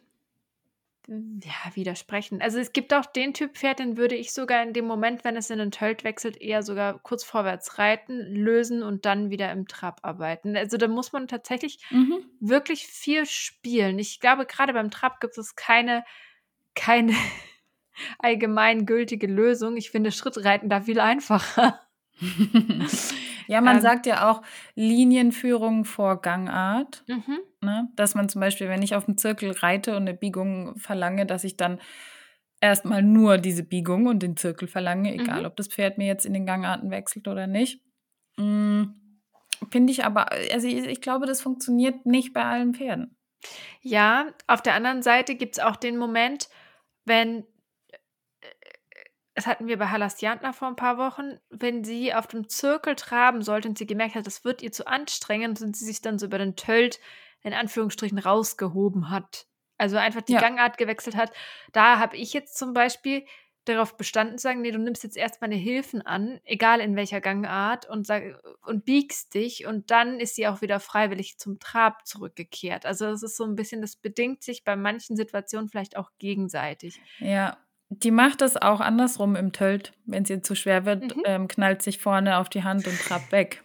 ja, 1.10 1.76
widersprechen. 1.76 2.40
Also 2.40 2.60
es 2.60 2.72
gibt 2.72 2.94
auch 2.94 3.06
den 3.06 3.34
Typ 3.34 3.58
Pferd, 3.58 3.80
den 3.80 3.98
würde 3.98 4.14
ich 4.16 4.32
sogar 4.32 4.62
in 4.62 4.74
dem 4.74 4.86
Moment, 4.86 5.24
wenn 5.24 5.36
es 5.36 5.50
in 5.50 5.58
den 5.58 5.72
Tölt 5.72 6.04
wechselt, 6.04 6.40
eher 6.40 6.62
sogar 6.62 7.00
kurz 7.00 7.24
vorwärts 7.24 7.80
reiten, 7.80 8.20
lösen 8.36 8.84
und 8.84 9.06
dann 9.06 9.32
wieder 9.32 9.52
im 9.52 9.68
Trab 9.68 10.02
arbeiten. 10.04 10.56
Also 10.56 10.78
da 10.78 10.88
muss 10.88 11.12
man 11.12 11.28
tatsächlich 11.28 11.80
mhm. 11.90 12.26
wirklich 12.40 12.86
viel 12.86 13.26
spielen. 13.26 13.98
Ich 13.98 14.20
glaube, 14.20 14.46
gerade 14.46 14.74
beim 14.74 14.92
Trab 14.92 15.20
gibt 15.20 15.38
es 15.40 15.56
keine, 15.56 16.04
keine 16.76 17.14
allgemeingültige 18.20 19.26
Lösung. 19.26 19.78
Ich 19.78 19.90
finde 19.90 20.12
Schrittreiten 20.12 20.70
da 20.70 20.82
viel 20.82 21.00
einfacher. 21.00 21.80
ja, 23.48 23.62
man 23.62 23.78
ähm, 23.78 23.82
sagt 23.82 24.06
ja 24.06 24.30
auch 24.30 24.44
Linienführung 24.76 25.86
vor 25.86 26.22
Gangart. 26.22 27.04
Mhm. 27.08 27.40
Ne? 27.62 27.90
Dass 27.96 28.16
man 28.16 28.30
zum 28.30 28.42
Beispiel, 28.42 28.70
wenn 28.70 28.82
ich 28.82 28.96
auf 28.96 29.06
dem 29.06 29.18
Zirkel 29.18 29.52
reite 29.52 29.92
und 29.92 30.04
eine 30.04 30.14
Biegung 30.14 30.78
verlange, 30.78 31.26
dass 31.26 31.44
ich 31.44 31.58
dann 31.58 31.80
erstmal 32.62 33.04
nur 33.04 33.38
diese 33.38 33.64
Biegung 33.64 34.08
und 34.08 34.24
den 34.24 34.38
Zirkel 34.38 34.68
verlange, 34.68 35.14
egal 35.14 35.42
mhm. 35.42 35.46
ob 35.46 35.56
das 35.56 35.68
Pferd 35.68 35.98
mir 35.98 36.08
jetzt 36.08 36.26
in 36.26 36.34
den 36.34 36.46
Gangarten 36.46 36.92
wechselt 36.92 37.28
oder 37.28 37.48
nicht. 37.48 37.82
Mhm. 38.38 38.96
Finde 39.72 39.92
ich 39.92 40.06
aber, 40.06 40.32
also 40.32 40.68
ich, 40.68 40.86
ich 40.86 41.02
glaube, 41.02 41.26
das 41.26 41.42
funktioniert 41.42 42.06
nicht 42.06 42.34
bei 42.34 42.44
allen 42.44 42.74
Pferden. 42.74 43.18
Ja, 43.82 44.28
auf 44.48 44.62
der 44.62 44.74
anderen 44.74 45.02
Seite 45.02 45.36
gibt 45.36 45.58
es 45.58 45.64
auch 45.64 45.76
den 45.76 45.98
Moment, 45.98 46.50
wenn 47.06 47.46
das 49.40 49.48
hatten 49.48 49.68
wir 49.68 49.78
bei 49.78 49.88
Halastiantner 49.88 50.52
vor 50.52 50.68
ein 50.68 50.76
paar 50.76 50.98
Wochen, 50.98 51.40
wenn 51.50 51.86
sie 51.86 52.14
auf 52.14 52.28
dem 52.28 52.50
Zirkel 52.50 52.96
traben 52.96 53.42
sollte 53.42 53.70
und 53.70 53.78
sie 53.78 53.88
gemerkt 53.88 54.16
hat, 54.16 54.28
das 54.28 54.44
wird 54.44 54.62
ihr 54.62 54.74
zu 54.74 54.86
anstrengend 54.86 55.62
und 55.62 55.78
sie 55.78 55.86
sich 55.86 56.02
dann 56.02 56.20
so 56.20 56.26
über 56.26 56.38
den 56.38 56.58
Tölt 56.58 57.00
in 57.44 57.54
Anführungsstrichen 57.54 58.20
rausgehoben 58.20 59.10
hat. 59.10 59.48
Also 59.78 59.98
einfach 59.98 60.22
die 60.22 60.34
ja. 60.34 60.42
Gangart 60.42 60.78
gewechselt 60.78 61.16
hat. 61.16 61.32
Da 61.72 62.00
habe 62.00 62.18
ich 62.18 62.34
jetzt 62.34 62.58
zum 62.58 62.74
Beispiel 62.74 63.26
darauf 63.66 63.98
bestanden 63.98 64.38
zu 64.38 64.44
sagen, 64.44 64.62
nee, 64.62 64.72
du 64.72 64.80
nimmst 64.80 65.04
jetzt 65.04 65.18
erst 65.18 65.42
meine 65.42 65.56
Hilfen 65.56 66.02
an, 66.02 66.40
egal 66.44 66.80
in 66.80 66.96
welcher 66.96 67.22
Gangart, 67.22 67.88
und, 67.88 68.06
sag, 68.06 68.24
und 68.66 68.86
biegst 68.86 69.34
dich 69.34 69.66
und 69.66 69.92
dann 69.92 70.20
ist 70.20 70.36
sie 70.36 70.48
auch 70.48 70.62
wieder 70.62 70.80
freiwillig 70.80 71.38
zum 71.38 71.60
Trab 71.60 72.06
zurückgekehrt. 72.06 72.86
Also 72.86 73.06
das 73.06 73.24
ist 73.24 73.38
so 73.38 73.44
ein 73.46 73.56
bisschen, 73.56 73.82
das 73.82 73.96
bedingt 73.96 74.44
sich 74.44 74.64
bei 74.64 74.76
manchen 74.76 75.16
Situationen 75.16 75.70
vielleicht 75.70 75.98
auch 75.98 76.10
gegenseitig. 76.18 77.00
Ja, 77.20 77.58
die 77.90 78.12
macht 78.12 78.42
das 78.42 78.58
auch 78.58 78.82
andersrum 78.82 79.36
im 79.36 79.52
Tölt. 79.52 79.94
Wenn 80.06 80.26
sie 80.26 80.42
zu 80.42 80.56
schwer 80.56 80.86
wird, 80.86 81.16
mhm. 81.16 81.24
ähm, 81.26 81.48
knallt 81.48 81.82
sich 81.82 82.00
vorne 82.00 82.38
auf 82.38 82.50
die 82.50 82.64
Hand 82.64 82.88
und 82.88 83.00
trabt 83.00 83.32
weg. 83.32 83.64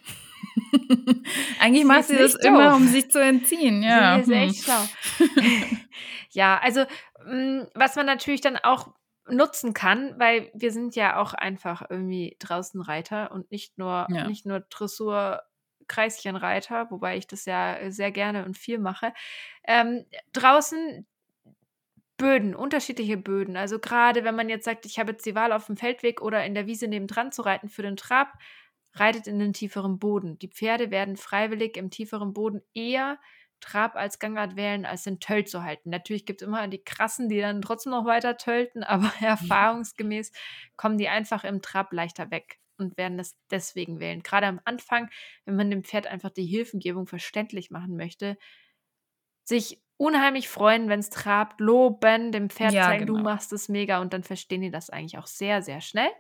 Eigentlich 1.61 1.85
macht 1.85 2.05
sie 2.05 2.17
das 2.17 2.33
doof. 2.33 2.45
immer, 2.45 2.75
um 2.75 2.87
sich 2.87 3.11
zu 3.11 3.21
entziehen. 3.21 3.83
Ja. 3.83 4.23
Sie 4.23 4.33
ist 4.33 4.39
echt 4.39 4.67
hm. 4.67 4.89
schlau. 5.27 5.37
ja, 6.31 6.59
also 6.59 6.85
mm, 7.27 7.63
was 7.75 7.97
man 7.97 8.07
natürlich 8.07 8.41
dann 8.41 8.57
auch 8.57 8.95
nutzen 9.27 9.73
kann, 9.73 10.19
weil 10.19 10.51
wir 10.55 10.71
sind 10.71 10.97
ja 10.97 11.17
auch 11.17 11.33
einfach 11.33 11.83
irgendwie 11.89 12.37
draußen 12.41 12.81
Reiter 12.81 13.33
und 13.33 13.51
nicht 13.51 13.79
nur, 13.79 14.07
ja. 14.11 14.27
nicht 14.29 14.47
nur 14.47 14.61
Dressur. 14.61 15.43
Kreischenreiter, 15.87 16.91
wobei 16.91 17.19
ich 17.19 17.27
das 17.27 17.45
ja 17.45 17.91
sehr 17.91 18.11
gerne 18.11 18.47
und 18.47 18.57
viel 18.57 18.79
mache. 18.79 19.13
Ähm, 19.67 20.07
draußen 20.33 21.07
Böden, 22.17 22.55
unterschiedliche 22.55 23.17
Böden. 23.17 23.57
Also 23.57 23.79
gerade 23.79 24.25
wenn 24.25 24.37
man 24.37 24.49
jetzt 24.49 24.65
sagt, 24.65 24.87
ich 24.87 24.99
habe 24.99 25.13
jetzt 25.13 25.27
die 25.27 25.35
Wahl 25.35 25.53
auf 25.53 25.67
dem 25.67 25.77
Feldweg 25.77 26.23
oder 26.23 26.45
in 26.45 26.55
der 26.55 26.67
Wiese 26.67 26.87
nebendran 26.87 27.33
zu 27.33 27.43
reiten 27.43 27.69
für 27.69 27.83
den 27.83 27.97
Trab, 27.97 28.33
reitet 28.95 29.27
in 29.27 29.39
den 29.39 29.53
tieferen 29.53 29.99
Boden. 29.99 30.39
Die 30.39 30.49
Pferde 30.49 30.91
werden 30.91 31.17
freiwillig 31.17 31.77
im 31.77 31.91
tieferen 31.91 32.33
Boden 32.33 32.63
eher 32.75 33.19
Trab 33.61 33.97
als 33.97 34.19
Gangart 34.19 34.57
wählen, 34.57 34.85
als 34.85 35.05
den 35.05 35.21
Tölt 35.21 35.49
zu 35.49 35.63
halten. 35.63 35.89
Natürlich 35.89 36.27
gibt 36.27 36.43
es 36.43 36.47
immer 36.47 36.69
die 36.69 36.83
Krassen, 36.85 37.29
die 37.31 37.41
dann 37.41 37.63
trotzdem 37.63 37.93
noch 37.93 38.05
weiter 38.05 38.37
tölten, 38.37 38.83
aber 38.85 39.11
erfahrungsgemäß 39.21 40.33
kommen 40.77 40.99
die 40.99 41.09
einfach 41.09 41.45
im 41.45 41.63
Trab 41.63 41.93
leichter 41.93 42.31
weg 42.31 42.59
und 42.77 42.97
werden 42.99 43.19
es 43.19 43.37
deswegen 43.51 44.01
wählen. 44.01 44.23
Gerade 44.23 44.49
am 44.49 44.61
Anfang, 44.65 45.09
wenn 45.45 45.57
man 45.57 45.71
dem 45.71 45.85
Pferd 45.85 46.07
einfach 46.07 46.31
die 46.31 46.45
Hilfengebung 46.47 47.07
verständlich 47.07 47.71
machen 47.71 47.97
möchte, 47.97 48.37
sich 49.45 49.83
unheimlich 49.97 50.49
freuen, 50.49 50.89
wenn 50.89 51.01
es 51.01 51.11
trabt, 51.11 51.61
loben, 51.61 52.33
dem 52.33 52.51
Pferd 52.51 52.77
Ja, 52.77 52.83
zeigen, 52.83 53.07
du 53.07 53.17
genau. 53.17 53.23
machst 53.23 53.53
es 53.53 53.69
mega 53.69 54.01
und 54.01 54.13
dann 54.13 54.25
verstehen 54.25 54.63
die 54.63 54.71
das 54.71 54.91
eigentlich 54.91 55.19
auch 55.19 55.27
sehr, 55.27 55.63
sehr 55.63 55.81
schnell. 55.81 56.11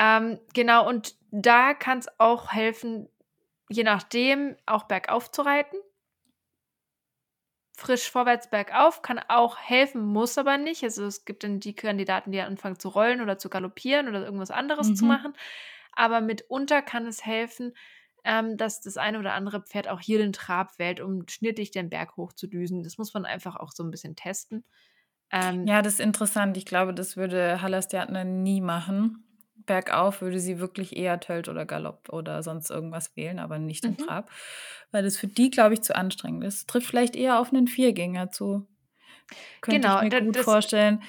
Ähm, 0.00 0.40
genau, 0.54 0.88
und 0.88 1.16
da 1.32 1.74
kann 1.74 2.00
es 2.00 2.08
auch 2.20 2.52
helfen, 2.52 3.08
je 3.70 3.84
nachdem 3.84 4.56
auch 4.66 4.84
bergauf 4.84 5.32
zu 5.32 5.42
reiten. 5.42 5.76
Frisch 7.76 8.10
vorwärts 8.10 8.50
bergauf 8.50 9.00
kann 9.00 9.18
auch 9.28 9.56
helfen, 9.58 10.02
muss 10.04 10.36
aber 10.36 10.58
nicht. 10.58 10.82
Also 10.84 11.06
es 11.06 11.24
gibt 11.24 11.44
dann 11.44 11.60
die 11.60 11.74
Kandidaten, 11.74 12.30
die 12.30 12.40
anfangen 12.40 12.78
zu 12.78 12.88
rollen 12.90 13.22
oder 13.22 13.38
zu 13.38 13.48
galoppieren 13.48 14.08
oder 14.08 14.22
irgendwas 14.24 14.50
anderes 14.50 14.92
zu 14.92 15.06
Mhm. 15.06 15.06
machen. 15.06 15.32
Aber 15.92 16.20
mitunter 16.20 16.82
kann 16.82 17.06
es 17.06 17.24
helfen, 17.24 17.72
ähm, 18.24 18.56
dass 18.58 18.82
das 18.82 18.98
eine 18.98 19.18
oder 19.18 19.32
andere 19.34 19.62
Pferd 19.62 19.88
auch 19.88 20.00
hier 20.00 20.18
den 20.18 20.32
Trab 20.34 20.78
wählt, 20.78 21.00
um 21.00 21.26
schnittig 21.28 21.70
den 21.70 21.88
Berg 21.90 22.16
hochzudüsen. 22.16 22.82
Das 22.82 22.98
muss 22.98 23.14
man 23.14 23.24
einfach 23.24 23.56
auch 23.56 23.72
so 23.72 23.82
ein 23.82 23.90
bisschen 23.90 24.16
testen. 24.16 24.64
Ähm, 25.32 25.66
Ja, 25.66 25.80
das 25.82 25.94
ist 25.94 26.00
interessant. 26.00 26.56
Ich 26.56 26.64
glaube, 26.66 26.94
das 26.94 27.16
würde 27.16 27.60
Hallerstjärtner 27.62 28.24
nie 28.24 28.60
machen. 28.60 29.24
Bergauf 29.70 30.20
würde 30.20 30.40
sie 30.40 30.58
wirklich 30.58 30.96
eher 30.96 31.20
Tölt 31.20 31.48
oder 31.48 31.64
Galopp 31.64 32.08
oder 32.08 32.42
sonst 32.42 32.70
irgendwas 32.70 33.14
wählen, 33.16 33.38
aber 33.38 33.60
nicht 33.60 33.84
den 33.84 33.96
Mhm. 33.98 34.04
Trab, 34.04 34.28
weil 34.90 35.04
das 35.04 35.16
für 35.16 35.28
die, 35.28 35.48
glaube 35.48 35.74
ich, 35.74 35.82
zu 35.82 35.94
anstrengend 35.94 36.42
ist. 36.42 36.68
Trifft 36.68 36.88
vielleicht 36.88 37.14
eher 37.14 37.38
auf 37.38 37.52
einen 37.52 37.68
Viergänger 37.68 38.30
zu. 38.32 38.66
Könnte 39.60 39.86
Genau, 39.86 39.96
ich 39.96 40.00
mir 40.02 40.10
gut 40.26 40.36
vorstellen. 40.36 41.02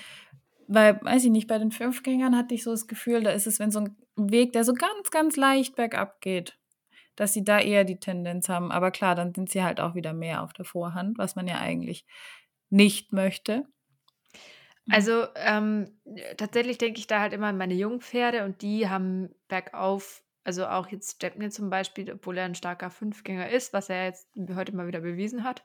Weil, 0.68 1.00
weiß 1.02 1.26
ich 1.26 1.32
nicht, 1.32 1.48
bei 1.48 1.58
den 1.58 1.72
Fünfgängern 1.72 2.38
hatte 2.38 2.54
ich 2.56 2.64
so 2.64 2.72
das 2.72 2.88
Gefühl, 2.88 3.24
da 3.24 3.32
ist 3.32 3.48
es, 3.48 3.60
wenn 3.60 3.72
so 3.72 3.80
ein 3.82 3.96
Weg, 4.16 4.54
der 4.54 4.64
so 4.64 4.74
ganz, 4.74 5.10
ganz 5.12 5.36
leicht 5.38 5.76
bergab 5.76 6.22
geht, 6.22 6.58
dass 7.16 7.34
sie 7.34 7.44
da 7.44 7.60
eher 7.60 7.84
die 7.86 8.00
Tendenz 8.00 8.50
haben. 8.50 8.72
Aber 8.72 8.92
klar, 8.92 9.16
dann 9.16 9.34
sind 9.34 9.50
sie 9.50 9.64
halt 9.64 9.80
auch 9.82 9.96
wieder 9.96 10.14
mehr 10.14 10.44
auf 10.44 10.54
der 10.54 10.66
Vorhand, 10.66 11.18
was 11.18 11.36
man 11.36 11.48
ja 11.48 11.60
eigentlich 11.60 12.06
nicht 12.70 13.14
möchte. 13.14 13.66
Also, 14.90 15.28
ähm, 15.36 16.00
äh, 16.06 16.36
tatsächlich 16.36 16.78
denke 16.78 17.00
ich 17.00 17.08
da 17.08 17.20
halt 17.20 17.34
immer 17.34 17.48
an 17.48 17.58
meine 17.58 17.76
Jungpferde 17.76 18.46
und 18.46 18.62
die 18.62 18.90
haben 18.90 19.30
bergauf 19.48 20.24
also 20.44 20.66
auch 20.66 20.88
jetzt 20.88 21.16
Stepney 21.16 21.50
zum 21.50 21.70
Beispiel, 21.70 22.12
obwohl 22.12 22.38
er 22.38 22.46
ein 22.46 22.56
starker 22.56 22.90
Fünfgänger 22.90 23.50
ist, 23.50 23.74
was 23.74 23.90
er 23.90 24.06
jetzt 24.06 24.28
heute 24.56 24.76
mal 24.76 24.88
wieder 24.88 25.02
bewiesen 25.02 25.44
hat, 25.44 25.64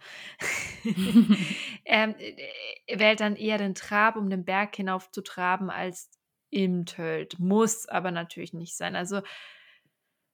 ähm, 1.85 2.14
äh, 2.19 2.99
wählt 2.99 3.21
dann 3.21 3.37
eher 3.37 3.59
den 3.59 3.75
Trab, 3.75 4.17
um 4.17 4.29
den 4.29 4.45
Berg 4.45 4.77
hinauf 4.77 5.11
zu 5.11 5.23
traben, 5.23 5.71
als 5.71 6.11
im 6.51 6.85
Tölt. 6.85 7.39
Muss 7.39 7.89
aber 7.89 8.11
natürlich 8.11 8.53
nicht 8.53 8.77
sein. 8.77 8.97
Also 8.97 9.23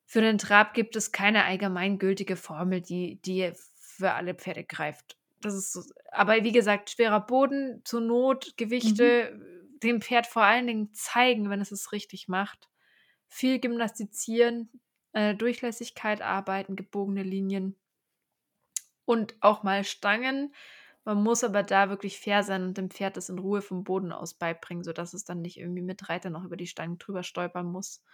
für 0.07 0.21
den 0.21 0.39
Trab 0.39 0.75
gibt 0.75 0.97
es 0.97 1.13
keine 1.13 1.45
allgemeingültige 1.45 2.37
Formel, 2.37 2.81
die, 2.81 3.21
die 3.23 3.53
für 3.77 4.13
alle 4.13 4.35
Pferde 4.35 4.65
greift. 4.65 5.17
Das 5.43 5.55
ist 5.55 5.73
so. 5.73 5.83
Aber 6.11 6.43
wie 6.45 6.53
gesagt, 6.53 6.91
schwerer 6.91 7.21
Boden, 7.21 7.83
zur 7.85 8.01
Not, 8.01 8.57
Gewichte, 8.57 9.39
dem 9.83 10.01
Pferd 10.01 10.27
vor 10.27 10.43
allen 10.43 10.67
Dingen 10.67 10.95
zeigen, 10.95 11.51
wenn 11.51 11.61
es 11.61 11.73
es 11.73 11.93
richtig 11.93 12.29
macht. 12.29 12.71
Viel 13.29 13.59
gymnastizieren, 13.59 14.71
äh, 15.13 15.35
Durchlässigkeit 15.35 16.23
arbeiten, 16.23 16.77
gebogene 16.77 17.23
Linien 17.23 17.77
und 19.05 19.35
auch 19.41 19.63
mal 19.63 19.85
Stangen. 19.85 20.55
Man 21.05 21.23
muss 21.23 21.43
aber 21.43 21.63
da 21.63 21.89
wirklich 21.89 22.21
fair 22.21 22.45
sein 22.45 22.63
und 22.63 22.79
dem 22.79 22.91
Pferd 22.91 23.17
das 23.17 23.29
in 23.29 23.39
Ruhe 23.39 23.61
vom 23.61 23.83
Boden 23.83 24.13
aus 24.13 24.35
beibringen, 24.35 24.85
sodass 24.85 25.15
es 25.15 25.25
dann 25.25 25.41
nicht 25.43 25.59
irgendwie 25.59 25.83
mit 25.83 26.09
Reiter 26.09 26.31
noch 26.31 26.45
über 26.45 26.57
die 26.57 26.69
Stangen 26.69 26.99
drüber 26.99 27.25
stolpern 27.25 27.67
muss, 27.67 28.05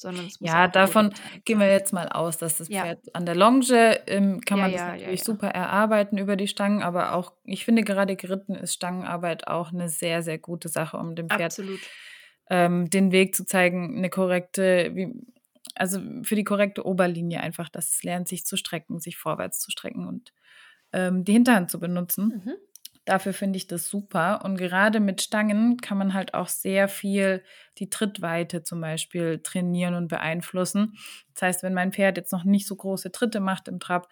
sondern 0.00 0.26
es 0.26 0.40
muss 0.40 0.50
Ja, 0.50 0.68
davon 0.68 1.12
gehen 1.44 1.60
wir 1.60 1.70
jetzt 1.70 1.92
mal 1.92 2.08
aus, 2.08 2.38
dass 2.38 2.58
das 2.58 2.68
Ja. 2.68 2.82
Pferd 2.82 3.14
an 3.14 3.26
der 3.26 3.34
Longe 3.36 4.00
ähm, 4.06 4.40
kann 4.40 4.58
Ja, 4.58 4.64
man 4.64 4.72
das 4.72 4.80
ja, 4.80 4.88
natürlich 4.92 5.22
super 5.24 5.48
erarbeiten 5.48 6.18
über 6.18 6.36
die 6.36 6.48
Stangen, 6.48 6.82
aber 6.82 7.14
auch, 7.14 7.32
ich 7.44 7.64
finde 7.64 7.82
gerade 7.82 8.16
geritten 8.16 8.54
ist 8.54 8.74
Stangenarbeit 8.74 9.46
auch 9.48 9.72
eine 9.72 9.88
sehr, 9.88 10.22
sehr 10.22 10.38
gute 10.38 10.68
Sache, 10.68 10.96
um 10.96 11.14
dem 11.14 11.28
Pferd 11.28 11.54
ähm, 12.50 12.90
den 12.90 13.12
Weg 13.12 13.34
zu 13.36 13.44
zeigen, 13.46 13.96
eine 13.96 14.10
korrekte, 14.10 14.90
wie, 14.94 15.12
also 15.74 16.00
für 16.22 16.34
die 16.34 16.44
korrekte 16.44 16.84
Oberlinie 16.84 17.40
einfach, 17.40 17.68
dass 17.68 17.90
es 17.90 18.02
lernt, 18.02 18.28
sich 18.28 18.44
zu 18.44 18.56
strecken, 18.56 18.98
sich 18.98 19.16
vorwärts 19.16 19.60
zu 19.60 19.70
strecken 19.70 20.06
und 20.06 20.32
ähm, 20.92 21.24
die 21.24 21.32
Hinterhand 21.32 21.70
zu 21.70 21.78
benutzen. 21.80 22.42
Mhm. 22.44 22.54
Dafür 23.06 23.32
finde 23.32 23.56
ich 23.56 23.66
das 23.66 23.88
super. 23.88 24.44
Und 24.44 24.56
gerade 24.56 25.00
mit 25.00 25.22
Stangen 25.22 25.78
kann 25.78 25.98
man 25.98 26.14
halt 26.14 26.34
auch 26.34 26.48
sehr 26.48 26.86
viel 26.86 27.42
die 27.78 27.90
Trittweite 27.90 28.62
zum 28.62 28.80
Beispiel 28.80 29.40
trainieren 29.42 29.94
und 29.94 30.08
beeinflussen. 30.08 30.94
Das 31.34 31.42
heißt, 31.42 31.62
wenn 31.62 31.74
mein 31.74 31.92
Pferd 31.92 32.18
jetzt 32.18 32.32
noch 32.32 32.44
nicht 32.44 32.66
so 32.66 32.76
große 32.76 33.10
Tritte 33.10 33.40
macht 33.40 33.68
im 33.68 33.80
Trab, 33.80 34.08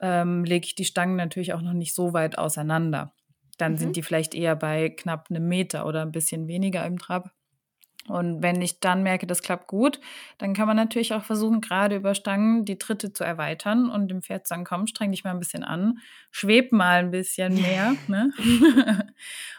ähm, 0.00 0.44
lege 0.44 0.66
ich 0.66 0.74
die 0.74 0.84
Stangen 0.84 1.16
natürlich 1.16 1.52
auch 1.54 1.62
noch 1.62 1.72
nicht 1.72 1.94
so 1.94 2.12
weit 2.12 2.36
auseinander. 2.38 3.12
Dann 3.58 3.72
Mhm. 3.72 3.78
sind 3.78 3.96
die 3.96 4.02
vielleicht 4.02 4.34
eher 4.34 4.56
bei 4.56 4.90
knapp 4.90 5.28
einem 5.30 5.46
Meter 5.48 5.86
oder 5.86 6.02
ein 6.02 6.12
bisschen 6.12 6.48
weniger 6.48 6.84
im 6.86 6.98
Trab. 6.98 7.30
Und 8.08 8.42
wenn 8.42 8.62
ich 8.62 8.80
dann 8.80 9.02
merke, 9.02 9.26
das 9.26 9.42
klappt 9.42 9.66
gut, 9.66 10.00
dann 10.38 10.54
kann 10.54 10.66
man 10.66 10.76
natürlich 10.76 11.12
auch 11.12 11.22
versuchen, 11.22 11.60
gerade 11.60 11.96
über 11.96 12.14
Stangen 12.14 12.64
die 12.64 12.78
Tritte 12.78 13.12
zu 13.12 13.24
erweitern 13.24 13.90
und 13.90 14.08
dem 14.08 14.22
Pferd 14.22 14.46
zu 14.46 14.54
sagen, 14.54 14.64
komm, 14.64 14.86
streng 14.86 15.10
dich 15.10 15.22
mal 15.22 15.32
ein 15.32 15.38
bisschen 15.38 15.64
an, 15.64 15.98
schweb 16.30 16.72
mal 16.72 17.00
ein 17.00 17.10
bisschen 17.10 17.54
mehr 17.54 17.94
ne? 18.08 18.32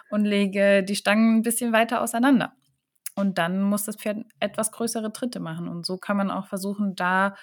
und 0.09 0.25
lege 0.25 0.83
die 0.83 0.95
Stangen 0.95 1.37
ein 1.37 1.41
bisschen 1.43 1.71
weiter 1.71 2.01
auseinander. 2.01 2.53
Und 3.15 3.37
dann 3.37 3.61
muss 3.61 3.85
das 3.85 3.97
Pferd 3.97 4.25
etwas 4.39 4.71
größere 4.71 5.13
Tritte 5.13 5.39
machen. 5.39 5.67
Und 5.67 5.85
so 5.85 5.97
kann 5.97 6.17
man 6.17 6.31
auch 6.31 6.47
versuchen, 6.47 6.95
da 6.95 7.35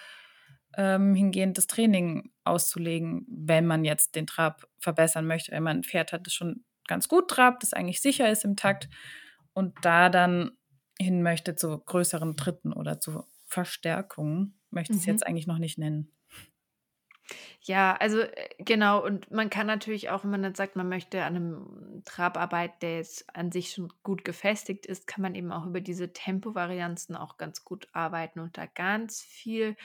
ähm, 0.77 1.15
hingehend 1.15 1.59
das 1.59 1.67
Training 1.67 2.31
auszulegen, 2.45 3.27
wenn 3.29 3.67
man 3.67 3.85
jetzt 3.85 4.17
den 4.17 4.27
Trab 4.27 4.67
verbessern 4.79 5.27
möchte. 5.27 5.53
Wenn 5.53 5.63
man 5.63 5.79
ein 5.79 5.85
Pferd 5.85 6.13
hat, 6.13 6.27
das 6.27 6.35
schon 6.35 6.65
ganz 6.87 7.09
gut 7.09 7.31
trabt, 7.31 7.63
das 7.63 7.73
eigentlich 7.73 8.01
sicher 8.01 8.31
ist 8.31 8.45
im 8.45 8.57
Takt 8.57 8.89
und 9.53 9.75
da 9.83 10.09
dann 10.09 10.53
hin 11.01 11.23
möchte 11.23 11.57
zu 11.57 11.79
größeren 11.79 12.37
Tritten 12.37 12.73
oder 12.73 13.01
zu 13.01 13.25
Verstärkungen, 13.47 14.61
möchte 14.71 14.97
ich 14.97 15.03
es 15.03 15.07
Mhm. 15.07 15.07
jetzt 15.07 15.27
eigentlich 15.27 15.47
noch 15.47 15.59
nicht 15.59 15.79
nennen. 15.79 16.13
Ja, 17.63 17.95
also 17.97 18.21
äh, 18.21 18.49
genau. 18.59 19.05
Und 19.05 19.31
man 19.31 19.51
kann 19.51 19.67
natürlich 19.67 20.11
auch, 20.11 20.25
wenn 20.25 20.31
man 20.31 20.43
dann 20.43 20.55
sagt, 20.55 20.77
man 20.77 20.89
möchte 20.89 21.23
an 21.25 21.37
einem 21.37 22.03
Trab 22.05 22.37
arbeiten, 22.37 22.77
der 22.83 22.97
jetzt 22.97 23.25
an 23.37 23.53
sich 23.53 23.71
schon 23.73 23.93
gut 24.03 24.25
gefestigt 24.25 24.87
ist, 24.87 25.07
kann 25.07 25.23
man 25.23 25.35
eben 25.35 25.53
auch 25.53 25.67
über 25.67 25.81
diese 25.81 26.13
Tempovarianzen 26.13 27.17
auch 27.17 27.37
ganz 27.37 27.65
gut 27.65 27.89
arbeiten 27.93 28.41
und 28.41 28.57
da 28.59 28.67
ganz 28.67 29.21
viel 29.23 29.77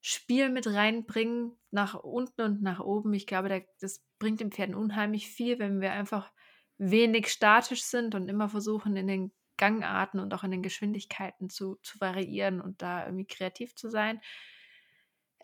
Spiel 0.00 0.50
mit 0.50 0.66
reinbringen, 0.68 1.52
nach 1.70 1.94
unten 1.94 2.42
und 2.42 2.62
nach 2.62 2.80
oben. 2.80 3.12
Ich 3.14 3.26
glaube, 3.26 3.48
da, 3.48 3.60
das 3.80 4.04
bringt 4.18 4.40
dem 4.40 4.52
Pferden 4.52 4.74
unheimlich 4.74 5.28
viel, 5.28 5.58
wenn 5.58 5.80
wir 5.80 5.92
einfach 5.92 6.32
wenig 6.78 7.28
statisch 7.28 7.82
sind 7.84 8.14
und 8.14 8.28
immer 8.28 8.48
versuchen, 8.48 8.96
in 8.96 9.06
den 9.08 9.32
Gangarten 9.58 10.20
und 10.20 10.32
auch 10.34 10.44
in 10.44 10.50
den 10.50 10.62
Geschwindigkeiten 10.62 11.48
zu, 11.50 11.76
zu 11.82 12.00
variieren 12.00 12.60
und 12.60 12.82
da 12.82 13.04
irgendwie 13.06 13.26
kreativ 13.26 13.74
zu 13.74 13.88
sein. 13.90 14.20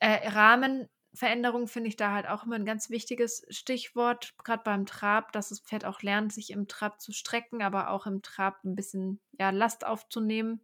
Äh, 0.01 0.29
Rahmenveränderung 0.29 1.67
finde 1.69 1.89
ich 1.89 1.97
da 1.97 2.13
halt 2.13 2.27
auch 2.29 2.45
immer 2.45 2.57
ein 2.57 2.65
ganz 2.65 2.91
wichtiges 2.91 3.45
Stichwort, 3.51 4.35
gerade 4.45 4.63
beim 4.65 4.85
Trab, 4.87 5.33
dass 5.33 5.49
das 5.51 5.61
Pferd 5.61 5.85
auch 5.85 6.03
lernt, 6.03 6.33
sich 6.33 6.51
im 6.51 6.67
Trab 6.69 7.01
zu 7.01 7.13
strecken, 7.13 7.63
aber 7.63 7.91
auch 7.91 8.07
im 8.07 8.23
Trab 8.23 8.65
ein 8.65 8.75
bisschen 8.75 9.21
ja, 9.39 9.51
Last 9.51 9.87
aufzunehmen. 9.87 10.61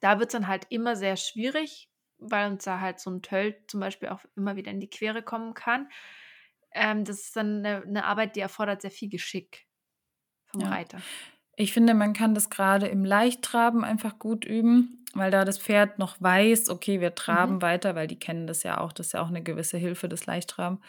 Da 0.00 0.18
wird 0.18 0.28
es 0.30 0.32
dann 0.32 0.48
halt 0.48 0.66
immer 0.70 0.96
sehr 0.96 1.16
schwierig, 1.16 1.90
weil 2.18 2.50
uns 2.50 2.64
da 2.64 2.80
halt 2.80 3.00
so 3.00 3.10
ein 3.10 3.22
Tölt 3.22 3.70
zum 3.70 3.80
Beispiel 3.80 4.08
auch 4.08 4.24
immer 4.36 4.56
wieder 4.56 4.70
in 4.70 4.80
die 4.80 4.90
Quere 4.90 5.22
kommen 5.22 5.54
kann. 5.54 5.88
Ähm, 6.72 7.04
das 7.04 7.20
ist 7.20 7.36
dann 7.36 7.58
eine, 7.64 7.82
eine 7.82 8.04
Arbeit, 8.04 8.36
die 8.36 8.40
erfordert 8.40 8.82
sehr 8.82 8.90
viel 8.90 9.08
Geschick 9.10 9.66
vom 10.46 10.62
Ja. 10.62 10.66
Reiter. 10.66 11.04
Ich 11.56 11.72
finde, 11.72 11.94
man 11.94 12.12
kann 12.14 12.34
das 12.34 12.50
gerade 12.50 12.86
im 12.88 13.04
Leichttraben 13.04 13.84
einfach 13.84 14.18
gut 14.18 14.44
üben, 14.44 15.04
weil 15.14 15.30
da 15.30 15.44
das 15.44 15.58
Pferd 15.58 15.98
noch 15.98 16.20
weiß, 16.20 16.70
okay, 16.70 17.00
wir 17.00 17.14
traben 17.14 17.60
Mhm. 17.60 17.62
weiter, 17.62 17.94
weil 17.94 18.06
die 18.06 18.18
kennen 18.18 18.46
das 18.46 18.62
ja 18.62 18.78
auch, 18.80 18.92
das 18.92 19.08
ist 19.08 19.12
ja 19.12 19.22
auch 19.22 19.28
eine 19.28 19.42
gewisse 19.42 19.76
Hilfe, 19.76 20.08
das 20.08 20.24
Leichttraben, 20.24 20.80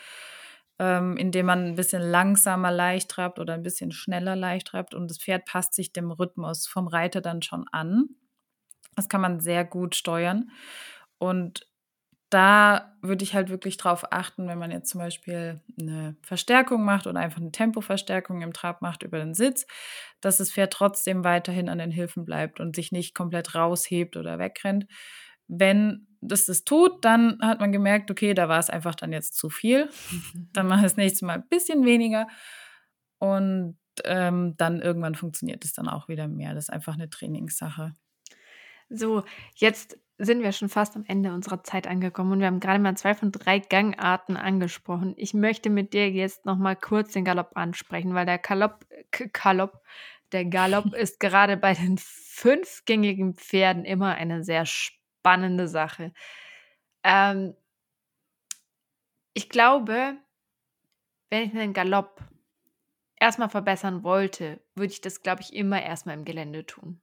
ähm, 0.80 1.18
indem 1.18 1.48
man 1.48 1.66
ein 1.68 1.76
bisschen 1.76 2.02
langsamer 2.02 2.72
leicht 2.72 3.10
trabt 3.12 3.40
oder 3.40 3.54
ein 3.56 3.64
bisschen 3.64 3.92
schneller 3.92 4.36
leicht 4.38 4.68
trabt 4.68 4.94
und 4.94 5.10
das 5.10 5.18
Pferd 5.20 5.46
passt 5.46 5.74
sich 5.74 5.92
dem 5.92 6.12
Rhythmus 6.12 6.66
vom 6.68 6.88
Reiter 6.88 7.20
dann 7.22 7.42
schon 7.42 7.66
an. 7.72 8.08
Das 8.96 9.10
kann 9.10 9.22
man 9.22 9.40
sehr 9.40 9.66
gut 9.66 9.96
steuern 9.96 10.52
und 11.18 11.68
da 12.34 12.96
würde 13.02 13.24
ich 13.24 13.36
halt 13.36 13.50
wirklich 13.50 13.78
drauf 13.78 14.12
achten, 14.12 14.48
wenn 14.48 14.58
man 14.58 14.72
jetzt 14.72 14.90
zum 14.90 15.00
Beispiel 15.00 15.62
eine 15.80 16.16
Verstärkung 16.24 16.84
macht 16.84 17.06
oder 17.06 17.20
einfach 17.20 17.40
eine 17.40 17.52
Tempoverstärkung 17.52 18.42
im 18.42 18.54
Trab 18.54 18.82
macht 18.82 19.04
über 19.04 19.20
den 19.20 19.36
Sitz, 19.36 19.68
dass 20.20 20.38
das 20.38 20.52
Pferd 20.52 20.74
trotzdem 20.74 21.24
weiterhin 21.24 21.70
an 21.70 21.78
den 21.78 21.92
Hilfen 21.92 22.26
bleibt 22.26 22.60
und 22.60 22.76
sich 22.76 22.92
nicht 22.92 23.14
komplett 23.14 23.54
raushebt 23.54 24.18
oder 24.18 24.40
wegrennt. 24.40 24.88
Wenn 25.48 26.08
das 26.22 26.46
das 26.46 26.64
tut, 26.64 27.06
dann 27.06 27.38
hat 27.40 27.60
man 27.60 27.72
gemerkt, 27.72 28.10
okay, 28.10 28.34
da 28.34 28.50
war 28.50 28.60
es 28.60 28.70
einfach 28.72 28.96
dann 28.96 29.12
jetzt 29.12 29.38
zu 29.38 29.52
viel. 29.52 29.90
dann 30.54 30.66
mache 30.66 30.80
ich 30.80 30.86
das 30.86 30.98
nächste 30.98 31.26
Mal 31.26 31.36
ein 31.36 31.48
bisschen 31.50 31.86
weniger 31.86 32.28
und 33.20 33.78
ähm, 34.06 34.56
dann 34.58 34.82
irgendwann 34.82 35.14
funktioniert 35.14 35.64
es 35.66 35.74
dann 35.74 35.88
auch 35.88 36.08
wieder 36.08 36.28
mehr. 36.28 36.56
Das 36.56 36.66
ist 36.66 36.74
einfach 36.74 36.96
eine 36.96 37.12
Trainingssache. 37.12 37.94
So, 38.90 39.24
jetzt 39.56 39.98
sind 40.18 40.44
wir 40.44 40.52
schon 40.52 40.70
fast 40.70 40.96
am 40.96 41.06
Ende 41.08 41.34
unserer 41.34 41.64
Zeit 41.64 41.88
angekommen 41.88 42.34
und 42.34 42.40
wir 42.40 42.48
haben 42.48 42.60
gerade 42.60 42.80
mal 42.80 42.96
zwei 42.96 43.16
von 43.16 43.32
drei 43.32 43.60
Gangarten 43.60 44.38
angesprochen. 44.38 45.14
Ich 45.18 45.34
möchte 45.34 45.70
mit 45.70 45.94
dir 45.94 46.10
jetzt 46.10 46.46
noch 46.46 46.58
mal 46.58 46.76
kurz 46.76 47.14
den 47.14 47.26
Galopp 47.26 47.52
ansprechen, 47.56 48.14
weil 48.14 48.26
der 48.26 48.38
Galopp, 48.38 48.86
Galopp, 49.34 49.82
der 50.32 50.46
Galopp 50.46 50.94
ist 50.94 51.20
gerade 51.20 51.58
bei 51.58 51.74
den 51.74 51.98
fünfgängigen 51.98 53.34
Pferden 53.34 53.86
immer 53.86 54.16
eine 54.16 54.44
sehr 54.44 54.66
spannende 54.66 55.68
Sache. 55.68 56.14
Ähm, 57.04 57.56
ich 59.34 59.50
glaube, 59.50 60.18
wenn 61.30 61.44
ich 61.44 61.54
einen 61.56 61.74
Galopp 61.74 62.22
erstmal 63.20 63.50
verbessern 63.50 64.04
wollte, 64.04 64.60
würde 64.76 64.94
ich 64.94 65.02
das, 65.02 65.24
glaube 65.24 65.42
ich, 65.42 65.54
immer 65.54 65.82
erstmal 65.82 66.16
im 66.16 66.26
Gelände 66.26 66.66
tun. 66.66 67.02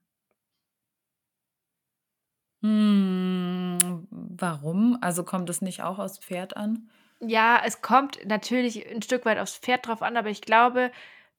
Hm, 2.62 3.78
warum? 4.11 4.98
Also 5.00 5.24
kommt 5.24 5.48
es 5.50 5.62
nicht 5.62 5.82
auch 5.82 5.98
aufs 5.98 6.18
Pferd 6.18 6.56
an? 6.56 6.90
Ja, 7.20 7.61
es 7.64 7.82
kommt 7.82 8.18
natürlich 8.26 8.86
ein 8.88 9.02
Stück 9.02 9.24
weit 9.24 9.38
aufs 9.38 9.56
Pferd 9.58 9.86
drauf 9.86 10.02
an, 10.02 10.16
aber 10.16 10.30
ich 10.30 10.40
glaube, 10.40 10.90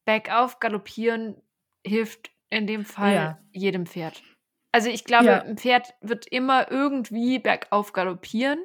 bergauf 0.04 0.60
galoppieren 0.60 1.40
hilft 1.84 2.30
in 2.50 2.66
dem 2.66 2.84
Fall 2.84 3.14
Ja. 3.14 3.38
jedem 3.52 3.86
Pferd. 3.86 4.22
Also 4.72 4.88
ich 4.88 5.04
glaube, 5.04 5.26
Ja. 5.26 5.42
ein 5.42 5.58
Pferd 5.58 5.94
wird 6.00 6.26
immer 6.26 6.70
irgendwie 6.70 7.38
bergauf 7.38 7.92
galoppieren, 7.92 8.58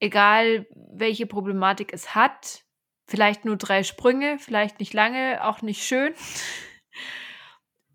egal 0.00 0.66
welche 0.74 1.26
Problematik 1.26 1.92
es 1.92 2.14
hat. 2.14 2.64
Vielleicht 3.06 3.44
nur 3.44 3.56
drei 3.56 3.82
Sprünge, 3.82 4.38
vielleicht 4.38 4.80
nicht 4.80 4.92
lange, 4.94 5.44
auch 5.44 5.62
nicht 5.62 5.84
schön. 5.84 6.14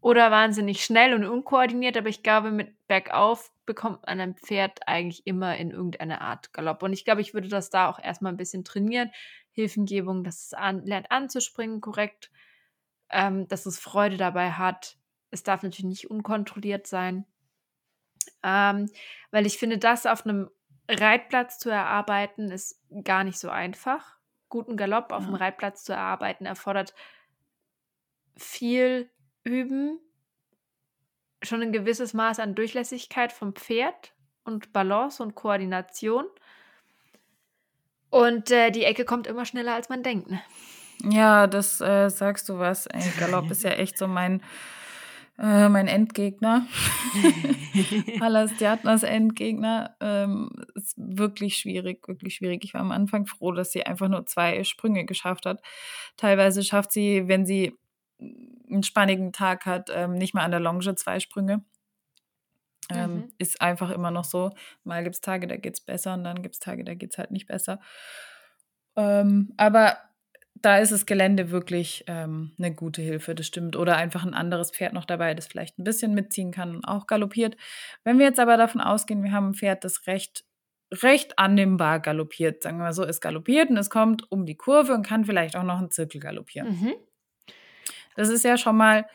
Oder 0.01 0.31
wahnsinnig 0.31 0.83
schnell 0.83 1.13
und 1.13 1.25
unkoordiniert, 1.25 1.97
aber 1.97 2.07
ich 2.07 2.23
glaube, 2.23 2.51
mit 2.51 2.87
bergauf 2.87 3.51
bekommt 3.65 4.05
man 4.07 4.19
ein 4.21 4.35
Pferd 4.35 4.87
eigentlich 4.87 5.27
immer 5.27 5.57
in 5.57 5.71
irgendeine 5.71 6.21
Art 6.21 6.53
Galopp. 6.53 6.83
Und 6.83 6.93
ich 6.93 7.03
glaube, 7.03 7.21
ich 7.21 7.33
würde 7.33 7.49
das 7.49 7.69
da 7.69 7.89
auch 7.89 7.99
erstmal 7.99 8.31
ein 8.31 8.37
bisschen 8.37 8.63
trainieren. 8.63 9.11
Hilfengebung, 9.51 10.23
dass 10.23 10.45
es 10.45 10.53
an, 10.53 10.85
lernt 10.85 11.11
anzuspringen 11.11 11.81
korrekt, 11.81 12.31
ähm, 13.09 13.47
dass 13.49 13.65
es 13.65 13.79
Freude 13.79 14.17
dabei 14.17 14.51
hat. 14.51 14.97
Es 15.31 15.43
darf 15.43 15.63
natürlich 15.63 15.85
nicht 15.85 16.09
unkontrolliert 16.09 16.87
sein. 16.87 17.25
Ähm, 18.43 18.89
weil 19.31 19.45
ich 19.45 19.57
finde, 19.57 19.77
das 19.77 20.05
auf 20.05 20.25
einem 20.25 20.49
Reitplatz 20.89 21.59
zu 21.59 21.69
erarbeiten, 21.69 22.49
ist 22.51 22.81
gar 23.03 23.23
nicht 23.23 23.37
so 23.37 23.49
einfach. 23.49 24.17
Guten 24.47 24.77
Galopp 24.77 25.11
auf 25.11 25.23
Ja. 25.23 25.29
dem 25.29 25.35
Reitplatz 25.35 25.83
zu 25.83 25.93
erarbeiten, 25.93 26.45
erfordert 26.45 26.93
viel 28.37 29.09
Üben, 29.49 29.99
schon 31.41 31.61
ein 31.61 31.71
gewisses 31.71 32.13
Maß 32.13 32.39
an 32.39 32.55
Durchlässigkeit 32.55 33.31
vom 33.31 33.53
Pferd 33.53 34.13
und 34.43 34.73
Balance 34.73 35.21
und 35.23 35.35
Koordination. 35.35 36.25
Und 38.09 38.51
äh, 38.51 38.71
die 38.71 38.83
Ecke 38.83 39.05
kommt 39.05 39.27
immer 39.27 39.45
schneller, 39.45 39.73
als 39.73 39.89
man 39.89 40.03
denkt. 40.03 40.29
Ne? 40.29 40.41
Ja, 41.03 41.47
das 41.47 41.79
äh, 41.81 42.09
sagst 42.09 42.49
du 42.49 42.59
was. 42.59 42.87
Ey, 42.87 43.03
Galopp 43.19 43.49
ist 43.51 43.63
ja 43.63 43.71
echt 43.71 43.97
so 43.97 44.07
mein, 44.07 44.41
äh, 45.37 45.69
mein 45.69 45.87
Endgegner. 45.87 46.67
Pallas 48.19 48.55
Diatnas 48.57 49.03
Endgegner. 49.03 49.95
Ähm, 50.01 50.49
ist 50.75 50.95
wirklich 50.97 51.55
schwierig, 51.57 52.07
wirklich 52.07 52.35
schwierig. 52.35 52.63
Ich 52.65 52.73
war 52.73 52.81
am 52.81 52.91
Anfang 52.91 53.27
froh, 53.27 53.51
dass 53.51 53.71
sie 53.71 53.85
einfach 53.85 54.09
nur 54.09 54.25
zwei 54.25 54.63
Sprünge 54.63 55.05
geschafft 55.05 55.45
hat. 55.45 55.61
Teilweise 56.17 56.63
schafft 56.63 56.91
sie, 56.91 57.27
wenn 57.27 57.45
sie 57.45 57.77
einen 58.69 58.83
spannigen 58.83 59.33
Tag 59.33 59.65
hat, 59.65 59.89
ähm, 59.93 60.13
nicht 60.15 60.33
mal 60.33 60.43
an 60.43 60.51
der 60.51 60.59
Longe 60.59 60.95
zwei 60.95 61.19
Sprünge. 61.19 61.63
Ähm, 62.91 63.15
Mhm. 63.15 63.33
Ist 63.37 63.61
einfach 63.61 63.91
immer 63.91 64.11
noch 64.11 64.25
so. 64.25 64.51
Mal 64.83 65.03
gibt 65.03 65.15
es 65.15 65.21
Tage, 65.21 65.47
da 65.47 65.57
geht 65.57 65.75
es 65.75 65.81
besser 65.81 66.13
und 66.13 66.23
dann 66.23 66.41
gibt 66.41 66.55
es 66.55 66.59
Tage, 66.59 66.83
da 66.83 66.93
geht 66.95 67.11
es 67.11 67.17
halt 67.17 67.31
nicht 67.31 67.47
besser. 67.47 67.79
Ähm, 68.95 69.53
aber 69.57 69.97
da 70.55 70.77
ist 70.77 70.91
das 70.91 71.05
Gelände 71.05 71.51
wirklich 71.51 72.03
ähm, 72.07 72.51
eine 72.57 72.73
gute 72.73 73.01
Hilfe, 73.01 73.35
das 73.35 73.47
stimmt. 73.47 73.75
Oder 73.75 73.95
einfach 73.97 74.25
ein 74.25 74.33
anderes 74.33 74.71
Pferd 74.71 74.93
noch 74.93 75.05
dabei, 75.05 75.33
das 75.33 75.47
vielleicht 75.47 75.79
ein 75.79 75.83
bisschen 75.83 76.13
mitziehen 76.13 76.51
kann 76.51 76.75
und 76.75 76.85
auch 76.85 77.07
galoppiert. 77.07 77.55
Wenn 78.03 78.19
wir 78.19 78.25
jetzt 78.25 78.39
aber 78.39 78.57
davon 78.57 78.81
ausgehen, 78.81 79.23
wir 79.23 79.31
haben 79.31 79.49
ein 79.49 79.53
Pferd, 79.53 79.83
das 79.83 80.07
recht, 80.07 80.43
recht 80.91 81.37
annehmbar 81.39 81.99
galoppiert, 81.99 82.63
sagen 82.63 82.77
wir 82.77 82.85
mal 82.85 82.93
so, 82.93 83.03
es 83.03 83.21
galoppiert 83.21 83.69
und 83.69 83.77
es 83.77 83.89
kommt 83.89 84.29
um 84.31 84.45
die 84.45 84.57
Kurve 84.57 84.93
und 84.93 85.05
kann 85.05 85.25
vielleicht 85.25 85.55
auch 85.55 85.63
noch 85.63 85.77
einen 85.77 85.91
Zirkel 85.91 86.19
galoppieren. 86.19 86.69
Mhm. 86.69 86.93
Das 88.19 88.27
ist 88.27 88.43
ja 88.43 88.57
schon 88.57 88.75
mal 88.75 89.09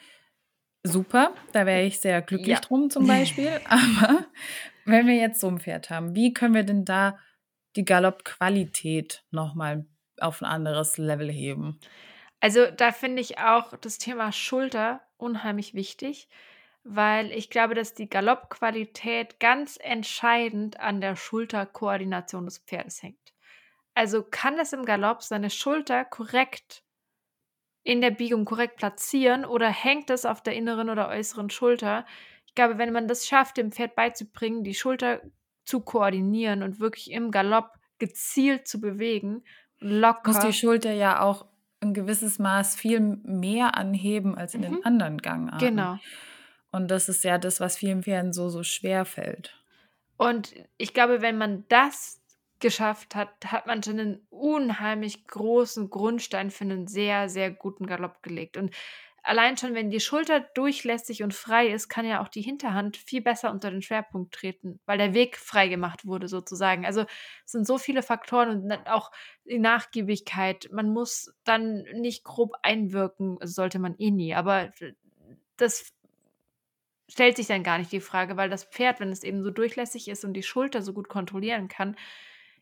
super. 0.83 1.35
Da 1.53 1.67
wäre 1.67 1.83
ich 1.83 2.01
sehr 2.01 2.23
glücklich 2.23 2.57
Ja. 2.57 2.61
drum 2.61 2.89
zum 2.89 3.07
Beispiel. 3.07 3.61
Aber 3.67 4.25
wenn 4.87 5.07
wir 5.07 5.17
jetzt 5.17 5.41
so 5.41 5.49
ein 5.49 5.61
Pferd 5.61 5.91
haben, 5.91 6.15
wie 6.15 6.33
können 6.33 6.55
wir 6.55 6.63
denn 6.63 6.87
da 6.87 7.19
die 7.77 7.85
Galoppqualität 7.85 9.23
nochmal 9.31 9.85
auf 10.19 10.41
ein 10.41 10.47
anderes 10.47 10.97
Level 10.97 11.31
heben? 11.31 11.79
Also 12.41 12.71
da 12.71 12.93
finde 12.93 13.21
ich 13.21 13.37
auch 13.37 13.77
das 13.77 13.99
Thema 13.99 14.33
Schulter 14.33 15.03
unheimlich 15.19 15.75
wichtig, 15.75 16.31
weil 16.83 17.31
ich 17.31 17.51
glaube, 17.51 17.75
dass 17.75 17.93
die 17.93 18.09
Galoppqualität 18.09 19.39
ganz 19.39 19.79
entscheidend 19.83 20.81
an 20.81 21.03
der 21.03 21.15
Schulterkoordination 21.15 22.47
des 22.47 22.57
Pferdes 22.57 23.03
hängt. 23.03 23.35
Also 23.93 24.23
kann 24.23 24.59
es 24.59 24.73
im 24.73 24.87
Galopp 24.87 25.23
seine 25.23 25.51
Schulter 25.51 26.07
korrekt 26.07 26.84
in 27.85 28.01
der 28.01 28.11
Biegung 28.11 28.45
korrekt 28.45 28.77
platzieren 28.77 29.45
oder 29.45 29.69
hängt 29.69 30.11
es 30.11 30.25
auf 30.27 30.43
der 30.43 30.55
inneren 30.55 30.91
oder 30.91 31.09
äußeren 31.09 31.51
Schulter? 31.51 32.05
Ich 32.47 32.55
glaube, 32.55 32.79
wenn 32.79 32.93
man 32.93 33.07
das 33.09 33.27
schafft, 33.27 33.57
dem 33.59 33.71
Pferd 33.73 33.95
beizubringen, 33.95 34.65
die 34.65 34.75
Schulter 34.75 35.21
zu 35.65 35.81
koordinieren 35.81 36.63
und 36.63 36.81
wirklich 36.81 37.11
im 37.11 37.31
Galopp 37.31 37.71
gezielt 37.99 38.67
zu 38.67 38.81
bewegen, 38.81 39.45
locker. 39.79 40.33
Muss 40.33 40.41
die 40.41 40.53
Schulter 40.53 40.93
ja 40.93 41.21
auch 41.21 41.47
ein 41.81 41.95
gewisses 41.95 42.39
Maß 42.39 42.77
viel 42.77 43.01
mehr 43.01 43.77
anheben 43.77 44.35
als 44.37 44.55
in 44.55 44.61
Mhm. 44.63 44.65
den 44.65 44.85
anderen 44.85 45.19
Gangarten. 45.19 45.67
Genau. 45.67 45.99
Und 46.71 46.91
das 46.91 47.09
ist 47.09 47.23
ja 47.23 47.39
das, 47.39 47.61
was 47.61 47.77
vielen 47.77 48.03
Pferden 48.03 48.33
so, 48.33 48.49
so 48.49 48.63
schwer 48.63 49.05
fällt. 49.05 49.55
Und 50.17 50.55
ich 50.77 50.95
glaube, 50.95 51.21
wenn 51.23 51.37
man 51.39 51.65
das 51.69 52.21
geschafft 52.61 53.15
hat, 53.15 53.31
hat 53.47 53.67
man 53.67 53.83
schon 53.83 54.01
einen 54.01 54.27
unheimlich 54.31 55.27
großen 55.27 55.91
Grundstein 55.91 56.51
für 56.51 56.65
einen 56.65 56.87
sehr, 56.87 57.29
sehr 57.29 57.51
guten 57.51 57.87
Galopp 57.87 58.23
gelegt. 58.23 58.57
Und 58.57 58.75
allein 59.23 59.57
schon, 59.57 59.75
wenn 59.75 59.91
die 59.91 60.01
Schulter 60.01 60.41
durchlässig 60.41 61.23
und 61.23 61.35
frei 61.35 61.69
ist, 61.69 61.89
kann 61.89 62.07
ja 62.07 62.23
auch 62.23 62.29
die 62.29 62.43
Hinterhand 62.43 62.97
viel 62.97 63.23
besser 63.23 63.51
unter 63.51 63.71
den 63.71 63.83
Schwerpunkt 63.83 64.35
treten, 64.35 64.79
weil 64.87 64.99
der 64.99 65.15
Weg 65.15 65.37
frei 65.37 65.69
gemacht 65.69 66.07
wurde 66.07 66.29
sozusagen. 66.29 66.87
Also 66.87 67.03
es 67.45 67.53
sind 67.53 67.67
so 67.67 67.79
viele 67.79 68.03
Faktoren 68.03 68.63
und 68.63 68.87
auch 68.87 69.11
die 69.45 69.59
Nachgiebigkeit. 69.59 70.69
Man 70.73 70.93
muss 70.93 71.35
dann 71.45 71.85
nicht 71.95 72.23
grob 72.23 72.53
einwirken, 72.63 73.39
sollte 73.43 73.79
man 73.79 73.97
eh 73.99 74.11
nie. 74.11 74.35
Aber 74.35 74.71
das 75.57 75.93
stellt 77.09 77.37
sich 77.37 77.47
dann 77.47 77.63
gar 77.63 77.79
nicht 77.79 77.93
die 77.93 78.01
Frage, 78.01 78.37
weil 78.37 78.51
das 78.51 78.65
Pferd, 78.65 79.01
wenn 79.01 79.11
es 79.11 79.23
eben 79.23 79.43
so 79.43 79.51
durchlässig 79.51 80.09
ist 80.09 80.25
und 80.25 80.35
die 80.35 80.43
Schulter 80.43 80.83
so 80.83 80.93
gut 80.93 81.09
kontrollieren 81.09 81.69
kann, 81.69 81.97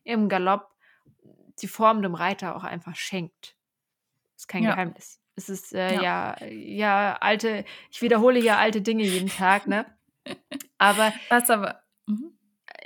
im 0.04 0.28
Galopp 0.28 0.68
die 1.60 1.68
Form 1.68 2.02
dem 2.02 2.14
Reiter 2.14 2.56
auch 2.56 2.64
einfach 2.64 2.96
schenkt. 2.96 3.56
Ist 4.36 4.48
kein 4.48 4.64
Ja. 4.64 4.70
Geheimnis. 4.70 5.20
Es 5.36 5.48
ist 5.48 5.72
äh, 5.74 5.94
Ja. 5.94 6.36
ja. 6.40 6.46
ja, 6.46 7.16
alte, 7.20 7.64
ich 7.90 8.02
wiederhole 8.02 8.40
ja 8.40 8.58
alte 8.58 8.82
Dinge 8.82 9.04
jeden 9.04 9.28
Tag, 9.28 9.66
ne? 9.66 9.86
Aber 10.78 11.12
Was 11.28 11.50
aber. 11.50 11.82
Mhm. 12.06 12.32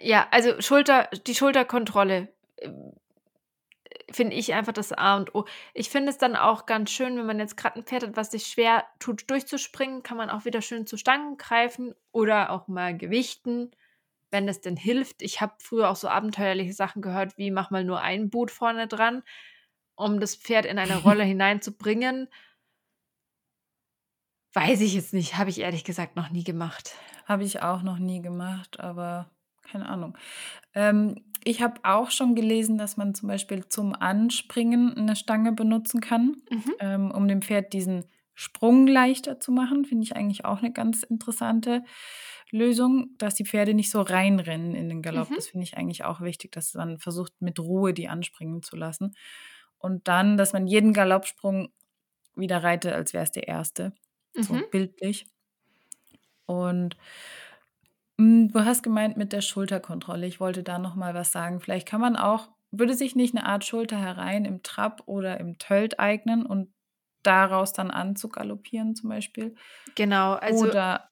ja, 0.01 0.27
also 0.31 0.61
Schulter, 0.61 1.09
die 1.27 1.35
Schulterkontrolle 1.35 2.29
äh, 2.57 2.71
finde 4.11 4.37
ich 4.37 4.55
einfach 4.55 4.73
das 4.73 4.93
A 4.93 5.17
und 5.17 5.35
O. 5.35 5.47
Ich 5.75 5.91
finde 5.91 6.11
es 6.11 6.19
dann 6.19 6.37
auch 6.37 6.67
ganz 6.67 6.91
schön, 6.91 7.17
wenn 7.17 7.27
man 7.27 7.39
jetzt 7.41 7.57
gerade 7.57 7.81
ein 7.81 7.85
Pferd 7.85 8.05
hat, 8.05 8.17
was 8.17 8.31
sich 8.31 8.47
schwer 8.47 8.85
tut, 8.99 9.29
durchzuspringen, 9.31 10.03
kann 10.03 10.17
man 10.17 10.31
auch 10.31 10.45
wieder 10.45 10.63
schön 10.63 10.87
zu 10.87 10.97
Stangen 10.97 11.37
greifen 11.39 11.95
oder 12.13 12.51
auch 12.51 12.69
mal 12.69 12.97
gewichten, 12.97 13.73
wenn 14.37 14.49
es 14.49 14.61
denn 14.61 14.77
hilft. 14.77 15.23
Ich 15.23 15.41
habe 15.41 15.55
früher 15.59 15.89
auch 15.91 15.97
so 15.97 16.09
abenteuerliche 16.09 16.75
Sachen 16.75 17.01
gehört, 17.01 17.39
wie 17.39 17.51
mach 17.51 17.71
mal 17.71 17.85
nur 17.85 18.03
ein 18.03 18.29
Boot 18.31 18.51
vorne 18.51 18.87
dran, 18.87 19.23
um 19.97 20.21
das 20.21 20.37
Pferd 20.37 20.67
in 20.67 20.79
eine 20.79 20.99
Rolle 20.99 21.25
hineinzubringen. 21.33 22.29
Weiß 24.53 24.81
ich 24.81 24.95
jetzt 24.95 25.13
nicht, 25.13 25.37
habe 25.37 25.51
ich 25.51 25.61
ehrlich 25.61 25.85
gesagt 25.85 26.17
noch 26.17 26.31
nie 26.31 26.45
gemacht. 26.45 26.95
Habe 27.27 27.45
ich 27.45 27.63
auch 27.63 27.83
noch 27.83 27.99
nie 27.99 28.23
gemacht, 28.23 28.81
aber 28.81 29.31
keine 29.71 29.87
Ahnung. 29.87 30.17
Ähm, 30.75 31.17
ich 31.45 31.63
habe 31.63 31.81
auch 31.85 32.11
schon 32.11 32.35
gelesen, 32.35 32.79
dass 32.79 32.97
man 32.97 33.15
zum 33.15 33.29
Beispiel 33.29 33.69
zum 33.69 33.95
Anspringen 33.95 34.97
eine 34.97 35.17
Stange 35.17 35.53
benutzen 35.53 36.01
kann, 36.01 36.37
Mhm. 36.51 36.75
ähm, 36.81 37.11
um 37.11 37.29
dem 37.29 37.43
Pferd 37.43 37.73
diesen 37.73 38.05
Sprung 38.35 38.87
leichter 38.87 39.41
zu 39.41 39.53
machen. 39.53 39.85
Finde 39.85 40.05
ich 40.05 40.17
eigentlich 40.17 40.45
auch 40.45 40.59
eine 40.61 40.73
ganz 40.73 41.03
interessante 41.03 41.85
Lösung, 42.57 43.11
dass 43.19 43.35
die 43.35 43.45
Pferde 43.47 43.75
nicht 43.75 43.91
so 43.91 44.03
reinrennen 44.03 44.75
in 44.75 44.89
den 44.89 45.03
Galopp. 45.03 45.31
Mhm. 45.31 45.37
Das 45.37 45.49
finde 45.49 45.65
ich 45.65 45.77
eigentlich 45.77 46.05
auch 46.05 46.21
wichtig, 46.21 46.53
dass 46.53 46.75
man 46.75 46.99
versucht, 46.99 47.33
mit 47.41 47.59
Ruhe 47.61 47.95
die 47.95 48.09
anspringen 48.09 48.63
zu 48.63 48.77
lassen. 48.77 49.15
Und 49.79 50.09
dann, 50.09 50.37
dass 50.37 50.53
man 50.53 50.67
jeden 50.67 50.93
Galoppsprung 50.93 51.69
wieder 52.37 52.63
reitet, 52.63 52.93
als 52.95 53.13
wäre 53.15 53.25
es 53.25 53.33
der 53.33 53.49
erste. 53.49 53.93
So 54.41 54.59
Mhm. 54.59 54.71
bildlich. 54.71 55.27
Und 56.47 56.97
mm, 58.19 58.49
du 58.49 58.65
hast 58.65 58.83
gemeint 58.83 59.17
mit 59.17 59.33
der 59.33 59.41
Schulterkontrolle. 59.41 60.27
Ich 60.27 60.41
wollte 60.41 60.63
da 60.63 60.79
noch 60.79 60.95
mal 60.95 61.15
was 61.15 61.33
sagen. 61.33 61.61
Vielleicht 61.61 61.87
kann 61.89 62.01
man 62.01 62.17
auch, 62.17 62.49
würde 62.71 62.95
sich 62.95 63.17
nicht 63.17 63.35
eine 63.37 63.47
Art 63.47 63.65
Schulter 63.65 63.99
herein 63.99 64.45
im 64.45 64.63
Trab 64.63 65.03
oder 65.07 65.39
im 65.41 65.59
Tölt 65.59 65.99
eignen 66.01 66.45
und 66.47 66.73
daraus 67.23 67.73
dann 67.73 67.91
anzugaloppieren 67.91 68.95
zum 68.95 69.09
Beispiel? 69.11 69.55
Genau, 69.95 70.35
also 70.35 70.73
Oder 70.73 71.11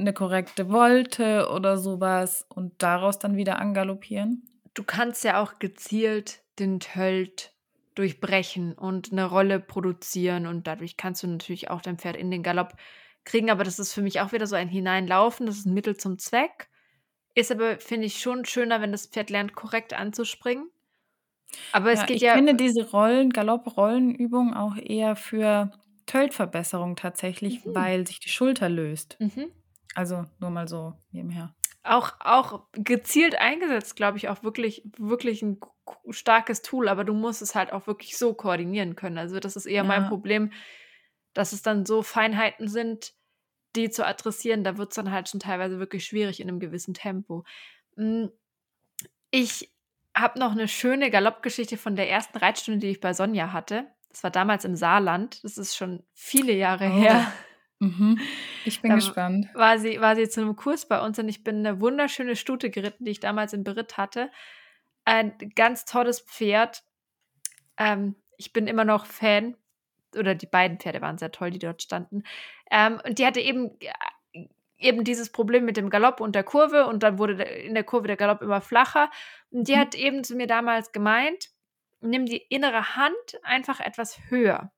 eine 0.00 0.12
korrekte 0.12 0.70
Wolte 0.70 1.48
oder 1.50 1.78
sowas 1.78 2.44
und 2.48 2.82
daraus 2.82 3.18
dann 3.18 3.36
wieder 3.36 3.58
angaloppieren? 3.58 4.44
du 4.74 4.84
kannst 4.84 5.24
ja 5.24 5.42
auch 5.42 5.58
gezielt 5.58 6.42
den 6.58 6.80
Tölt 6.80 7.54
durchbrechen 7.94 8.72
und 8.74 9.12
eine 9.12 9.24
Rolle 9.26 9.60
produzieren 9.60 10.46
und 10.46 10.66
dadurch 10.66 10.96
kannst 10.96 11.22
du 11.22 11.26
natürlich 11.26 11.70
auch 11.70 11.80
dein 11.82 11.98
Pferd 11.98 12.16
in 12.16 12.30
den 12.30 12.42
Galopp 12.42 12.74
kriegen, 13.24 13.50
aber 13.50 13.64
das 13.64 13.78
ist 13.78 13.92
für 13.92 14.02
mich 14.02 14.20
auch 14.20 14.32
wieder 14.32 14.46
so 14.46 14.56
ein 14.56 14.68
Hineinlaufen, 14.68 15.46
das 15.46 15.58
ist 15.58 15.66
ein 15.66 15.74
Mittel 15.74 15.96
zum 15.96 16.18
Zweck. 16.18 16.68
Ist 17.34 17.50
aber, 17.52 17.78
finde 17.80 18.06
ich, 18.06 18.20
schon 18.20 18.44
schöner, 18.44 18.80
wenn 18.80 18.92
das 18.92 19.06
Pferd 19.06 19.30
lernt, 19.30 19.54
korrekt 19.56 19.94
anzuspringen. 19.94 20.70
Aber 21.72 21.90
es 21.92 22.00
Ja, 22.00 22.06
geht 22.06 22.16
ich 22.16 22.22
ja 22.22 22.34
kenne 22.34 22.54
diese 22.56 22.90
Rollen, 22.90 23.30
Galopp-Rollenübung 23.30 24.54
auch 24.54 24.76
eher 24.76 25.16
für 25.16 25.72
Töltverbesserung 26.06 26.96
tatsächlich, 26.96 27.60
Mhm. 27.64 27.74
weil 27.74 28.06
sich 28.06 28.20
die 28.20 28.28
Schulter 28.28 28.68
löst. 28.68 29.20
Mhm. 29.20 29.50
Also 29.94 30.24
nur 30.38 30.50
mal 30.50 30.68
so 30.68 30.94
nebenher. 31.10 31.54
auch, 31.82 32.12
auch 32.20 32.64
gezielt 32.72 33.34
eingesetzt, 33.36 33.96
glaube 33.96 34.18
ich, 34.18 34.28
auch 34.28 34.42
wirklich, 34.42 34.82
wirklich 34.98 35.42
ein 35.42 35.58
starkes 36.10 36.62
Tool, 36.62 36.88
aber 36.88 37.04
du 37.04 37.12
musst 37.14 37.42
es 37.42 37.54
halt 37.54 37.72
auch 37.72 37.86
wirklich 37.86 38.16
so 38.16 38.34
koordinieren 38.34 38.94
können. 38.96 39.18
Also 39.18 39.40
das 39.40 39.56
ist 39.56 39.66
eher 39.66 39.82
mein 39.84 40.02
Ja. 40.02 40.08
Problem, 40.08 40.52
dass 41.34 41.52
es 41.52 41.62
dann 41.62 41.84
so 41.86 42.02
Feinheiten 42.02 42.68
sind, 42.68 43.14
die 43.76 43.90
zu 43.90 44.06
adressieren, 44.06 44.64
da 44.64 44.76
wird 44.78 44.90
es 44.90 44.96
dann 44.96 45.10
halt 45.12 45.28
schon 45.28 45.40
teilweise 45.40 45.78
wirklich 45.78 46.04
schwierig 46.04 46.40
in 46.40 46.48
einem 46.48 46.60
gewissen 46.60 46.94
Tempo. 46.94 47.44
Mm, 47.96 48.26
Ich 49.30 49.70
habe 50.16 50.38
noch 50.40 50.52
eine 50.52 50.66
schöne 50.68 51.10
Galoppgeschichte 51.10 51.76
von 51.76 51.94
der 51.96 52.10
ersten 52.10 52.36
Reitstunde, 52.38 52.80
die 52.80 52.88
ich 52.90 53.00
bei 53.00 53.12
Sonja 53.14 53.52
hatte. 53.52 53.86
Das 54.08 54.24
war 54.24 54.30
damals 54.32 54.64
im 54.64 54.74
Saarland. 54.74 55.42
Das 55.44 55.56
ist 55.56 55.76
schon 55.76 56.02
viele 56.14 56.52
Jahre 56.52 56.86
Oh. 56.88 56.92
her. 57.00 57.32
Mhm. 57.80 58.18
Ich 58.64 58.82
bin 58.82 58.90
Da 58.90 58.94
gespannt. 58.96 59.48
war 59.54 59.78
sie, 59.78 60.00
war 60.00 60.14
sie 60.16 60.28
zu 60.28 60.40
einem 60.42 60.54
Kurs 60.56 60.86
bei 60.86 61.00
uns 61.00 61.18
und 61.18 61.28
ich 61.28 61.42
bin 61.42 61.66
eine 61.66 61.80
wunderschöne 61.80 62.36
Stute 62.36 62.70
geritten, 62.70 63.04
die 63.04 63.10
ich 63.12 63.20
damals 63.20 63.52
im 63.54 63.64
Beritt 63.64 63.96
hatte. 63.96 64.30
Ein 65.04 65.32
ganz 65.56 65.86
tolles 65.86 66.20
Pferd. 66.20 66.82
Ähm, 67.78 68.16
ich 68.36 68.52
bin 68.52 68.66
immer 68.66 68.84
noch 68.84 69.06
Fan, 69.06 69.56
oder 70.16 70.34
die 70.34 70.46
beiden 70.46 70.78
Pferde 70.78 71.00
waren 71.00 71.18
sehr 71.18 71.32
toll, 71.32 71.50
die 71.50 71.58
dort 71.58 71.82
standen. 71.82 72.24
Ähm, 72.70 73.00
und 73.06 73.18
die 73.18 73.26
hatte 73.26 73.40
eben, 73.40 73.70
äh, 73.80 74.46
eben 74.78 75.04
dieses 75.04 75.30
Problem 75.32 75.64
mit 75.64 75.76
dem 75.76 75.88
Galopp 75.90 76.20
und 76.20 76.34
der 76.34 76.44
Kurve 76.44 76.86
und 76.86 77.02
dann 77.02 77.18
wurde 77.18 77.42
in 77.42 77.74
der 77.74 77.84
Kurve 77.84 78.08
der 78.08 78.16
Galopp 78.16 78.42
immer 78.42 78.60
flacher. 78.60 79.10
Und 79.50 79.68
die 79.68 79.76
Mhm. 79.76 79.78
hat 79.80 79.94
eben 79.94 80.24
zu 80.24 80.34
mir 80.36 80.46
damals 80.46 80.92
gemeint, 80.92 81.48
nimm 82.00 82.26
die 82.26 82.38
innere 82.48 82.96
Hand 82.96 83.14
einfach 83.42 83.80
etwas 83.80 84.18
höher 84.28 84.72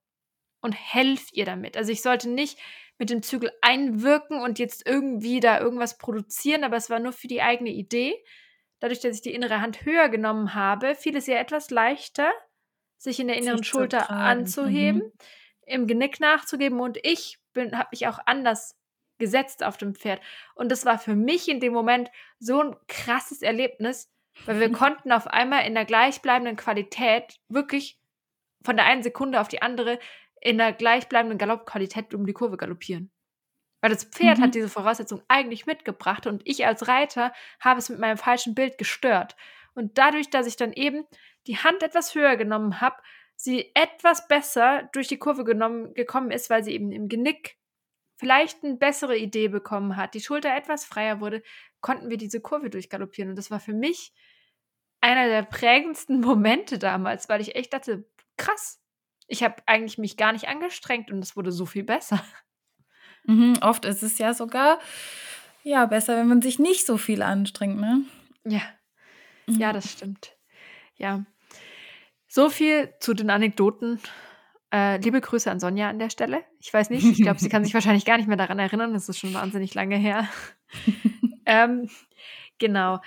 und 0.60 0.72
helf 0.72 1.28
ihr 1.32 1.44
damit. 1.44 1.76
Also 1.76 1.92
ich 1.92 2.02
sollte 2.02 2.28
nicht 2.30 2.58
mit 2.98 3.10
dem 3.10 3.22
Zügel 3.22 3.50
einwirken 3.62 4.40
und 4.40 4.58
jetzt 4.58 4.86
irgendwie 4.86 5.40
da 5.40 5.58
irgendwas 5.60 5.98
produzieren, 5.98 6.64
aber 6.64 6.76
es 6.76 6.90
war 6.90 7.00
nur 7.00 7.12
für 7.12 7.28
die 7.28 7.42
eigene 7.42 7.70
Idee. 7.70 8.14
Dadurch, 8.80 9.00
dass 9.00 9.16
ich 9.16 9.22
die 9.22 9.34
innere 9.34 9.60
Hand 9.60 9.84
höher 9.84 10.08
genommen 10.08 10.54
habe, 10.54 10.94
fiel 10.94 11.16
es 11.16 11.28
ihr 11.28 11.38
etwas 11.38 11.70
leichter, 11.70 12.30
sich 12.98 13.18
in 13.20 13.28
der 13.28 13.36
inneren 13.36 13.64
Schulter 13.64 14.10
anzuheben, 14.10 15.02
Mhm. 15.02 15.12
im 15.66 15.86
Genick 15.86 16.20
nachzugeben 16.20 16.80
und 16.80 16.98
ich 17.02 17.38
habe 17.56 17.88
mich 17.90 18.06
auch 18.06 18.18
anders 18.26 18.78
gesetzt 19.18 19.62
auf 19.62 19.76
dem 19.76 19.94
Pferd 19.94 20.20
und 20.54 20.70
das 20.72 20.84
war 20.84 20.98
für 20.98 21.14
mich 21.14 21.48
in 21.48 21.60
dem 21.60 21.72
Moment 21.72 22.10
so 22.38 22.60
ein 22.60 22.76
krasses 22.88 23.42
Erlebnis, 23.42 24.10
weil 24.46 24.58
wir 24.60 24.72
konnten 24.72 25.12
auf 25.12 25.26
einmal 25.26 25.66
in 25.66 25.74
der 25.74 25.84
gleichbleibenden 25.84 26.56
Qualität 26.56 27.38
wirklich 27.48 27.98
von 28.64 28.76
der 28.76 28.86
einen 28.86 29.02
Sekunde 29.02 29.40
auf 29.40 29.48
die 29.48 29.62
andere 29.62 29.98
in 30.42 30.58
der 30.58 30.72
gleichbleibenden 30.72 31.38
Galoppqualität 31.38 32.14
um 32.14 32.26
die 32.26 32.32
Kurve 32.32 32.56
galoppieren. 32.56 33.10
Weil 33.80 33.90
das 33.90 34.04
Pferd 34.04 34.38
Mhm. 34.38 34.42
hat 34.42 34.54
diese 34.54 34.68
Voraussetzung 34.68 35.22
eigentlich 35.28 35.66
mitgebracht 35.66 36.26
und 36.26 36.42
ich 36.44 36.66
als 36.66 36.88
Reiter 36.88 37.32
habe 37.60 37.78
es 37.78 37.88
mit 37.88 37.98
meinem 37.98 38.18
falschen 38.18 38.54
Bild 38.54 38.78
gestört. 38.78 39.36
Und 39.74 39.98
dadurch, 39.98 40.30
dass 40.30 40.46
ich 40.46 40.56
dann 40.56 40.72
eben 40.72 41.04
die 41.46 41.58
Hand 41.58 41.82
etwas 41.82 42.14
höher 42.14 42.36
genommen 42.36 42.80
habe, 42.80 42.96
sie 43.36 43.72
etwas 43.74 44.28
besser 44.28 44.88
durch 44.92 45.08
die 45.08 45.18
Kurve 45.18 45.44
genommen, 45.44 45.94
gekommen 45.94 46.30
ist, 46.30 46.50
weil 46.50 46.62
sie 46.62 46.72
eben 46.74 46.92
im 46.92 47.08
Genick 47.08 47.56
vielleicht 48.18 48.62
eine 48.62 48.76
bessere 48.76 49.16
Idee 49.16 49.48
bekommen 49.48 49.96
hat, 49.96 50.14
die 50.14 50.20
Schulter 50.20 50.54
etwas 50.54 50.84
freier 50.84 51.20
wurde, 51.20 51.42
konnten 51.80 52.10
wir 52.10 52.18
diese 52.18 52.40
Kurve 52.40 52.70
durchgaloppieren. 52.70 53.30
Und 53.30 53.36
das 53.36 53.50
war 53.50 53.58
für 53.58 53.72
mich 53.72 54.12
einer 55.00 55.26
der 55.28 55.42
prägendsten 55.42 56.20
Momente 56.20 56.78
damals, 56.78 57.28
weil 57.28 57.40
ich 57.40 57.56
echt 57.56 57.72
dachte, 57.72 58.04
krass, 58.36 58.81
ich 59.32 59.42
habe 59.42 59.56
eigentlich 59.66 59.96
mich 59.98 60.16
gar 60.18 60.32
nicht 60.32 60.46
angestrengt 60.48 61.10
und 61.10 61.18
es 61.20 61.36
wurde 61.36 61.50
so 61.52 61.66
viel 61.66 61.84
besser. 61.84 62.22
Mhm. 63.24 63.56
Oft 63.60 63.84
ist 63.84 64.02
es 64.02 64.18
ja 64.18 64.34
sogar 64.34 64.80
ja, 65.62 65.86
besser, 65.86 66.16
wenn 66.16 66.26
man 66.26 66.42
sich 66.42 66.58
nicht 66.58 66.84
so 66.84 66.98
viel 66.98 67.22
anstrengt, 67.22 67.80
ne? 67.80 68.00
Ja, 68.44 68.62
ja, 69.46 69.68
Mhm. 69.68 69.72
das 69.74 69.92
stimmt. 69.92 70.32
Ja, 70.96 71.24
so 72.26 72.50
viel 72.50 72.92
zu 72.98 73.14
den 73.14 73.30
Anekdoten. 73.30 74.00
Äh, 74.72 74.96
liebe 74.96 75.20
Grüße 75.20 75.48
an 75.48 75.60
Sonja 75.60 75.88
an 75.88 76.00
der 76.00 76.10
Stelle. 76.10 76.42
Ich 76.58 76.74
weiß 76.74 76.90
nicht, 76.90 77.04
ich 77.04 77.22
glaube, 77.22 77.38
sie 77.38 77.48
kann 77.48 77.62
sich 77.62 77.74
wahrscheinlich 77.74 78.04
gar 78.04 78.16
nicht 78.16 78.26
mehr 78.26 78.36
daran 78.36 78.58
erinnern. 78.58 78.92
Das 78.92 79.08
ist 79.08 79.20
schon 79.20 79.34
wahnsinnig 79.34 79.72
lange 79.74 79.96
her. 79.98 80.28
ähm, 81.46 81.88
genau. 82.58 82.98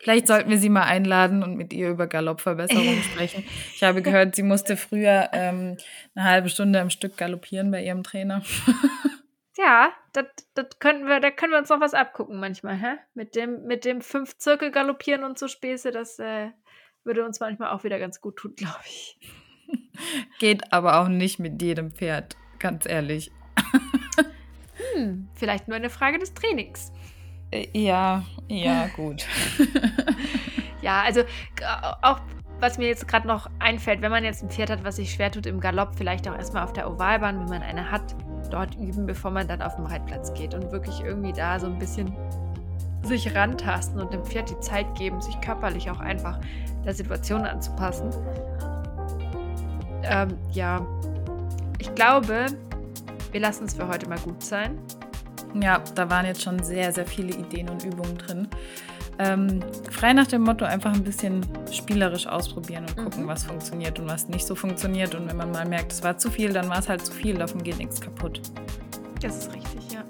Vielleicht 0.00 0.26
sollten 0.26 0.50
wir 0.50 0.58
sie 0.58 0.68
mal 0.68 0.84
einladen 0.84 1.42
und 1.42 1.56
mit 1.56 1.72
ihr 1.72 1.90
über 1.90 2.06
Galoppverbesserungen 2.06 3.02
sprechen. 3.12 3.44
Ich 3.74 3.82
habe 3.82 4.02
gehört, 4.02 4.36
sie 4.36 4.42
musste 4.42 4.76
früher 4.76 5.30
ähm, 5.32 5.76
eine 6.14 6.24
halbe 6.24 6.48
Stunde 6.48 6.80
am 6.80 6.90
Stück 6.90 7.16
galoppieren 7.16 7.70
bei 7.70 7.82
ihrem 7.82 8.02
Trainer. 8.02 8.42
Ja, 9.58 9.92
das, 10.14 10.24
das 10.54 10.78
könnten 10.78 11.06
wir, 11.06 11.20
da 11.20 11.30
können 11.30 11.52
wir 11.52 11.58
uns 11.58 11.68
noch 11.68 11.80
was 11.80 11.92
abgucken 11.92 12.40
manchmal, 12.40 12.76
hä? 12.78 12.96
Mit 13.12 13.34
dem, 13.36 13.64
mit 13.64 13.84
dem 13.84 14.00
fünf 14.00 14.38
Zirkel 14.38 14.70
galoppieren 14.70 15.22
und 15.22 15.38
so 15.38 15.48
Späße, 15.48 15.90
das 15.90 16.18
äh, 16.18 16.50
würde 17.04 17.26
uns 17.26 17.40
manchmal 17.40 17.70
auch 17.70 17.84
wieder 17.84 17.98
ganz 17.98 18.22
gut 18.22 18.36
tun, 18.36 18.54
glaube 18.56 18.80
ich. 18.86 19.18
Geht 20.38 20.72
aber 20.72 21.00
auch 21.00 21.08
nicht 21.08 21.40
mit 21.40 21.60
jedem 21.60 21.90
Pferd, 21.90 22.38
ganz 22.58 22.86
ehrlich. 22.86 23.30
Hm, 24.94 25.28
vielleicht 25.34 25.68
nur 25.68 25.76
eine 25.76 25.90
Frage 25.90 26.18
des 26.18 26.34
Trainings. 26.34 26.92
Äh, 27.50 27.66
Ja, 27.72 28.24
ja, 28.48 28.86
gut. 28.96 29.26
Ja, 30.82 31.02
also 31.02 31.22
g- 31.22 31.64
auch 32.00 32.20
was 32.58 32.78
mir 32.78 32.88
jetzt 32.88 33.06
gerade 33.06 33.26
noch 33.26 33.48
einfällt, 33.58 34.00
wenn 34.02 34.10
man 34.10 34.24
jetzt 34.24 34.42
ein 34.42 34.48
Pferd 34.50 34.70
hat, 34.70 34.82
was 34.84 34.96
sich 34.96 35.12
schwer 35.12 35.30
tut 35.30 35.44
im 35.46 35.60
Galopp, 35.60 35.94
vielleicht 35.96 36.26
auch 36.28 36.34
erstmal 36.34 36.64
auf 36.64 36.72
der 36.72 36.90
Ovalbahn, 36.90 37.38
wenn 37.40 37.48
man 37.48 37.62
eine 37.62 37.90
hat, 37.90 38.14
dort 38.50 38.74
üben, 38.76 39.06
bevor 39.06 39.30
man 39.30 39.46
dann 39.46 39.60
auf 39.62 39.76
den 39.76 39.86
Reitplatz 39.86 40.32
geht 40.34 40.54
und 40.54 40.70
wirklich 40.72 41.00
irgendwie 41.00 41.32
da 41.32 41.58
so 41.60 41.66
ein 41.66 41.78
bisschen 41.78 42.14
sich 43.02 43.34
rantasten 43.34 44.00
und 44.00 44.12
dem 44.12 44.24
Pferd 44.24 44.50
die 44.50 44.58
Zeit 44.60 44.94
geben, 44.94 45.20
sich 45.22 45.38
körperlich 45.40 45.90
auch 45.90 46.00
einfach 46.00 46.38
der 46.84 46.94
Situation 46.94 47.42
anzupassen. 47.46 48.10
Ähm, 50.02 50.28
ja, 50.52 50.86
ich 51.78 51.94
glaube, 51.94 52.46
wir 53.32 53.40
lassen 53.40 53.64
es 53.64 53.74
für 53.74 53.86
heute 53.88 54.08
mal 54.08 54.18
gut 54.18 54.42
sein. 54.42 54.78
Ja, 55.54 55.82
da 55.94 56.08
waren 56.10 56.26
jetzt 56.26 56.42
schon 56.42 56.62
sehr, 56.62 56.92
sehr 56.92 57.06
viele 57.06 57.32
Ideen 57.34 57.68
und 57.68 57.84
Übungen 57.84 58.16
drin. 58.18 58.48
Ähm, 59.18 59.60
frei 59.90 60.12
nach 60.14 60.26
dem 60.28 60.42
Motto 60.42 60.64
einfach 60.64 60.94
ein 60.94 61.02
bisschen 61.04 61.44
spielerisch 61.70 62.26
ausprobieren 62.26 62.84
und 62.86 62.96
gucken, 62.96 63.24
Mhm. 63.24 63.28
was 63.28 63.44
funktioniert 63.44 63.98
und 63.98 64.08
was 64.08 64.28
nicht 64.28 64.46
so 64.46 64.54
funktioniert. 64.54 65.14
Und 65.14 65.28
wenn 65.28 65.36
man 65.36 65.50
mal 65.50 65.66
merkt, 65.68 65.92
es 65.92 66.02
war 66.02 66.16
zu 66.16 66.30
viel, 66.30 66.52
dann 66.52 66.68
war 66.70 66.78
es 66.78 66.88
halt 66.88 67.04
zu 67.04 67.12
viel, 67.12 67.34
davon 67.34 67.62
geht 67.62 67.76
nichts 67.78 68.00
kaputt. 68.00 68.40
Das 69.20 69.36
ist 69.36 69.52
richtig, 69.52 69.92
ja. 69.92 70.02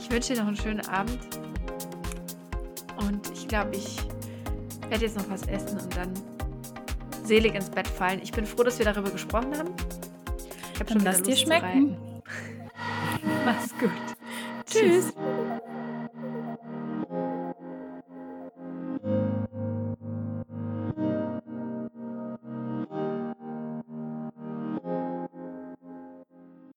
Ich 0.00 0.10
wünsche 0.10 0.34
dir 0.34 0.40
noch 0.40 0.48
einen 0.48 0.56
schönen 0.56 0.86
Abend. 0.88 1.18
Und 3.08 3.30
ich 3.32 3.48
glaube, 3.48 3.70
ich 3.76 3.96
werde 4.90 5.04
jetzt 5.06 5.16
noch 5.16 5.30
was 5.30 5.42
essen 5.46 5.78
und 5.78 5.96
dann 5.96 6.10
selig 7.24 7.54
ins 7.54 7.70
Bett 7.70 7.88
fallen. 7.88 8.20
Ich 8.22 8.32
bin 8.32 8.44
froh, 8.44 8.62
dass 8.64 8.78
wir 8.78 8.84
darüber 8.84 9.10
gesprochen 9.10 9.56
haben. 9.56 9.70
Ich 10.74 10.80
habe 10.80 10.92
Dann 10.92 11.04
lass 11.04 11.22
dir 11.22 11.36
schmecken. 11.36 11.96
Mach's 13.44 13.70
gut. 13.78 13.90
Tschüss. 14.66 15.12
Tschüss. 15.12 15.61